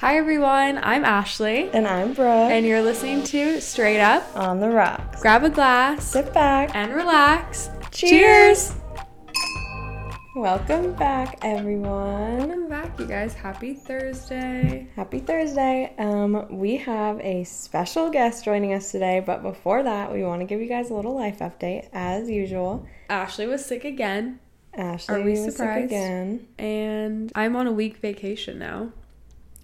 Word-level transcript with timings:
Hi 0.00 0.16
everyone, 0.16 0.78
I'm 0.82 1.04
Ashley, 1.04 1.68
And 1.70 1.86
I'm 1.86 2.14
Brooke. 2.14 2.50
and 2.50 2.64
you're 2.64 2.82
listening 2.82 3.22
to 3.24 3.60
Straight 3.60 4.00
Up. 4.00 4.24
on 4.34 4.58
the 4.60 4.70
rocks. 4.70 5.20
Grab 5.20 5.44
a 5.44 5.50
glass 5.50 6.04
Sit 6.04 6.32
back. 6.32 6.74
and 6.74 6.94
relax. 6.94 7.68
Cheers. 7.90 8.74
Welcome 10.34 10.94
back, 10.94 11.38
everyone. 11.42 12.38
Welcome 12.38 12.68
back, 12.68 12.98
you 12.98 13.04
guys. 13.06 13.34
Happy 13.34 13.74
Thursday. 13.74 14.88
Happy 14.96 15.18
Thursday. 15.18 15.92
Um, 15.98 16.46
we 16.50 16.76
have 16.78 17.20
a 17.20 17.44
special 17.44 18.08
guest 18.08 18.44
joining 18.44 18.72
us 18.72 18.90
today, 18.90 19.20
but 19.24 19.42
before 19.42 19.82
that, 19.82 20.12
we 20.12 20.22
want 20.22 20.40
to 20.40 20.46
give 20.46 20.60
you 20.60 20.68
guys 20.68 20.88
a 20.90 20.94
little 20.94 21.14
life 21.14 21.40
update 21.40 21.88
as 21.92 22.30
usual. 22.30 22.86
Ashley 23.10 23.46
was 23.46 23.64
sick 23.66 23.84
again, 23.84 24.38
Ashley 24.72 25.14
Are 25.16 25.20
we 25.22 25.32
was 25.32 25.56
sick 25.56 25.84
again 25.84 26.46
and 26.58 27.30
I'm 27.34 27.54
on 27.56 27.66
a 27.66 27.72
week 27.72 27.98
vacation 27.98 28.58
now. 28.58 28.92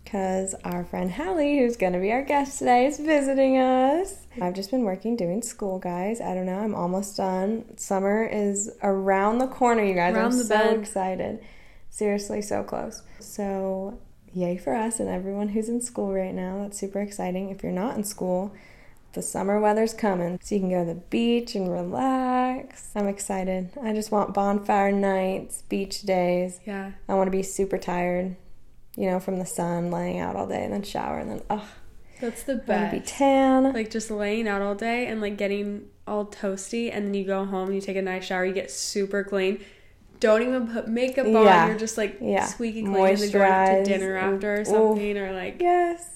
Because 0.07 0.55
our 0.63 0.85
friend 0.85 1.11
Halle, 1.11 1.59
who's 1.59 1.77
going 1.77 1.93
to 1.95 1.99
be 1.99 2.13
our 2.13 2.23
guest 2.23 2.61
today, 2.61 2.87
is 2.87 2.97
visiting 2.97 3.59
us. 3.59 4.25
I've 4.41 4.55
just 4.55 4.71
been 4.71 4.85
working 4.85 5.17
doing 5.17 5.43
school, 5.43 5.81
guys. 5.81 6.21
I 6.21 6.33
don't 6.33 6.47
know. 6.47 6.61
I'm 6.61 6.77
almost 6.77 7.17
done. 7.17 7.77
Summer 7.77 8.25
is 8.25 8.71
around 8.85 9.39
the 9.39 9.49
corner, 9.49 9.83
you 9.83 9.95
guys. 9.95 10.15
Around 10.15 10.27
I'm 10.27 10.45
so 10.45 10.71
excited. 10.79 11.41
Seriously, 11.91 12.41
so 12.41 12.63
close. 12.63 13.03
So, 13.19 13.99
yay 14.33 14.57
for 14.57 14.77
us 14.77 15.01
and 15.01 15.09
everyone 15.09 15.49
who's 15.49 15.69
in 15.69 15.81
school 15.81 16.13
right 16.15 16.33
now. 16.33 16.63
That's 16.63 16.79
super 16.79 17.01
exciting. 17.01 17.51
If 17.51 17.65
you're 17.65 17.73
not 17.73 17.97
in 17.97 18.05
school, 18.05 18.55
the 19.15 19.23
summer 19.23 19.59
weather's 19.59 19.93
coming. 19.93 20.39
So 20.41 20.55
you 20.55 20.61
can 20.61 20.71
go 20.71 20.85
to 20.85 20.95
the 20.95 21.01
beach 21.01 21.57
and 21.57 21.73
relax. 21.73 22.93
I'm 22.95 23.09
excited. 23.09 23.71
I 23.83 23.93
just 23.93 24.13
want 24.13 24.35
bonfire 24.35 24.93
nights, 24.93 25.63
beach 25.63 26.03
days. 26.03 26.61
Yeah. 26.65 26.93
I 27.09 27.15
want 27.15 27.27
to 27.27 27.33
be 27.33 27.43
super 27.43 27.77
tired, 27.79 28.37
you 28.97 29.11
know, 29.11 29.21
from 29.21 29.39
the 29.39 29.47
sun, 29.47 29.91
laying 29.91 30.19
out 30.19 30.37
all 30.37 30.47
day, 30.47 30.65
and 30.65 30.73
then 30.73 30.83
shower, 30.83 31.19
and 31.19 31.31
then, 31.31 31.43
oh, 31.51 31.69
That's 32.21 32.43
the 32.45 32.55
to 32.57 32.89
be 32.91 33.01
tan. 33.01 33.73
Like 33.73 33.91
just 33.91 34.11
laying 34.11 34.49
out 34.49 34.63
all 34.63 34.75
day 34.75 35.07
and 35.07 35.21
like 35.21 35.37
getting 35.37 35.89
all 36.07 36.27
toasty, 36.27 36.91
and 36.93 37.07
then 37.07 37.15
you 37.15 37.25
go 37.25 37.45
home, 37.45 37.73
you 37.73 37.81
take 37.81 37.97
a 37.97 38.03
nice 38.03 38.25
shower, 38.25 38.45
you 38.45 38.55
get 38.55 38.71
super 38.71 39.23
clean. 39.25 39.61
Don't 40.19 40.41
even 40.43 40.69
put 40.73 40.89
makeup 40.89 41.27
on. 41.27 41.33
Yeah. 41.33 41.67
You're 41.69 41.79
just 41.79 41.99
like 41.99 42.19
Yeah. 42.23 42.47
squeaky 42.47 42.83
clean 42.83 42.97
and 42.97 43.19
then 43.19 43.31
going 43.33 43.85
to 43.85 43.91
dinner 43.91 44.17
after 44.17 44.57
or 44.57 44.61
Ooh. 44.61 44.65
something, 44.65 45.19
or 45.19 45.33
like, 45.33 45.61
yes, 45.61 46.16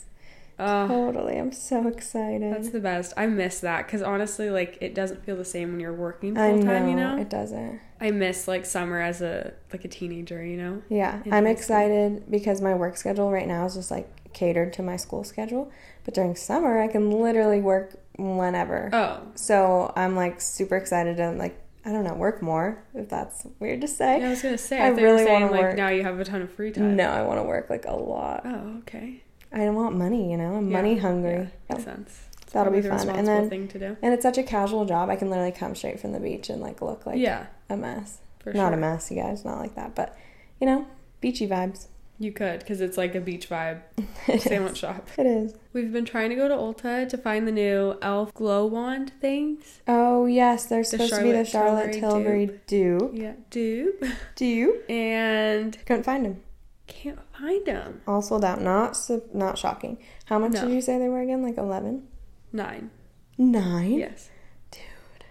oh, 0.61 0.89
totally. 0.89 1.39
I'm 1.39 1.53
so 1.53 1.89
excited. 1.89 2.53
That's 2.53 2.71
the 2.71 2.81
best. 2.81 3.13
I 3.17 3.27
miss 3.27 3.61
that 3.61 3.87
because 3.87 4.03
honestly, 4.03 4.51
like 4.51 4.79
it 4.81 4.95
doesn't 4.95 5.25
feel 5.25 5.37
the 5.37 5.45
same 5.45 5.71
when 5.73 5.81
you're 5.81 5.93
working 5.93 6.35
full 6.35 6.63
time. 6.63 6.89
You 6.89 6.95
know, 6.97 7.17
it 7.19 7.29
doesn't. 7.29 7.81
I 8.01 8.11
miss 8.11 8.49
like 8.49 8.65
summer 8.65 9.01
as 9.01 9.21
a 9.23 9.53
like 9.73 9.85
a 9.85 9.89
teenager. 9.89 10.45
You 10.45 10.57
know, 10.57 10.83
Yeah, 10.89 11.23
I'm 11.31 11.47
excited 11.47 12.31
because 12.31 12.61
my 12.61 12.75
work 12.75 12.97
schedule 12.97 13.31
right 13.31 13.49
now 13.49 13.67
is 13.67 13.75
just 13.75 13.91
like 13.91 14.09
catered 14.33 14.73
to 14.75 14.83
my 14.83 14.97
school 14.97 15.25
schedule. 15.25 15.71
But 16.05 16.15
during 16.15 16.37
summer, 16.37 16.81
I 16.81 16.89
can 16.89 17.11
literally 17.11 17.61
work 17.61 17.95
whenever. 18.19 18.91
oh 18.93 19.21
So 19.35 19.93
I'm 19.97 20.17
like 20.17 20.41
super 20.41 20.77
excited 20.77 21.17
to 21.19 21.33
like 21.33 21.59
I 21.85 21.93
don't 21.93 22.05
know 22.05 22.15
work 22.15 22.43
more 22.43 22.83
if 22.95 23.09
that's 23.09 23.47
weird 23.59 23.81
to 23.81 23.89
say. 23.89 24.21
yeah, 24.21 24.27
I 24.27 24.31
was 24.31 24.43
gonna 24.43 24.59
say. 24.59 24.79
I 24.81 24.87
I, 24.87 24.89
really 24.91 25.25
wanna 25.25 25.51
like 25.51 25.61
work. 25.61 25.77
now 25.77 25.89
you 25.89 26.03
have 26.03 26.21
a 26.21 26.25
ton 26.25 26.43
of 26.43 26.53
free 26.53 26.73
time. 26.73 26.97
No, 26.97 27.09
I 27.09 27.23
want 27.23 27.39
to 27.39 27.45
work 27.45 27.71
like 27.71 27.85
a 27.87 27.95
lot. 27.95 28.43
Oh 28.45 28.79
okay. 28.81 29.23
I 29.53 29.59
don't 29.59 29.75
want 29.75 29.97
money, 29.97 30.31
you 30.31 30.37
know. 30.37 30.55
I'm 30.55 30.71
Yeah, 30.71 30.77
money 30.77 30.97
hungry. 30.99 31.31
Yeah, 31.33 31.47
So 31.69 31.75
makes 31.75 31.85
sense. 31.85 32.21
It's 32.43 32.53
That'll 32.53 32.73
be 32.73 32.81
the 32.81 32.89
fun. 32.91 33.09
And 33.11 33.27
then 33.29 33.49
thing 33.51 33.69
to 33.69 33.79
do. 33.79 33.97
and 34.03 34.13
it's 34.15 34.23
such 34.23 34.39
a 34.39 34.43
casual 34.43 34.85
job. 34.85 35.09
I 35.11 35.17
can 35.17 35.31
literally 35.31 35.53
come 35.53 35.75
straight 35.75 36.01
from 36.01 36.13
the 36.13 36.21
beach 36.21 36.51
and 36.51 36.61
like 36.61 36.81
look 36.83 37.07
like 37.07 37.19
yeah, 37.19 37.47
a 37.69 37.77
mess. 37.77 38.19
for 38.41 38.53
Not 38.53 38.71
sure. 38.71 38.73
a 38.75 38.77
mess, 38.77 39.11
you 39.11 39.17
guys. 39.23 39.45
Not 39.45 39.59
like 39.59 39.75
that, 39.77 39.95
but 39.95 40.17
you 40.61 40.67
know, 40.67 40.87
beachy 41.21 41.47
vibes. 41.49 41.87
You 42.19 42.33
could 42.33 42.59
because 42.59 42.83
it's 42.83 42.99
like 42.99 43.15
a 43.15 43.21
beach 43.21 43.49
vibe 43.49 43.81
sandwich 44.41 44.73
is. 44.73 44.79
shop. 44.79 45.09
It 45.17 45.25
is. 45.27 45.55
We've 45.73 45.91
been 45.91 46.05
trying 46.05 46.29
to 46.29 46.37
go 46.37 46.49
to 46.49 46.55
Ulta 46.55 47.09
to 47.09 47.17
find 47.17 47.49
the 47.49 47.53
new 47.53 47.97
Elf 48.03 48.35
glow 48.35 48.67
wand 48.67 49.13
things. 49.23 49.81
Oh 49.89 50.27
yes, 50.27 50.67
there's 50.67 50.91
The 50.91 50.99
supposed 50.99 51.15
to 51.15 51.23
be 51.23 51.33
the 51.33 51.45
Charlotte 51.47 51.93
Tilbury 51.95 52.47
Tilbury 52.49 52.61
dupe. 52.67 53.11
Yeah, 53.15 53.33
dupe. 53.49 54.05
Dupe. 54.37 54.85
And 54.91 55.79
Couldn't 55.87 56.03
find 56.05 56.27
them. 56.27 56.43
Can't 56.91 57.19
find 57.39 57.65
them. 57.67 58.03
All 58.07 58.21
sold 58.23 58.45
out. 58.45 58.61
Not 58.61 58.99
not 59.33 59.57
shocking. 59.57 59.97
How 60.27 60.39
much 60.39 60.53
No. 60.53 60.67
did 60.67 60.75
you 60.75 60.81
say 60.83 60.99
they 60.99 61.09
were 61.09 61.21
again? 61.21 61.43
Like 61.43 61.57
eleven. 61.57 62.09
Nine. 62.53 62.91
Nine. 63.39 63.93
Yes. 63.95 64.29
Dude, 64.71 64.83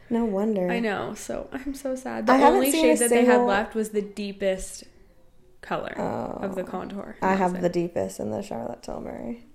no 0.09 0.25
wonder. 0.25 0.69
I 0.71 0.79
know. 0.79 1.13
So 1.13 1.47
I'm 1.51 1.73
so 1.75 1.95
sad. 1.95 2.25
The 2.27 2.33
I 2.33 2.43
only 2.43 2.71
shade 2.71 2.97
that 2.99 3.09
they 3.09 3.25
had 3.25 3.41
left 3.41 3.75
was 3.75 3.89
the 3.89 4.01
deepest 4.01 4.85
color 5.61 5.93
Oh. 5.97 6.39
of 6.43 6.55
the 6.55 6.63
contour. 6.63 7.17
I 7.21 7.35
have 7.35 7.51
that's 7.53 7.61
the 7.63 7.69
deepest 7.69 8.19
in 8.19 8.31
the 8.31 8.41
Charlotte 8.41 8.81
Tilbury. 8.81 9.45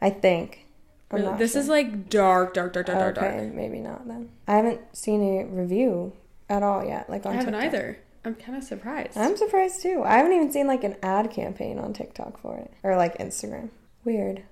I 0.00 0.10
think. 0.10 0.64
Really? 1.10 1.38
This 1.38 1.52
sure. 1.52 1.60
is 1.62 1.68
like 1.68 2.10
dark, 2.10 2.54
dark, 2.54 2.72
dark, 2.74 2.86
dark, 2.86 3.14
dark, 3.14 3.14
dark. 3.14 3.54
maybe 3.54 3.78
not 3.80 4.06
then. 4.08 4.30
I 4.46 4.56
haven't 4.56 4.80
seen 4.96 5.22
a 5.22 5.44
review 5.46 6.12
at 6.50 6.62
all 6.62 6.84
yet. 6.84 7.08
Like 7.08 7.24
on 7.26 7.32
I 7.32 7.36
haven't 7.36 7.54
TikTok. 7.54 7.74
either. 7.74 7.98
I'm 8.28 8.34
kind 8.34 8.58
of 8.58 8.62
surprised. 8.62 9.16
I'm 9.16 9.38
surprised 9.38 9.80
too. 9.80 10.02
I 10.04 10.18
haven't 10.18 10.34
even 10.34 10.52
seen 10.52 10.66
like 10.66 10.84
an 10.84 10.96
ad 11.02 11.30
campaign 11.30 11.78
on 11.78 11.94
TikTok 11.94 12.38
for 12.38 12.58
it 12.58 12.70
or 12.82 12.94
like 12.94 13.16
Instagram. 13.16 13.70
Weird. 14.04 14.42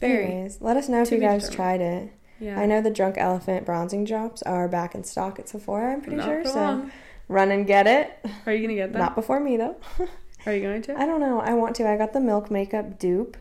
Very. 0.00 0.24
Anyways, 0.24 0.62
let 0.62 0.78
us 0.78 0.88
know 0.88 1.02
if 1.02 1.10
you 1.10 1.18
guys 1.18 1.46
determined. 1.46 1.54
tried 1.56 1.80
it. 1.82 2.12
yeah. 2.40 2.58
I 2.58 2.64
know 2.64 2.80
the 2.80 2.90
Drunk 2.90 3.16
Elephant 3.18 3.66
bronzing 3.66 4.06
drops 4.06 4.40
are 4.44 4.66
back 4.66 4.94
in 4.94 5.04
stock 5.04 5.38
at 5.38 5.46
Sephora. 5.46 5.92
I'm 5.92 6.00
pretty 6.00 6.16
Not 6.16 6.24
sure. 6.24 6.44
So 6.46 6.54
long. 6.54 6.90
run 7.28 7.50
and 7.50 7.66
get 7.66 7.86
it. 7.86 8.18
Are 8.46 8.52
you 8.54 8.62
gonna 8.62 8.76
get 8.76 8.94
them? 8.94 9.02
Not 9.02 9.14
before 9.14 9.40
me 9.40 9.58
though. 9.58 9.76
Are 10.46 10.54
you 10.54 10.62
going 10.62 10.80
to? 10.82 10.98
I 10.98 11.04
don't 11.04 11.20
know. 11.20 11.38
I 11.40 11.52
want 11.52 11.76
to. 11.76 11.86
I 11.86 11.98
got 11.98 12.14
the 12.14 12.20
Milk 12.20 12.50
Makeup 12.50 12.98
dupe. 12.98 13.36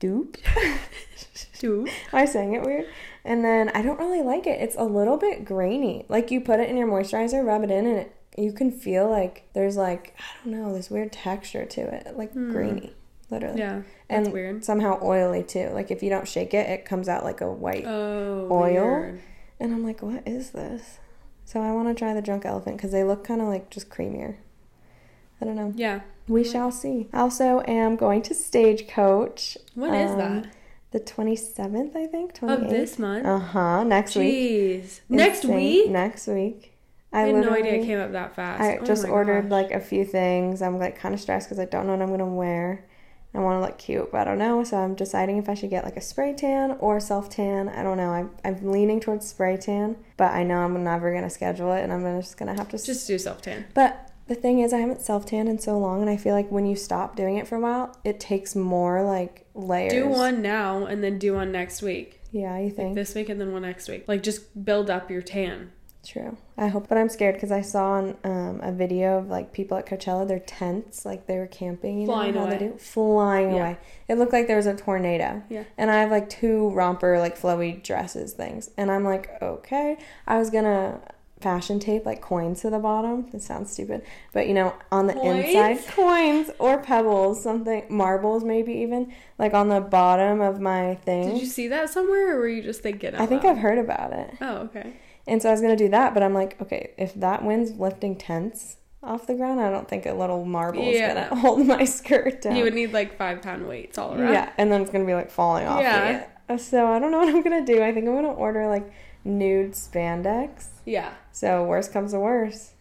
Dupe. 0.00 0.36
Do. 1.60 1.86
I 2.12 2.24
sang 2.24 2.54
it 2.54 2.62
weird. 2.62 2.86
And 3.24 3.44
then 3.44 3.70
I 3.70 3.82
don't 3.82 3.98
really 3.98 4.22
like 4.22 4.46
it. 4.46 4.60
It's 4.60 4.76
a 4.76 4.84
little 4.84 5.16
bit 5.16 5.44
grainy. 5.44 6.04
Like 6.08 6.30
you 6.30 6.40
put 6.40 6.60
it 6.60 6.68
in 6.68 6.76
your 6.76 6.88
moisturizer, 6.88 7.44
rub 7.46 7.62
it 7.64 7.70
in, 7.70 7.86
and 7.86 7.98
it, 8.00 8.15
you 8.36 8.52
can 8.52 8.70
feel 8.70 9.08
like 9.08 9.48
there's 9.54 9.76
like 9.76 10.14
I 10.18 10.22
don't 10.44 10.60
know 10.60 10.72
this 10.74 10.90
weird 10.90 11.12
texture 11.12 11.64
to 11.64 11.80
it, 11.80 12.16
like 12.16 12.32
Hmm. 12.32 12.52
grainy, 12.52 12.94
literally. 13.30 13.58
Yeah. 13.58 13.82
That's 14.08 14.26
and 14.26 14.32
weird. 14.32 14.64
somehow 14.64 14.98
oily 15.02 15.42
too. 15.42 15.70
Like 15.70 15.90
if 15.90 16.02
you 16.02 16.10
don't 16.10 16.28
shake 16.28 16.54
it, 16.54 16.68
it 16.68 16.84
comes 16.84 17.08
out 17.08 17.24
like 17.24 17.40
a 17.40 17.50
white. 17.50 17.84
Oh. 17.86 18.48
Oil? 18.50 18.72
weird. 18.72 19.20
And 19.58 19.72
I'm 19.72 19.84
like, 19.84 20.02
what 20.02 20.22
is 20.26 20.50
this? 20.50 20.98
So 21.44 21.60
I 21.60 21.72
want 21.72 21.88
to 21.88 21.94
try 21.94 22.12
the 22.12 22.20
Drunk 22.22 22.44
Elephant 22.44 22.76
because 22.76 22.92
they 22.92 23.04
look 23.04 23.24
kind 23.24 23.40
of 23.40 23.48
like 23.48 23.70
just 23.70 23.88
creamier. 23.88 24.36
I 25.40 25.44
don't 25.44 25.54
know. 25.56 25.72
Yeah. 25.76 26.00
We 26.28 26.42
shall 26.44 26.72
see. 26.72 27.08
I 27.12 27.20
also 27.20 27.62
am 27.68 27.96
going 27.96 28.20
to 28.22 28.34
Stagecoach. 28.34 29.56
When 29.74 29.94
is 29.94 30.10
um, 30.12 30.18
that? 30.18 30.52
The 30.90 31.00
27th, 31.00 31.94
I 31.96 32.06
think. 32.06 32.34
28th. 32.34 32.62
Of 32.64 32.70
this 32.70 32.98
month. 32.98 33.26
Uh 33.26 33.38
huh. 33.38 33.84
Next 33.84 34.16
week. 34.16 34.34
Jeez. 34.34 35.00
Next 35.08 35.44
Insane. 35.44 35.56
week. 35.56 35.90
Next 35.90 36.26
week. 36.26 36.75
I 37.12 37.20
had 37.22 37.34
no 37.36 37.50
idea 37.50 37.74
it 37.74 37.86
came 37.86 37.98
up 38.00 38.12
that 38.12 38.34
fast. 38.34 38.60
I 38.60 38.76
Oh 38.78 38.84
just 38.84 39.06
ordered 39.06 39.42
gosh. 39.48 39.50
like 39.50 39.70
a 39.70 39.80
few 39.80 40.04
things. 40.04 40.60
I'm 40.62 40.78
like 40.78 40.98
kind 40.98 41.14
of 41.14 41.20
stressed 41.20 41.48
because 41.48 41.58
I 41.58 41.64
don't 41.64 41.86
know 41.86 41.92
what 41.94 42.02
I'm 42.02 42.10
gonna 42.10 42.26
wear. 42.26 42.84
I 43.34 43.38
want 43.40 43.56
to 43.56 43.60
look 43.66 43.76
cute, 43.78 44.10
but 44.10 44.22
I 44.22 44.24
don't 44.24 44.38
know. 44.38 44.64
So 44.64 44.78
I'm 44.78 44.94
deciding 44.94 45.36
if 45.36 45.48
I 45.48 45.54
should 45.54 45.68
get 45.70 45.84
like 45.84 45.96
a 45.98 46.00
spray 46.00 46.32
tan 46.32 46.72
or 46.80 47.00
self 47.00 47.28
tan. 47.28 47.68
I 47.68 47.82
don't 47.82 47.96
know. 47.98 48.10
I'm, 48.10 48.30
I'm 48.44 48.70
leaning 48.72 48.98
towards 48.98 49.26
spray 49.26 49.56
tan, 49.58 49.96
but 50.16 50.32
I 50.32 50.42
know 50.42 50.58
I'm 50.60 50.82
never 50.82 51.12
gonna 51.12 51.28
schedule 51.30 51.72
it, 51.72 51.82
and 51.82 51.92
I'm 51.92 52.20
just 52.20 52.38
gonna 52.38 52.54
have 52.54 52.68
to. 52.70 52.76
s- 52.76 52.86
just 52.86 53.06
do 53.06 53.18
self 53.18 53.42
tan. 53.42 53.66
But 53.74 54.10
the 54.26 54.34
thing 54.34 54.60
is, 54.60 54.72
I 54.72 54.78
haven't 54.78 55.02
self 55.02 55.26
tanned 55.26 55.48
in 55.50 55.58
so 55.58 55.78
long, 55.78 56.00
and 56.00 56.08
I 56.10 56.16
feel 56.16 56.34
like 56.34 56.50
when 56.50 56.64
you 56.66 56.76
stop 56.76 57.14
doing 57.14 57.36
it 57.36 57.46
for 57.46 57.56
a 57.56 57.60
while, 57.60 57.94
it 58.04 58.20
takes 58.20 58.56
more 58.56 59.02
like 59.02 59.46
layers. 59.54 59.92
Do 59.92 60.08
one 60.08 60.40
now 60.40 60.86
and 60.86 61.04
then 61.04 61.18
do 61.18 61.34
one 61.34 61.52
next 61.52 61.82
week. 61.82 62.20
Yeah, 62.32 62.56
you 62.58 62.66
Like 62.68 62.76
think? 62.76 62.94
this 62.94 63.14
week 63.14 63.28
and 63.28 63.38
then 63.40 63.52
one 63.52 63.62
next 63.62 63.86
week. 63.88 64.04
Like 64.08 64.22
just 64.22 64.64
build 64.64 64.88
up 64.90 65.10
your 65.10 65.22
tan. 65.22 65.72
True. 66.06 66.36
I 66.56 66.68
hope, 66.68 66.88
but 66.88 66.96
I'm 66.98 67.08
scared 67.08 67.34
because 67.34 67.50
I 67.50 67.62
saw 67.62 67.92
on, 67.94 68.16
um, 68.22 68.60
a 68.62 68.70
video 68.70 69.18
of 69.18 69.28
like 69.28 69.52
people 69.52 69.76
at 69.76 69.86
Coachella, 69.86 70.26
their 70.26 70.38
tents, 70.38 71.04
like 71.04 71.26
they 71.26 71.36
were 71.36 71.48
camping, 71.48 72.00
you 72.00 72.06
Flying 72.06 72.34
know 72.34 72.40
how 72.40 72.46
away. 72.46 72.58
they 72.58 72.66
do, 72.68 72.74
flying 72.78 73.50
Yeah. 73.50 73.56
away. 73.56 73.78
It 74.08 74.14
looked 74.16 74.32
like 74.32 74.46
there 74.46 74.56
was 74.56 74.66
a 74.66 74.74
tornado. 74.76 75.42
Yeah. 75.48 75.64
And 75.76 75.90
I 75.90 75.96
have 76.00 76.10
like 76.10 76.28
two 76.28 76.70
romper 76.70 77.18
like 77.18 77.36
flowy 77.36 77.82
dresses 77.82 78.32
things, 78.34 78.70
and 78.76 78.90
I'm 78.90 79.02
like, 79.04 79.30
okay. 79.42 79.98
I 80.28 80.38
was 80.38 80.50
gonna 80.50 81.00
fashion 81.40 81.78
tape 81.78 82.06
like 82.06 82.22
coins 82.22 82.62
to 82.62 82.70
the 82.70 82.78
bottom. 82.78 83.26
It 83.34 83.42
sounds 83.42 83.70
stupid, 83.72 84.02
but 84.32 84.46
you 84.48 84.54
know, 84.54 84.74
on 84.92 85.08
the 85.08 85.12
Coins? 85.14 85.44
inside, 85.48 85.86
coins 85.88 86.50
or 86.58 86.78
pebbles, 86.78 87.42
something 87.42 87.84
marbles 87.90 88.42
maybe 88.44 88.72
even 88.74 89.12
like 89.38 89.52
on 89.54 89.68
the 89.68 89.80
bottom 89.80 90.40
of 90.40 90.60
my 90.60 90.94
thing. 90.94 91.30
Did 91.32 91.40
you 91.40 91.46
see 91.46 91.68
that 91.68 91.90
somewhere 91.90 92.36
or 92.36 92.38
were 92.38 92.48
you 92.48 92.62
just 92.62 92.80
thinking 92.80 93.14
I 93.14 93.26
think? 93.26 93.44
I've 93.44 93.58
heard 93.58 93.78
about 93.78 94.12
it. 94.12 94.30
Oh, 94.40 94.56
okay. 94.58 94.94
And 95.26 95.42
so 95.42 95.48
I 95.48 95.52
was 95.52 95.60
gonna 95.60 95.76
do 95.76 95.88
that, 95.88 96.14
but 96.14 96.22
I'm 96.22 96.34
like, 96.34 96.60
okay, 96.62 96.90
if 96.96 97.12
that 97.14 97.44
wind's 97.44 97.72
lifting 97.72 98.16
tents 98.16 98.76
off 99.02 99.26
the 99.26 99.34
ground, 99.34 99.60
I 99.60 99.70
don't 99.70 99.88
think 99.88 100.06
a 100.06 100.12
little 100.12 100.44
marble 100.44 100.82
is 100.82 100.96
Yeah, 100.98 101.14
gonna 101.28 101.40
hold 101.40 101.66
my 101.66 101.84
skirt 101.84 102.42
down. 102.42 102.56
You 102.56 102.64
would 102.64 102.74
need 102.74 102.92
like 102.92 103.16
five 103.16 103.42
pound 103.42 103.66
weights 103.66 103.98
all 103.98 104.14
around. 104.14 104.32
yeah, 104.32 104.52
and 104.58 104.70
then 104.70 104.82
it's 104.82 104.90
gonna 104.90 105.04
be 105.04 105.14
like 105.14 105.30
falling 105.30 105.66
off. 105.66 105.80
Yeah. 105.80 106.26
Yeah. 106.48 106.56
So 106.56 106.86
I 106.86 106.98
don't 107.00 107.10
know 107.10 107.18
what 107.24 107.28
I'm 107.28 107.42
gonna 107.42 107.64
do. 107.66 107.82
I 107.82 107.92
think 107.92 108.06
I'm 108.08 108.14
gonna 108.14 108.32
order 108.32 108.68
like 108.68 108.90
nude 109.24 109.72
spandex. 109.72 110.66
Yeah. 110.84 111.12
So 111.32 111.64
worst 111.64 111.92
comes 111.92 112.12
to 112.12 112.20
worst, 112.20 112.72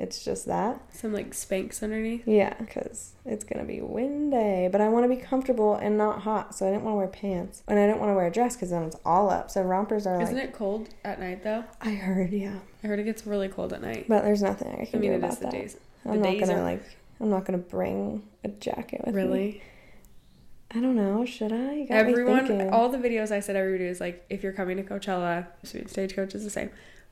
It's 0.00 0.24
just 0.24 0.46
that. 0.46 0.80
Some 0.94 1.12
like 1.12 1.32
Spanx 1.32 1.82
underneath. 1.82 2.26
Yeah, 2.26 2.54
because 2.58 3.12
it's 3.26 3.44
gonna 3.44 3.64
be 3.66 3.80
windy, 3.82 4.68
but 4.72 4.80
I 4.80 4.88
want 4.88 5.04
to 5.04 5.08
be 5.14 5.20
comfortable 5.20 5.74
and 5.74 5.98
not 5.98 6.22
hot, 6.22 6.54
so 6.54 6.66
I 6.66 6.70
didn't 6.70 6.84
want 6.84 6.94
to 6.94 6.98
wear 6.98 7.06
pants, 7.08 7.62
and 7.68 7.78
I 7.78 7.86
didn't 7.86 8.00
want 8.00 8.10
to 8.10 8.14
wear 8.14 8.26
a 8.26 8.30
dress 8.32 8.56
because 8.56 8.70
then 8.70 8.84
it's 8.84 8.96
all 9.04 9.28
up. 9.28 9.50
So 9.50 9.60
rompers 9.62 10.06
are. 10.06 10.20
Isn't 10.22 10.38
it 10.38 10.52
cold 10.54 10.88
at 11.04 11.20
night 11.20 11.44
though? 11.44 11.64
I 11.82 11.90
heard, 11.90 12.32
yeah, 12.32 12.60
I 12.82 12.86
heard 12.86 12.98
it 12.98 13.04
gets 13.04 13.26
really 13.26 13.48
cold 13.48 13.72
at 13.74 13.82
night. 13.82 14.06
but 14.08 14.22
there's 14.24 14.42
nothing 14.42 14.68
I 14.78 14.82
I 14.82 14.84
can 14.86 15.00
mean, 15.00 15.10
do 15.10 15.16
about 15.18 15.32
is 15.32 15.38
the 15.38 15.44
that. 15.44 15.52
days. 15.52 15.76
I'm 16.06 16.12
the 16.12 16.16
not 16.18 16.30
days 16.30 16.40
gonna 16.40 16.60
are- 16.60 16.62
like. 16.62 16.82
I'm 17.20 17.28
not 17.28 17.44
gonna 17.44 17.58
bring 17.58 18.22
a 18.42 18.48
jacket 18.48 19.02
with 19.04 19.14
me. 19.14 19.22
Really? 19.22 19.62
I 20.70 20.80
don't 20.80 20.96
know. 20.96 21.26
Should 21.26 21.52
I? 21.52 21.72
You 21.74 21.88
got 21.88 21.96
Everyone, 21.98 22.70
all 22.70 22.88
the 22.88 22.96
videos 22.96 23.30
I 23.30 23.40
said 23.40 23.56
everybody 23.56 23.84
is 23.84 24.00
like, 24.00 24.24
if 24.30 24.42
you're 24.42 24.52
coming 24.54 24.78
to 24.78 24.82
Coachella, 24.82 25.48
Sweet 25.62 25.90
Stagecoach 25.90 26.34
is 26.34 26.44
the 26.44 26.48
same. 26.48 26.70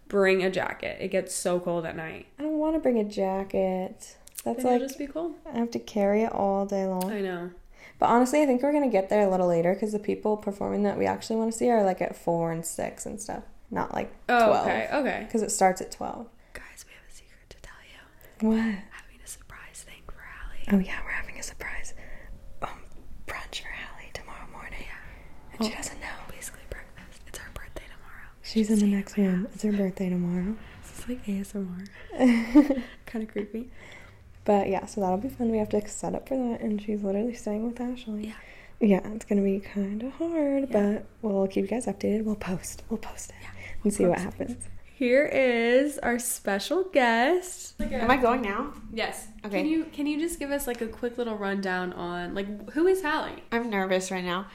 Bring 0.09 0.43
a 0.43 0.51
jacket. 0.51 0.99
It 1.01 1.09
gets 1.09 1.35
so 1.35 1.61
cold 1.61 1.85
at 1.87 1.95
night. 1.97 2.27
I 2.39 2.43
don't 2.43 2.59
want 2.59 2.75
to 2.77 2.81
bring 2.81 2.99
a 2.99 3.05
jacket. 3.05 4.17
That's 4.45 4.65
like 4.65 4.81
just 4.81 4.99
be 4.99 5.07
cold. 5.07 5.35
I 5.53 5.59
have 5.59 5.71
to 5.73 5.79
carry 5.79 6.23
it 6.23 6.33
all 6.33 6.65
day 6.67 6.87
long. 6.87 7.11
I 7.11 7.21
know. 7.21 7.51
But 7.99 8.07
honestly, 8.07 8.41
I 8.43 8.47
think 8.47 8.63
we're 8.63 8.73
gonna 8.73 8.89
get 8.89 9.09
there 9.11 9.27
a 9.27 9.31
little 9.31 9.49
later 9.49 9.75
because 9.75 9.93
the 9.93 9.99
people 9.99 10.37
performing 10.37 10.85
that 10.85 10.97
we 10.97 11.05
actually 11.07 11.37
want 11.37 11.53
to 11.53 11.59
see 11.59 11.69
are 11.69 11.83
like 11.83 12.01
at 12.01 12.17
four 12.17 12.53
and 12.53 12.65
six 12.65 13.05
and 13.07 13.21
stuff, 13.21 13.43
not 13.71 13.93
like 13.93 14.11
Oh, 14.29 14.47
twelve. 14.47 14.67
okay, 14.67 14.89
okay. 14.93 15.23
Because 15.27 15.43
it 15.43 15.51
starts 15.51 15.81
at 15.81 15.91
twelve. 15.91 16.27
Guys, 16.55 16.85
we 16.87 16.95
have 16.95 17.03
a 17.09 17.13
secret 17.13 17.51
to 17.51 17.57
tell 17.61 17.75
you. 17.91 18.49
What? 18.49 18.61
Having 18.65 19.21
a 19.25 19.27
surprise 19.29 19.85
thing 19.85 20.03
for 20.07 20.15
Allie. 20.15 20.69
Oh 20.73 20.79
yeah, 20.87 20.99
we're 21.05 21.11
having 21.11 21.39
a 21.39 21.43
surprise 21.43 21.93
um 22.63 22.69
brunch 23.27 23.61
for 23.63 23.69
Halle 23.69 24.11
tomorrow 24.15 24.47
morning. 24.53 24.87
And 25.53 25.65
she 25.67 25.73
Oh. 25.73 25.77
doesn't 25.77 26.01
know. 26.01 26.07
Basically 26.31 26.63
breakfast. 26.71 27.21
It's 27.27 27.39
her 27.39 27.51
birthday 27.53 27.83
tomorrow. 27.91 28.31
She's 28.59 28.71
in 28.71 28.81
the 28.81 28.87
next 28.87 29.17
room. 29.17 29.47
It's 29.55 29.63
her 29.63 29.71
birthday 29.71 30.09
tomorrow. 30.09 30.57
This 30.83 30.99
is 30.99 31.09
like 31.09 31.25
ASMR. 31.27 32.83
kind 33.07 33.23
of 33.23 33.31
creepy. 33.31 33.71
But 34.45 34.69
yeah, 34.69 34.85
so 34.87 35.01
that'll 35.01 35.17
be 35.19 35.29
fun. 35.29 35.53
We 35.53 35.59
have 35.59 35.69
to 35.69 35.87
set 35.87 36.17
up 36.17 36.27
for 36.29 36.37
that, 36.37 36.61
and 36.61 36.83
she's 36.83 37.05
literally 37.05 37.35
staying 37.35 37.65
with 37.69 37.81
Ashley. 37.81 38.27
Yeah. 38.27 38.33
Yeah, 38.81 39.13
it's 39.15 39.25
gonna 39.25 39.43
be 39.43 39.61
kind 39.61 40.03
of 40.03 40.13
hard, 40.15 40.71
Yeah. 40.71 40.97
but 40.97 41.05
we'll 41.23 41.47
keep 41.47 41.63
you 41.63 41.69
guys 41.69 41.87
updated. 41.87 42.25
We'll 42.25 42.35
post. 42.35 42.83
We'll 42.89 42.99
post 42.99 43.31
it 43.31 43.37
Yeah, 43.41 43.49
and 43.85 43.95
see 43.95 44.07
what 44.07 44.17
post 44.19 44.25
happens. 44.25 44.69
Here 44.97 45.27
is 45.27 45.99
our 45.99 46.19
special 46.19 46.83
guest. 46.83 47.81
Am 47.81 48.11
I 48.11 48.17
going 48.17 48.43
now? 48.43 48.73
Yes. 48.93 49.29
Okay. 49.45 49.59
Can 49.63 49.71
you 49.71 49.85
can 49.85 50.09
you 50.09 50.19
just 50.19 50.41
give 50.41 50.51
us 50.51 50.67
like 50.67 50.81
a 50.81 50.89
quick 50.89 51.17
little 51.17 51.37
rundown 51.37 51.93
on 51.93 52.35
like 52.35 52.71
who 52.73 52.89
is 52.89 53.03
Halle? 53.03 53.37
I'm 53.53 53.71
nervous 53.71 54.11
right 54.11 54.25
now. 54.25 54.49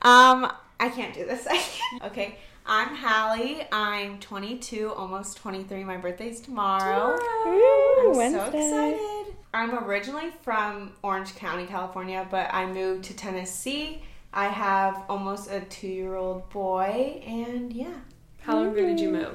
Um, 0.00 0.50
I 0.80 0.88
can't 0.88 1.12
do 1.12 1.26
this. 1.26 1.46
okay. 2.04 2.38
I'm 2.66 2.94
Halle. 2.94 3.66
I'm 3.72 4.18
22, 4.20 4.92
almost 4.92 5.36
23. 5.38 5.84
My 5.84 5.96
birthday's 5.96 6.40
tomorrow. 6.40 7.18
Woo, 7.44 8.10
I'm 8.10 8.16
Wednesday. 8.16 8.50
so 8.50 8.58
excited. 8.58 9.34
I'm 9.52 9.74
originally 9.84 10.30
from 10.42 10.92
Orange 11.02 11.34
County, 11.34 11.66
California, 11.66 12.26
but 12.30 12.52
I 12.54 12.66
moved 12.66 13.04
to 13.06 13.14
Tennessee. 13.16 14.02
I 14.32 14.46
have 14.46 15.02
almost 15.08 15.50
a 15.50 15.60
two 15.62 15.88
year 15.88 16.14
old 16.14 16.48
boy, 16.50 17.20
and 17.26 17.72
yeah, 17.72 17.94
How 18.42 18.56
long 18.56 18.68
ago 18.68 18.82
did 18.86 19.00
you 19.00 19.10
move? 19.10 19.34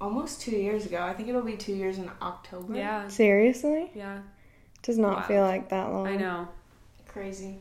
almost 0.00 0.40
two 0.40 0.56
years 0.56 0.86
ago. 0.86 1.02
I 1.02 1.12
think 1.12 1.28
it'll 1.28 1.42
be 1.42 1.56
two 1.56 1.74
years 1.74 1.98
in 1.98 2.10
October. 2.22 2.74
Yeah. 2.74 3.06
Seriously, 3.08 3.90
Yeah. 3.94 4.18
does 4.82 4.96
not 4.98 5.18
Wow. 5.18 5.22
feel 5.28 5.42
like 5.42 5.68
that 5.68 5.92
long. 5.92 6.06
I 6.08 6.16
know. 6.16 6.48
Crazy. 7.06 7.58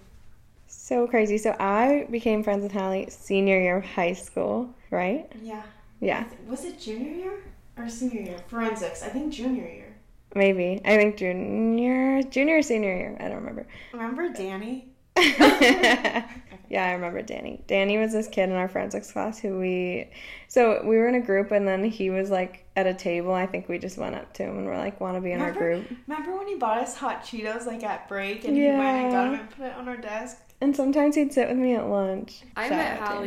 So 0.68 1.06
crazy. 1.08 1.38
So 1.38 1.56
I 1.60 2.08
became 2.10 2.42
friends 2.42 2.64
with 2.64 2.72
Halle 2.72 3.10
senior 3.10 3.60
year 3.60 3.78
of 3.78 3.86
high 3.86 4.14
school, 4.14 4.70
right? 4.92 5.32
Yeah. 5.42 5.64
Yeah, 6.00 6.26
Was 6.48 6.66
it 6.66 6.80
junior 6.80 7.12
year 7.12 7.44
or 7.78 7.88
senior 7.88 8.22
year? 8.22 8.38
Forensics. 8.48 9.04
I 9.04 9.10
think 9.10 9.32
junior 9.32 9.68
year. 9.68 9.96
maybe. 10.34 10.82
I 10.84 10.98
think 10.98 11.18
junior, 11.18 12.24
junior, 12.24 12.58
or 12.58 12.62
senior 12.64 12.96
year. 12.96 13.18
I 13.20 13.26
don't 13.28 13.36
remember. 13.38 13.68
Remember 13.94 14.30
Danny? 14.30 14.88
yeah, 15.18 16.26
I 16.74 16.94
remember 16.94 17.22
Danny. 17.22 17.62
Danny 17.68 17.98
was 18.00 18.14
this 18.14 18.28
kid 18.28 18.50
in 18.50 18.56
our 18.56 18.68
forensics 18.68 19.12
class 19.12 19.38
who 19.38 19.60
we, 19.60 20.10
so 20.48 20.82
we 20.84 20.98
were 20.98 21.08
in 21.08 21.16
a 21.16 21.22
group, 21.22 21.52
and 21.52 21.68
then 21.68 21.84
he 21.84 22.10
was 22.10 22.30
like 22.32 22.66
at 22.76 22.88
a 22.88 22.94
table. 22.94 23.34
I 23.34 23.46
think 23.46 23.68
we 23.70 23.78
just 23.78 23.98
went 23.98 24.16
up 24.16 24.34
to 24.36 24.44
him 24.44 24.58
and 24.58 24.66
we're 24.66 24.78
like, 24.78 25.00
"Want 25.02 25.16
to 25.18 25.22
be 25.22 25.34
in 25.34 25.42
our 25.42 25.52
group?" 25.52 25.86
Remember 26.08 26.36
when 26.36 26.48
he 26.48 26.56
bought 26.56 26.78
us 26.80 26.96
hot 26.96 27.24
Cheetos 27.24 27.66
like 27.68 27.84
at 27.84 28.08
break 28.08 28.46
and 28.46 28.56
he 28.58 28.64
went 28.64 28.82
and 28.82 29.12
got 29.12 29.26
them 29.32 29.40
and 29.42 29.50
put 29.52 29.66
it 29.68 29.74
on 29.76 29.88
our 29.88 29.98
desk? 29.98 30.38
And 30.62 30.76
sometimes 30.76 31.16
he'd 31.16 31.34
sit 31.34 31.50
with 31.50 31.58
me 31.58 31.74
at 31.76 31.88
lunch. 31.88 32.44
I 32.56 32.70
Shout 32.70 32.78
met 32.78 33.00
out. 33.02 33.08
Halle 33.08 33.26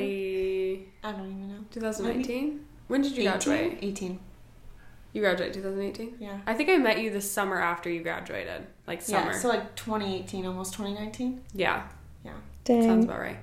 I 1.03 1.13
don't 1.13 1.27
even 1.31 1.49
know. 1.49 1.65
2019. 1.73 2.65
When 2.87 3.03
did 3.03 3.17
you 3.17 3.25
graduate? 3.25 3.79
18. 3.83 4.21
You 5.13 5.21
graduated 5.21 5.55
2018. 5.55 6.17
Yeah. 6.21 6.39
I 6.47 6.55
think 6.55 6.69
I 6.71 6.77
met 6.77 7.01
you 7.01 7.11
the 7.11 7.21
summer 7.21 7.61
after 7.61 7.91
you 7.91 8.03
graduated, 8.03 8.67
like 8.87 9.03
summer. 9.03 9.33
Yeah, 9.33 9.39
so 9.39 9.49
like 9.49 9.75
2018, 9.77 10.47
almost 10.47 10.73
2019. 10.75 11.43
yeah, 11.55 11.83
Dang. 12.65 12.83
sounds 12.83 13.05
about 13.05 13.21
right. 13.21 13.37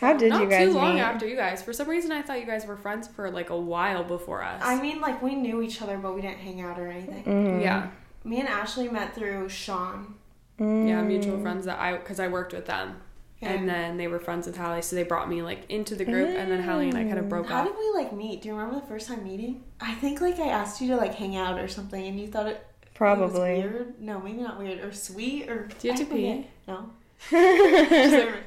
How 0.00 0.16
did 0.16 0.30
Not 0.30 0.42
you 0.42 0.48
guys 0.48 0.68
Not 0.68 0.72
too 0.72 0.78
long 0.78 0.94
meet? 0.94 1.00
after 1.00 1.26
you 1.26 1.36
guys. 1.36 1.62
For 1.62 1.72
some 1.72 1.88
reason, 1.88 2.12
I 2.12 2.22
thought 2.22 2.38
you 2.40 2.46
guys 2.46 2.64
were 2.64 2.76
friends 2.76 3.08
for 3.08 3.30
like 3.30 3.50
a 3.50 3.58
while 3.58 4.04
before 4.04 4.42
us. 4.42 4.62
I 4.64 4.80
mean, 4.80 5.00
like 5.00 5.20
we 5.22 5.34
knew 5.34 5.60
each 5.62 5.82
other, 5.82 5.98
but 5.98 6.14
we 6.14 6.20
didn't 6.22 6.38
hang 6.38 6.60
out 6.60 6.78
or 6.78 6.86
anything. 6.88 7.24
Mhm. 7.24 7.60
yeah, 7.62 7.88
Me 8.24 8.38
and 8.40 8.48
Ashley 8.48 8.88
met 8.88 9.14
through 9.14 9.48
Sean. 9.48 10.14
Mm. 10.60 10.88
yeah, 10.88 11.02
mutual 11.02 11.40
friends 11.40 11.64
that 11.64 11.78
I 11.80 11.96
because 11.96 12.20
I 12.20 12.28
worked 12.28 12.52
with 12.52 12.66
them, 12.66 12.96
and 13.40 13.66
then 13.68 13.96
they 13.96 14.06
were 14.08 14.18
friends 14.20 14.46
with 14.46 14.56
Halle, 14.56 14.82
so 14.82 14.94
they 14.94 15.02
brought 15.04 15.28
me 15.28 15.40
like 15.42 15.64
into 15.70 15.94
the 15.94 16.04
group, 16.04 16.28
and 16.28 16.50
then 16.52 16.62
Halle 16.62 16.80
and 16.88 16.96
I 16.98 17.04
kind 17.04 17.18
of 17.18 17.28
broke 17.30 17.48
How 17.48 17.60
up. 17.62 17.66
did 17.68 17.76
we 17.78 17.90
like 17.94 18.12
meet? 18.12 18.42
Do 18.42 18.48
you 18.48 18.54
remember 18.54 18.78
the 18.80 18.86
first 18.86 19.08
time 19.08 19.24
meeting? 19.24 19.64
I 19.80 19.94
think 19.94 20.20
like 20.20 20.38
I 20.38 20.48
asked 20.48 20.80
you 20.82 20.88
to 20.88 20.96
like 20.96 21.14
hang 21.14 21.36
out 21.36 21.58
or 21.58 21.66
something, 21.68 22.06
and 22.06 22.20
you 22.20 22.26
thought 22.28 22.46
it 22.46 22.52
it 22.56 22.58
was 22.86 22.94
Probably. 22.94 23.40
weird. 23.60 23.98
No, 23.98 24.20
maybe 24.20 24.42
not 24.42 24.58
weird 24.58 24.80
or 24.84 24.92
sweet 24.92 25.48
or. 25.48 25.68
Do 25.78 25.88
you 25.88 25.92
have 25.94 26.00
I 26.00 26.04
to 26.04 26.10
pee? 26.10 26.44
forget. 26.44 26.50
No. 26.68 28.34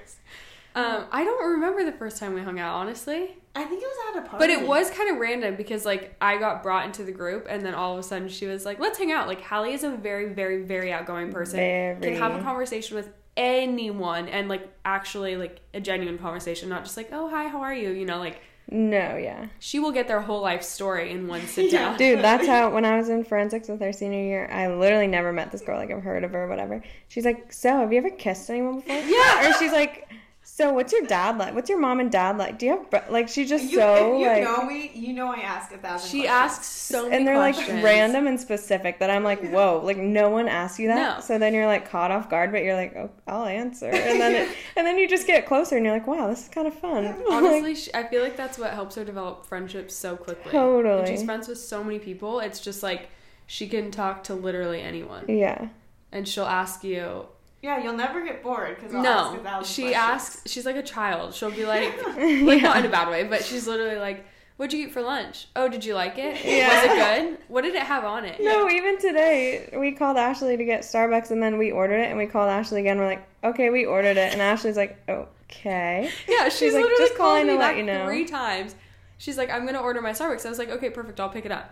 Um, 0.75 1.05
I 1.11 1.23
don't 1.23 1.51
remember 1.51 1.83
the 1.85 1.91
first 1.91 2.17
time 2.17 2.33
we 2.33 2.41
hung 2.41 2.59
out, 2.59 2.73
honestly. 2.73 3.35
I 3.55 3.63
think 3.65 3.83
it 3.83 3.85
was 3.85 4.15
at 4.17 4.25
a 4.25 4.29
party. 4.29 4.43
But 4.43 4.49
it 4.49 4.67
was 4.67 4.89
kind 4.89 5.11
of 5.11 5.17
random 5.17 5.55
because 5.55 5.85
like 5.85 6.15
I 6.19 6.37
got 6.37 6.63
brought 6.63 6.85
into 6.85 7.03
the 7.03 7.11
group 7.11 7.45
and 7.49 7.63
then 7.63 7.75
all 7.75 7.93
of 7.93 7.99
a 7.99 8.03
sudden 8.03 8.27
she 8.29 8.47
was 8.47 8.65
like, 8.65 8.79
"Let's 8.79 8.97
hang 8.97 9.11
out." 9.11 9.27
Like 9.27 9.41
Halle 9.41 9.71
is 9.71 9.83
a 9.83 9.91
very, 9.91 10.33
very, 10.33 10.63
very 10.63 10.91
outgoing 10.91 11.31
person. 11.31 11.57
Very. 11.57 11.99
Can 12.01 12.15
have 12.15 12.35
a 12.35 12.41
conversation 12.41 12.95
with 12.95 13.09
anyone 13.37 14.27
and 14.27 14.47
like 14.49 14.67
actually 14.85 15.35
like 15.37 15.59
a 15.73 15.79
genuine 15.79 16.17
conversation, 16.17 16.69
not 16.69 16.83
just 16.83 16.97
like, 16.97 17.09
"Oh, 17.11 17.29
hi, 17.29 17.47
how 17.47 17.61
are 17.61 17.73
you?" 17.73 17.91
You 17.91 18.05
know, 18.05 18.17
like 18.17 18.41
No, 18.71 19.17
yeah. 19.17 19.47
she 19.59 19.77
will 19.79 19.91
get 19.91 20.07
their 20.07 20.21
whole 20.21 20.41
life 20.41 20.63
story 20.63 21.11
in 21.11 21.27
one 21.27 21.41
sit 21.47 21.71
down. 21.71 21.97
Dude, 21.97 22.19
that's 22.23 22.47
how 22.47 22.69
when 22.73 22.85
I 22.85 22.97
was 22.97 23.09
in 23.09 23.23
forensics 23.23 23.67
with 23.67 23.81
her 23.81 23.93
senior 23.93 24.23
year, 24.23 24.49
I 24.51 24.67
literally 24.73 25.07
never 25.07 25.31
met 25.31 25.51
this 25.51 25.61
girl. 25.61 25.77
Like 25.77 25.91
I've 25.91 26.01
heard 26.01 26.23
of 26.23 26.31
her 26.31 26.45
or 26.45 26.47
whatever. 26.47 26.81
She's 27.07 27.25
like, 27.25 27.53
"So, 27.53 27.69
have 27.69 27.91
you 27.91 27.99
ever 27.99 28.09
kissed 28.09 28.49
anyone 28.49 28.79
before?" 28.79 28.95
Yeah. 28.95 29.47
Or 29.49 29.53
she's 29.59 29.71
like, 29.71 30.09
"So, 30.45 30.73
what's 30.73 30.91
your 30.91 31.03
dad 31.03 31.37
like? 31.37 31.55
What's 31.55 31.69
your 31.69 31.79
mom 31.79 31.99
and 31.99 32.11
dad 32.11 32.37
like? 32.37 32.59
Do 32.59 32.65
you 32.65 32.77
have 32.77 32.89
bro-" 32.89 33.01
like?" 33.09 33.29
She's 33.29 33.49
just 33.49 33.71
You, 33.71 33.77
so 33.77 34.17
you 34.17 34.27
like, 34.27 34.43
know 34.43 34.65
me, 34.65 34.91
you 34.93 35.13
know 35.13 35.27
I 35.31 35.37
ask 35.37 35.71
a 35.71 35.77
thousand. 35.77 36.09
She 36.09 36.23
questions. 36.27 36.29
asks 36.29 36.65
so 36.67 37.03
many 37.03 37.15
and 37.15 37.27
they're 37.27 37.35
questions. 37.35 37.69
like 37.69 37.83
random 37.83 38.27
and 38.27 38.39
specific 38.39 38.99
that 38.99 39.09
I'm 39.09 39.23
like, 39.23 39.41
"Whoa!" 39.51 39.81
Like 39.83 39.97
no 39.97 40.29
one 40.29 40.47
asks 40.47 40.79
you 40.79 40.87
that. 40.89 41.15
No. 41.17 41.21
So 41.21 41.37
then 41.39 41.53
you're 41.53 41.65
like 41.65 41.89
caught 41.89 42.11
off 42.11 42.29
guard, 42.29 42.51
but 42.51 42.63
you're 42.63 42.75
like, 42.75 42.95
"Oh, 42.95 43.09
I'll 43.27 43.45
answer." 43.45 43.87
And 43.89 44.19
then 44.19 44.35
it, 44.35 44.55
and 44.75 44.85
then 44.85 44.97
you 44.97 45.07
just 45.07 45.25
get 45.25 45.45
closer, 45.45 45.77
and 45.77 45.85
you're 45.85 45.95
like, 45.95 46.07
"Wow, 46.07 46.27
this 46.27 46.43
is 46.43 46.49
kind 46.49 46.67
of 46.67 46.73
fun." 46.73 47.03
Like, 47.23 47.31
Honestly, 47.31 47.75
she, 47.75 47.93
I 47.93 48.07
feel 48.07 48.21
like 48.21 48.35
that's 48.37 48.57
what 48.57 48.73
helps 48.73 48.95
her 48.95 49.03
develop 49.05 49.45
friendships 49.45 49.95
so 49.95 50.15
quickly. 50.17 50.51
Totally. 50.51 50.95
When 50.97 51.07
she's 51.07 51.23
friends 51.23 51.47
with 51.47 51.57
so 51.57 51.83
many 51.83 51.99
people, 51.99 52.39
it's 52.39 52.59
just 52.59 52.83
like 52.83 53.09
she 53.47 53.67
can 53.67 53.91
talk 53.91 54.23
to 54.25 54.33
literally 54.35 54.81
anyone, 54.81 55.25
yeah. 55.27 55.69
and 56.11 56.27
she'll 56.27 56.45
ask 56.45 56.83
you. 56.83 57.27
Yeah, 57.63 57.81
you'll 57.81 57.93
never 57.95 58.21
get 58.23 58.43
bored 58.43 58.75
because 58.75 58.91
No, 58.93 59.39
thousand 59.41 59.73
she 59.73 59.81
questions. 59.83 59.95
asks. 59.95 60.51
She's 60.51 60.65
like 60.65 60.75
a 60.75 60.83
child. 60.83 61.33
She'll 61.33 61.49
be 61.49 61.65
like, 61.65 61.95
like 62.17 62.61
not 62.61 62.77
in 62.77 62.85
a 62.85 62.89
bad 62.89 63.09
way, 63.09 63.23
but 63.23 63.43
she's 63.45 63.65
literally 63.65 63.95
like, 63.95 64.25
"What'd 64.57 64.73
you 64.77 64.85
eat 64.87 64.91
for 64.91 65.01
lunch? 65.01 65.47
Oh, 65.55 65.69
did 65.69 65.85
you 65.85 65.95
like 65.95 66.17
it? 66.17 66.43
Yeah. 66.43 66.67
Was 66.67 66.91
it 66.91 67.29
good? 67.31 67.37
What 67.47 67.61
did 67.61 67.73
it 67.75 67.83
have 67.83 68.03
on 68.03 68.25
it?" 68.25 68.41
No, 68.41 68.69
even 68.69 68.97
today 68.99 69.69
we 69.79 69.93
called 69.93 70.17
Ashley 70.17 70.57
to 70.57 70.65
get 70.65 70.81
Starbucks 70.81 71.31
and 71.31 71.41
then 71.41 71.57
we 71.57 71.71
ordered 71.71 72.01
it 72.01 72.09
and 72.09 72.17
we 72.17 72.25
called 72.25 72.49
Ashley 72.49 72.81
again. 72.81 72.97
We're 72.99 73.07
like, 73.07 73.25
okay, 73.45 73.69
we 73.69 73.85
ordered 73.85 74.17
it, 74.17 74.33
and 74.33 74.41
Ashley's 74.41 74.75
like, 74.75 75.01
okay. 75.07 76.09
Yeah, 76.27 76.45
she's, 76.49 76.57
She's 76.59 76.73
like, 76.73 76.83
literally 76.83 77.05
"Just 77.05 77.15
calling 77.17 77.43
calling 77.45 77.47
me 77.47 77.53
to 77.53 77.59
let 77.59 77.77
you 77.77 77.83
know." 77.83 78.05
three 78.05 78.25
times. 78.25 78.75
She's 79.17 79.37
like, 79.37 79.49
"I'm 79.49 79.65
gonna 79.65 79.79
order 79.81 80.01
my 80.01 80.11
Starbucks." 80.11 80.45
I 80.45 80.49
was 80.49 80.59
like, 80.59 80.69
"Okay, 80.69 80.89
perfect. 80.89 81.17
I'll 81.21 81.29
pick 81.29 81.45
it 81.45 81.51
up." 81.53 81.71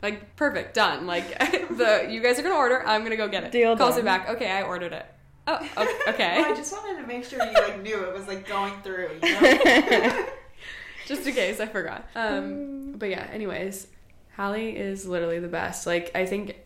Like 0.00 0.36
perfect, 0.36 0.72
done. 0.74 1.06
Like 1.06 1.38
the 1.68 2.06
you 2.08 2.20
guys 2.22 2.38
are 2.38 2.42
gonna 2.42 2.54
order. 2.54 2.82
I'm 2.86 3.02
gonna 3.02 3.16
go 3.16 3.28
get 3.28 3.44
it. 3.44 3.52
Deal 3.52 3.76
Calls 3.76 3.96
done. 3.96 4.04
me 4.04 4.08
back. 4.08 4.30
Okay, 4.30 4.50
I 4.50 4.62
ordered 4.62 4.94
it. 4.94 5.04
Oh, 5.50 5.56
okay. 5.78 5.98
okay. 6.08 6.40
Well, 6.42 6.52
I 6.52 6.56
just 6.56 6.72
wanted 6.72 7.00
to 7.00 7.06
make 7.06 7.24
sure 7.24 7.42
you 7.44 7.52
like 7.54 7.82
knew 7.82 8.04
it 8.04 8.12
was 8.14 8.28
like 8.28 8.46
going 8.46 8.74
through. 8.82 9.10
You 9.22 9.32
know? 9.40 10.26
just 11.06 11.26
in 11.26 11.34
case 11.34 11.58
I 11.58 11.66
forgot. 11.66 12.06
Um, 12.14 12.92
but 12.98 13.08
yeah. 13.08 13.26
Anyways, 13.32 13.86
Halle 14.36 14.68
is 14.70 15.06
literally 15.06 15.38
the 15.38 15.48
best. 15.48 15.86
Like 15.86 16.10
I 16.14 16.26
think 16.26 16.56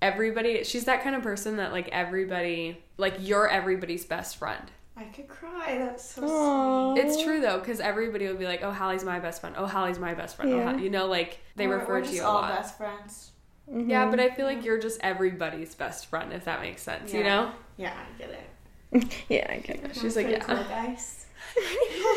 everybody. 0.00 0.62
She's 0.64 0.84
that 0.84 1.02
kind 1.02 1.16
of 1.16 1.22
person 1.22 1.56
that 1.56 1.72
like 1.72 1.88
everybody. 1.88 2.82
Like 2.96 3.14
you're 3.18 3.48
everybody's 3.48 4.04
best 4.04 4.36
friend. 4.36 4.70
I 4.96 5.04
could 5.04 5.28
cry. 5.28 5.78
That's 5.78 6.04
so 6.04 6.22
Aw. 6.24 6.94
sweet. 6.94 7.04
It's 7.04 7.22
true 7.22 7.40
though, 7.40 7.58
because 7.60 7.78
everybody 7.80 8.26
would 8.26 8.38
be 8.38 8.46
like, 8.46 8.62
"Oh, 8.64 8.72
Halle's 8.72 9.04
my 9.04 9.20
best 9.20 9.40
friend. 9.40 9.54
Oh, 9.58 9.66
Halle's 9.66 9.98
my 9.98 10.14
best 10.14 10.34
friend." 10.36 10.52
Oh, 10.52 10.56
Yeah. 10.58 10.72
Ha-" 10.72 10.78
you 10.78 10.90
know, 10.90 11.06
like 11.06 11.38
they 11.56 11.66
We're- 11.68 11.80
refer 11.80 11.92
we're 11.94 12.00
to 12.00 12.04
just 12.06 12.16
you 12.16 12.22
a 12.22 12.26
all 12.26 12.34
lot. 12.34 12.56
best 12.56 12.76
friends. 12.76 13.30
Yeah, 13.70 14.08
but 14.10 14.18
I 14.20 14.30
feel 14.30 14.46
like 14.46 14.64
you're 14.64 14.78
just 14.78 14.98
everybody's 15.02 15.74
best 15.74 16.06
friend, 16.06 16.32
if 16.32 16.44
that 16.46 16.60
makes 16.62 16.82
sense. 16.82 17.12
You 17.12 17.22
know? 17.24 17.52
Yeah, 17.76 17.92
I 17.94 18.18
get 18.18 18.30
it. 18.30 19.14
yeah, 19.28 19.46
I 19.50 19.58
get 19.58 19.84
it. 19.84 19.96
She's 19.96 20.16
like, 20.16 20.28
yeah. 20.28 20.38
cool, 20.40 20.56
guys. 20.56 21.26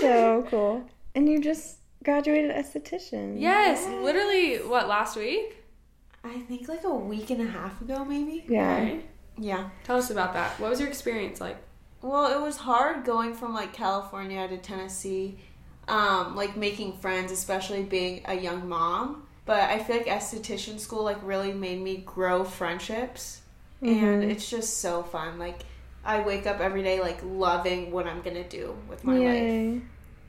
So 0.01 0.45
cool. 0.49 0.83
And 1.15 1.27
you 1.29 1.41
just 1.41 1.77
graduated 2.03 2.51
esthetician. 2.51 3.39
Yes, 3.39 3.81
Yes. 3.85 4.03
literally. 4.03 4.57
What 4.57 4.87
last 4.87 5.15
week? 5.17 5.55
I 6.23 6.39
think 6.39 6.67
like 6.67 6.83
a 6.83 6.93
week 6.93 7.29
and 7.29 7.41
a 7.41 7.51
half 7.51 7.81
ago, 7.81 8.05
maybe. 8.05 8.45
Yeah. 8.47 8.77
Right. 8.83 9.05
Yeah. 9.37 9.69
Tell 9.83 9.97
us 9.97 10.09
about 10.09 10.33
that. 10.33 10.59
What 10.59 10.69
was 10.69 10.79
your 10.79 10.89
experience 10.89 11.41
like? 11.41 11.57
Well, 12.01 12.31
it 12.35 12.41
was 12.41 12.57
hard 12.57 13.05
going 13.05 13.33
from 13.33 13.53
like 13.53 13.73
California 13.73 14.47
to 14.47 14.57
Tennessee, 14.57 15.37
um, 15.87 16.35
like 16.35 16.55
making 16.57 16.97
friends, 16.97 17.31
especially 17.31 17.83
being 17.83 18.21
a 18.25 18.35
young 18.35 18.67
mom. 18.67 19.27
But 19.45 19.61
I 19.69 19.79
feel 19.79 19.97
like 19.97 20.05
esthetician 20.05 20.79
school 20.79 21.03
like 21.03 21.17
really 21.23 21.51
made 21.53 21.81
me 21.81 21.97
grow 21.97 22.43
friendships, 22.43 23.41
and 23.81 24.31
it's 24.31 24.49
just 24.49 24.79
so 24.79 25.03
fun. 25.03 25.39
Like 25.39 25.61
I 26.03 26.21
wake 26.21 26.45
up 26.47 26.59
every 26.59 26.83
day 26.83 26.99
like 27.01 27.19
loving 27.23 27.91
what 27.91 28.07
I'm 28.07 28.21
gonna 28.21 28.47
do 28.47 28.75
with 28.87 29.03
my 29.03 29.13
life. 29.13 29.21
Yay. 29.23 29.81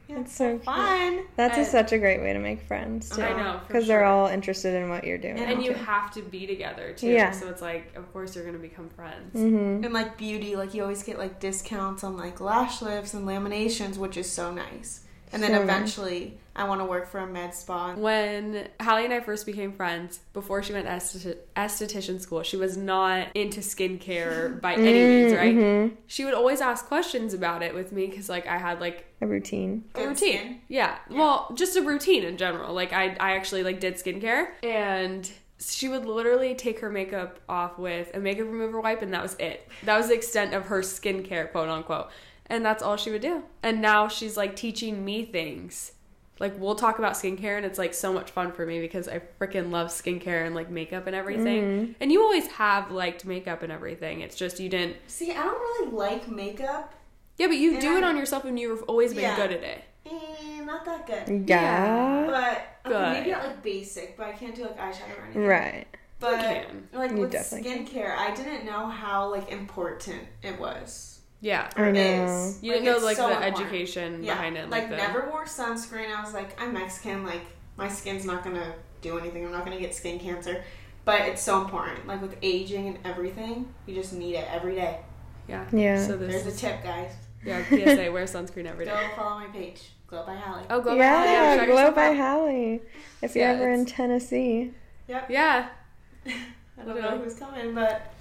Yeah, 0.08 0.16
That's 0.16 0.34
so 0.34 0.58
cute. 0.58 0.64
fun. 0.64 1.24
That's 1.36 1.56
a, 1.58 1.64
such 1.64 1.92
a 1.92 1.98
great 1.98 2.20
way 2.20 2.32
to 2.32 2.38
make 2.38 2.62
friends 2.62 3.08
too. 3.10 3.22
I 3.22 3.32
know, 3.32 3.60
for 3.60 3.66
because 3.68 3.86
they're 3.86 4.04
all 4.04 4.26
interested 4.26 4.74
in 4.74 4.88
what 4.90 5.04
you're 5.04 5.16
doing. 5.18 5.38
And 5.38 5.62
you 5.64 5.72
have 5.72 6.12
to 6.14 6.22
be 6.22 6.46
together 6.46 6.92
too. 6.92 7.08
Yeah. 7.08 7.30
So 7.30 7.48
it's 7.48 7.62
like, 7.62 7.94
of 7.96 8.12
course, 8.12 8.34
you're 8.34 8.44
gonna 8.44 8.58
become 8.58 8.90
friends. 8.90 9.32
hmm 9.32 9.82
And 9.84 9.92
like 9.92 10.18
beauty, 10.18 10.56
like 10.56 10.74
you 10.74 10.82
always 10.82 11.02
get 11.02 11.18
like 11.18 11.40
discounts 11.40 12.04
on 12.04 12.16
like 12.16 12.40
lash 12.40 12.82
lifts 12.82 13.14
and 13.14 13.26
laminations, 13.26 13.96
which 13.96 14.16
is 14.16 14.30
so 14.30 14.52
nice. 14.52 15.00
And 15.32 15.42
then 15.42 15.52
So 15.52 15.62
eventually, 15.62 16.38
I 16.54 16.64
want 16.64 16.80
to 16.80 16.84
work 16.84 17.08
for 17.08 17.18
a 17.20 17.26
med 17.26 17.54
spa. 17.54 17.94
When 17.94 18.68
Halle 18.78 19.04
and 19.04 19.12
I 19.14 19.20
first 19.20 19.46
became 19.46 19.72
friends, 19.72 20.20
before 20.34 20.62
she 20.62 20.72
went 20.74 20.86
to 20.86 20.92
esthet- 20.92 21.38
esthetician 21.56 22.20
school, 22.20 22.42
she 22.42 22.56
was 22.58 22.76
not 22.76 23.28
into 23.34 23.60
skincare 23.60 24.60
by 24.60 24.74
any 24.74 24.92
means, 24.92 25.32
right? 25.34 25.56
Mhm. 25.56 25.96
She 26.06 26.24
would 26.24 26.34
always 26.34 26.60
ask 26.60 26.86
questions 26.86 27.32
about 27.34 27.62
it 27.62 27.74
with 27.74 27.92
me 27.92 28.06
because, 28.06 28.28
like, 28.28 28.46
I 28.46 28.58
had 28.58 28.80
like 28.80 29.06
A 29.22 29.26
routine. 29.26 29.84
a 29.94 30.00
routine. 30.06 30.14
skin? 30.38 30.60
Yeah. 30.68 30.96
Well, 31.10 31.50
just 31.54 31.76
a 31.76 31.82
routine 31.82 32.24
in 32.24 32.36
general. 32.36 32.74
Like 32.74 32.92
I 32.92 33.16
I 33.18 33.36
actually 33.36 33.62
like 33.62 33.80
did 33.80 33.94
skincare 33.94 34.48
and 34.62 35.30
she 35.58 35.88
would 35.88 36.04
literally 36.04 36.54
take 36.56 36.80
her 36.80 36.90
makeup 36.90 37.38
off 37.48 37.78
with 37.78 38.10
a 38.14 38.18
makeup 38.18 38.46
remover 38.48 38.80
wipe 38.80 39.00
and 39.00 39.14
that 39.14 39.22
was 39.22 39.36
it. 39.38 39.68
That 39.84 39.96
was 39.96 40.08
the 40.08 40.14
extent 40.14 40.52
of 40.54 40.66
her 40.66 40.80
skincare, 40.82 41.50
quote 41.52 41.68
unquote. 41.68 42.08
And 42.52 42.64
that's 42.64 42.82
all 42.82 42.96
she 42.98 43.10
would 43.10 43.22
do. 43.22 43.42
And 43.62 43.80
now 43.80 44.08
she's 44.08 44.36
like 44.36 44.54
teaching 44.54 45.04
me 45.04 45.24
things. 45.24 45.92
Like 46.38 46.52
we'll 46.58 46.74
talk 46.74 46.98
about 46.98 47.14
skincare 47.14 47.56
and 47.56 47.64
it's 47.64 47.78
like 47.78 47.94
so 47.94 48.12
much 48.12 48.30
fun 48.30 48.52
for 48.52 48.66
me 48.66 48.78
because 48.80 49.08
I 49.08 49.22
freaking 49.40 49.70
love 49.70 49.88
skincare 49.88 50.44
and 50.44 50.54
like 50.54 50.68
makeup 50.68 51.06
and 51.06 51.16
everything. 51.16 51.94
And 52.00 52.12
you 52.12 52.20
always 52.22 52.46
have 52.48 52.90
liked 52.90 53.24
makeup 53.24 53.62
and 53.62 53.72
everything. 53.72 54.20
It's 54.20 54.36
just 54.36 54.60
you 54.60 54.68
didn't 54.68 54.96
See, 55.06 55.30
I 55.30 55.42
don't 55.42 55.58
really 55.58 55.92
like 55.92 56.28
makeup. 56.28 56.92
Yeah, 57.38 57.46
but 57.46 57.56
you 57.56 57.72
And 57.72 57.80
do 57.80 57.96
it 57.96 58.04
on 58.04 58.18
yourself 58.18 58.44
and 58.44 58.58
you've 58.58 58.82
always 58.82 59.14
been 59.14 59.22
Yeah. 59.22 59.36
good 59.36 59.52
at 59.52 59.62
it. 59.62 59.84
Eh, 60.04 60.60
not 60.64 60.84
that 60.84 61.06
good. 61.06 61.48
Yeah. 61.48 62.26
But 62.26 62.66
Good. 62.84 62.96
okay, 62.96 63.12
maybe 63.20 63.30
not 63.30 63.44
like 63.46 63.62
basic, 63.62 64.16
but 64.18 64.26
I 64.26 64.32
can't 64.32 64.54
do 64.54 64.62
like 64.64 64.78
eyeshadow 64.78 65.18
or 65.18 65.24
anything. 65.24 65.46
Right. 65.46 65.86
But 66.20 66.40
can. 66.40 66.88
like 66.92 67.12
You 67.12 67.16
with 67.18 67.30
definitely 67.30 67.70
can. 67.70 67.86
skincare, 67.86 68.14
I 68.16 68.34
didn't 68.34 68.66
know 68.66 68.86
how 68.88 69.30
like 69.30 69.50
important 69.50 70.24
it 70.42 70.58
was. 70.60 71.11
Yeah. 71.42 71.68
I 71.76 71.90
know. 71.90 72.00
Is. 72.46 72.62
You 72.62 72.72
didn't 72.72 72.86
know 72.86 72.98
like 73.04 73.16
so 73.18 73.26
the 73.28 73.34
important. 73.34 73.60
education 73.60 74.22
Yeah, 74.22 74.34
behind 74.34 74.56
it, 74.56 74.70
like, 74.70 74.82
like, 74.82 74.90
the 74.90 74.96
never 74.96 75.28
wore 75.28 75.44
sunscreen. 75.44 76.08
I 76.16 76.22
was 76.22 76.32
like, 76.32 76.58
I'm 76.58 76.72
Mexican. 76.72 77.24
Like 77.26 77.42
my 77.76 77.88
skin's 77.88 78.24
not 78.24 78.42
gonna 78.44 78.72
do 79.02 79.18
anything. 79.18 79.44
I'm 79.44 79.52
not 79.52 79.64
gonna 79.66 79.78
get 79.80 79.94
skin 79.94 80.18
cancer. 80.18 80.62
But 81.04 81.22
it's 81.22 81.42
so 81.42 81.60
important. 81.60 82.06
Like 82.06 82.22
with 82.22 82.36
aging 82.42 82.86
and 82.86 82.98
everything, 83.04 83.74
you 83.86 83.94
just 83.94 84.12
need 84.14 84.36
it 84.36 84.46
every 84.50 84.76
day. 84.76 85.00
yeah. 85.48 85.66
Yeah. 85.72 86.06
So 86.06 86.16
this 86.16 86.42
There's 86.42 86.54
a 86.54 86.56
tip, 86.58 86.82
guys. 86.82 87.12
yeah 87.44 87.64
PSA 87.68 88.10
wear 88.12 88.24
sunscreen 88.26 88.66
every 88.66 88.84
day. 88.84 88.92
Go 88.92 89.16
follow 89.16 89.40
my 89.40 89.46
page. 89.46 89.82
Glow 90.06 90.24
by 90.24 90.34
Halle. 90.36 90.64
Oh, 90.70 90.80
go 90.80 90.94
yeah, 90.94 91.24
back. 91.24 91.58
shout 91.58 91.68
Glow 91.68 91.90
by 91.90 92.08
out. 92.10 92.16
Halle. 92.16 92.80
If 93.22 93.34
you're 93.34 93.44
Yeah, 93.46 93.52
ever 93.54 93.70
in 93.70 93.84
Tennessee. 93.86 94.70
Yep. 95.08 95.28
Yeah, 95.30 95.68
I 96.26 96.84
don't 96.86 97.00
know 97.00 97.18
who's 97.18 97.34
coming, 97.34 97.74
but 97.74 98.11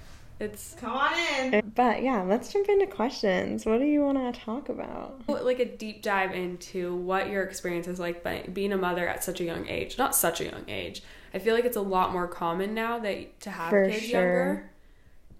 it's 0.42 0.74
come 0.74 0.92
on 0.92 1.12
in. 1.52 1.72
But 1.74 2.02
yeah, 2.02 2.22
let's 2.22 2.52
jump 2.52 2.68
into 2.68 2.86
questions. 2.86 3.64
What 3.64 3.78
do 3.78 3.84
you 3.86 4.00
want 4.02 4.18
to 4.34 4.40
talk 4.40 4.68
about? 4.68 5.20
like 5.28 5.58
a 5.60 5.64
deep 5.64 6.02
dive 6.02 6.32
into 6.34 6.94
what 6.94 7.28
your 7.30 7.42
experience 7.42 7.86
is 7.88 7.98
like 7.98 8.22
by 8.22 8.46
being 8.52 8.72
a 8.72 8.76
mother 8.76 9.06
at 9.08 9.22
such 9.24 9.40
a 9.40 9.44
young 9.44 9.66
age. 9.68 9.98
Not 9.98 10.14
such 10.14 10.40
a 10.40 10.44
young 10.44 10.64
age. 10.68 11.02
I 11.34 11.38
feel 11.38 11.54
like 11.54 11.64
it's 11.64 11.76
a 11.76 11.80
lot 11.82 12.12
more 12.12 12.28
common 12.28 12.74
now 12.74 12.98
that 12.98 13.40
to 13.40 13.50
have 13.50 13.70
For 13.70 13.88
kids 13.88 14.02
sure. 14.04 14.20
younger. 14.20 14.70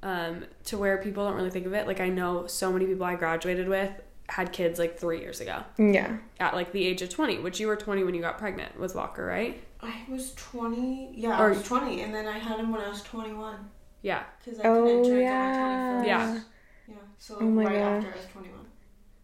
Um, 0.04 0.44
to 0.64 0.78
where 0.78 0.98
people 0.98 1.24
don't 1.24 1.36
really 1.36 1.50
think 1.50 1.66
of 1.66 1.74
it. 1.74 1.86
Like 1.86 2.00
I 2.00 2.08
know 2.08 2.46
so 2.48 2.72
many 2.72 2.86
people 2.86 3.04
I 3.04 3.14
graduated 3.14 3.68
with 3.68 3.90
had 4.28 4.52
kids 4.52 4.78
like 4.78 4.98
three 4.98 5.20
years 5.20 5.40
ago 5.40 5.62
Yeah. 5.78 6.16
at 6.40 6.54
like 6.54 6.72
the 6.72 6.84
age 6.86 7.02
of 7.02 7.10
20 7.10 7.40
which 7.40 7.60
you 7.60 7.66
were 7.66 7.76
20 7.76 8.02
when 8.02 8.14
you 8.14 8.20
got 8.22 8.38
pregnant 8.38 8.78
with 8.80 8.94
walker 8.94 9.26
right 9.26 9.62
I 9.82 9.92
was 10.08 10.32
20. 10.36 11.10
Yeah, 11.14 11.38
Or- 11.40 11.46
I 11.46 11.48
was 11.50 11.62
20, 11.64 12.00
and 12.02 12.14
then 12.14 12.26
I 12.26 12.38
had 12.38 12.58
him 12.60 12.70
when 12.72 12.80
I 12.80 12.88
was 12.88 13.02
21. 13.02 13.56
Yeah 14.02 14.24
Because 14.44 14.60
I 14.60 14.64
Oh, 14.68 14.82
couldn't 14.84 15.02
drink 15.04 15.22
yeah. 15.22 15.40
on 15.40 15.98
my 16.00 16.04
21st. 16.04 16.06
Yeah. 16.06 16.40
Yeah. 16.88 16.94
So 17.18 17.36
Oh 17.40 17.44
my 17.44 17.64
right 17.64 17.72
gosh. 17.74 18.04
after 18.04 18.12
I 18.12 18.16
was 18.16 18.26
21. 18.32 18.58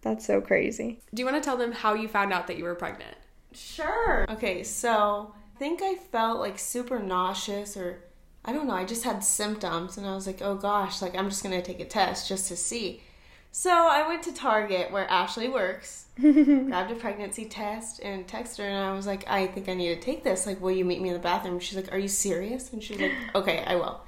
That's 0.01 0.25
so 0.27 0.41
crazy. 0.41 1.01
do 1.13 1.21
you 1.21 1.27
want 1.27 1.43
to 1.43 1.47
tell 1.47 1.57
them 1.57 1.73
how 1.73 1.95
you 1.95 2.09
found 2.09 2.33
out 2.33 2.47
that 2.47 2.57
you 2.59 2.65
were 2.65 2.75
pregnant 2.75 3.17
Sure. 3.53 4.27
Okay, 4.31 4.63
so 4.63 5.35
I 5.55 5.59
think 5.59 5.81
I 5.83 5.95
felt 5.97 6.39
like 6.39 6.59
super 6.59 6.99
nauseous 6.99 7.77
or 7.77 8.01
I 8.45 8.53
don't 8.53 8.67
know, 8.69 8.75
I 8.75 8.85
just 8.85 9.05
had 9.05 9.25
symptoms 9.25 9.97
and 9.99 10.07
I 10.07 10.15
was 10.15 10.27
like, 10.27 10.41
oh 10.43 10.55
gosh, 10.55 11.03
like 11.03 11.17
I'm 11.17 11.29
just 11.29 11.43
gonna 11.43 11.61
take 11.63 11.81
a 11.81 11.85
test 11.85 12.29
just 12.29 12.49
to 12.49 12.57
see. 12.57 13.03
So 13.51 13.71
I 13.71 14.07
went 14.07 14.23
to 14.25 14.33
Target 14.33 14.93
where 14.93 15.09
Ashley 15.11 15.49
works, 15.49 16.05
grabbed 16.21 16.91
a 16.93 16.95
pregnancy 16.95 17.47
test 17.47 18.01
and 18.03 18.27
texted 18.29 18.59
her 18.59 18.65
and 18.69 18.85
I 18.85 18.93
was 18.93 19.07
like, 19.07 19.25
I 19.29 19.47
think 19.49 19.69
I 19.69 19.75
need 19.75 19.95
to 19.95 20.01
take 20.01 20.23
this. 20.23 20.47
Like, 20.47 20.61
will 20.61 20.71
you 20.71 20.85
meet 20.85 21.01
me 21.01 21.09
in 21.09 21.15
the 21.15 21.21
bathroom? 21.21 21.59
She's 21.59 21.77
like, 21.77 21.91
Are 21.93 21.99
you 21.99 22.09
serious? 22.09 22.73
And 22.73 22.83
she's 22.83 23.01
like, 23.01 23.13
Okay, 23.35 23.65
I 23.67 23.75
will. 23.77 24.01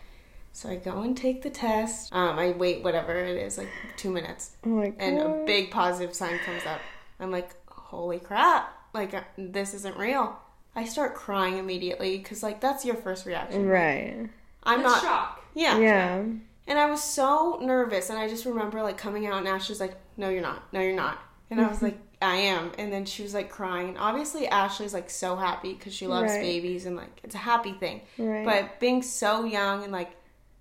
So 0.53 0.69
I 0.69 0.77
go 0.77 1.01
and 1.03 1.17
take 1.17 1.43
the 1.43 1.51
test. 1.51 2.13
Um, 2.13 2.39
I 2.39 2.51
wait 2.51 2.83
whatever 2.83 3.15
it 3.15 3.37
is, 3.37 3.57
like 3.57 3.69
two 3.97 4.11
minutes 4.11 4.51
Oh 4.65 4.71
my 4.71 4.89
god. 4.89 4.97
and 4.99 5.19
a 5.19 5.43
big 5.47 5.71
positive 5.71 6.15
sign 6.15 6.39
comes 6.41 6.67
up. 6.67 6.81
I'm 7.21 7.31
like, 7.31 7.51
holy 7.71 8.19
crap! 8.19 8.73
Like 8.93 9.15
uh, 9.15 9.23
this 9.39 9.75
isn't 9.75 9.97
real. 9.97 10.39
I 10.75 10.85
start 10.85 11.15
crying 11.15 11.59
immediately 11.59 12.19
because 12.19 12.43
like 12.43 12.61
that's 12.61 12.85
your 12.85 12.97
first 12.97 13.27
reaction. 13.27 13.67
Right. 13.67 14.29
I'm 14.65 14.83
not. 14.83 15.01
shock 15.03 15.45
Yeah. 15.55 15.79
Yeah. 15.79 16.23
And 16.67 16.79
I 16.79 16.87
was 16.91 17.03
so 17.03 17.59
nervous, 17.63 18.11
and 18.11 18.19
I 18.19 18.29
just 18.29 18.45
remember 18.45 18.83
like 18.83 18.97
coming 18.99 19.27
out, 19.27 19.39
and 19.39 19.49
Ashley's 19.49 19.81
like, 19.81 19.95
"No, 20.17 20.29
you're 20.29 20.43
not. 20.43 20.63
No, 20.73 20.81
you're 20.81 20.95
not." 20.95 21.19
And 21.51 21.61
I 21.61 21.67
was 21.69 21.83
like, 21.87 21.99
"I 22.23 22.37
am." 22.37 22.71
And 22.79 22.93
then 22.93 23.05
she 23.07 23.23
was 23.25 23.35
like 23.35 23.51
crying. 23.51 23.89
And 23.89 23.99
obviously, 23.99 24.47
Ashley's 24.47 24.95
like 24.95 25.11
so 25.11 25.35
happy 25.37 25.73
because 25.73 25.93
she 25.95 26.07
loves 26.07 26.31
Right. 26.33 26.43
babies, 26.43 26.87
and 26.87 26.95
like 26.97 27.21
it's 27.25 27.35
a 27.35 27.39
happy 27.39 27.73
thing. 27.73 28.03
Right. 28.19 28.45
But 28.45 28.79
being 28.79 29.03
so 29.03 29.45
young 29.45 29.83
and 29.83 29.93
like 29.93 30.11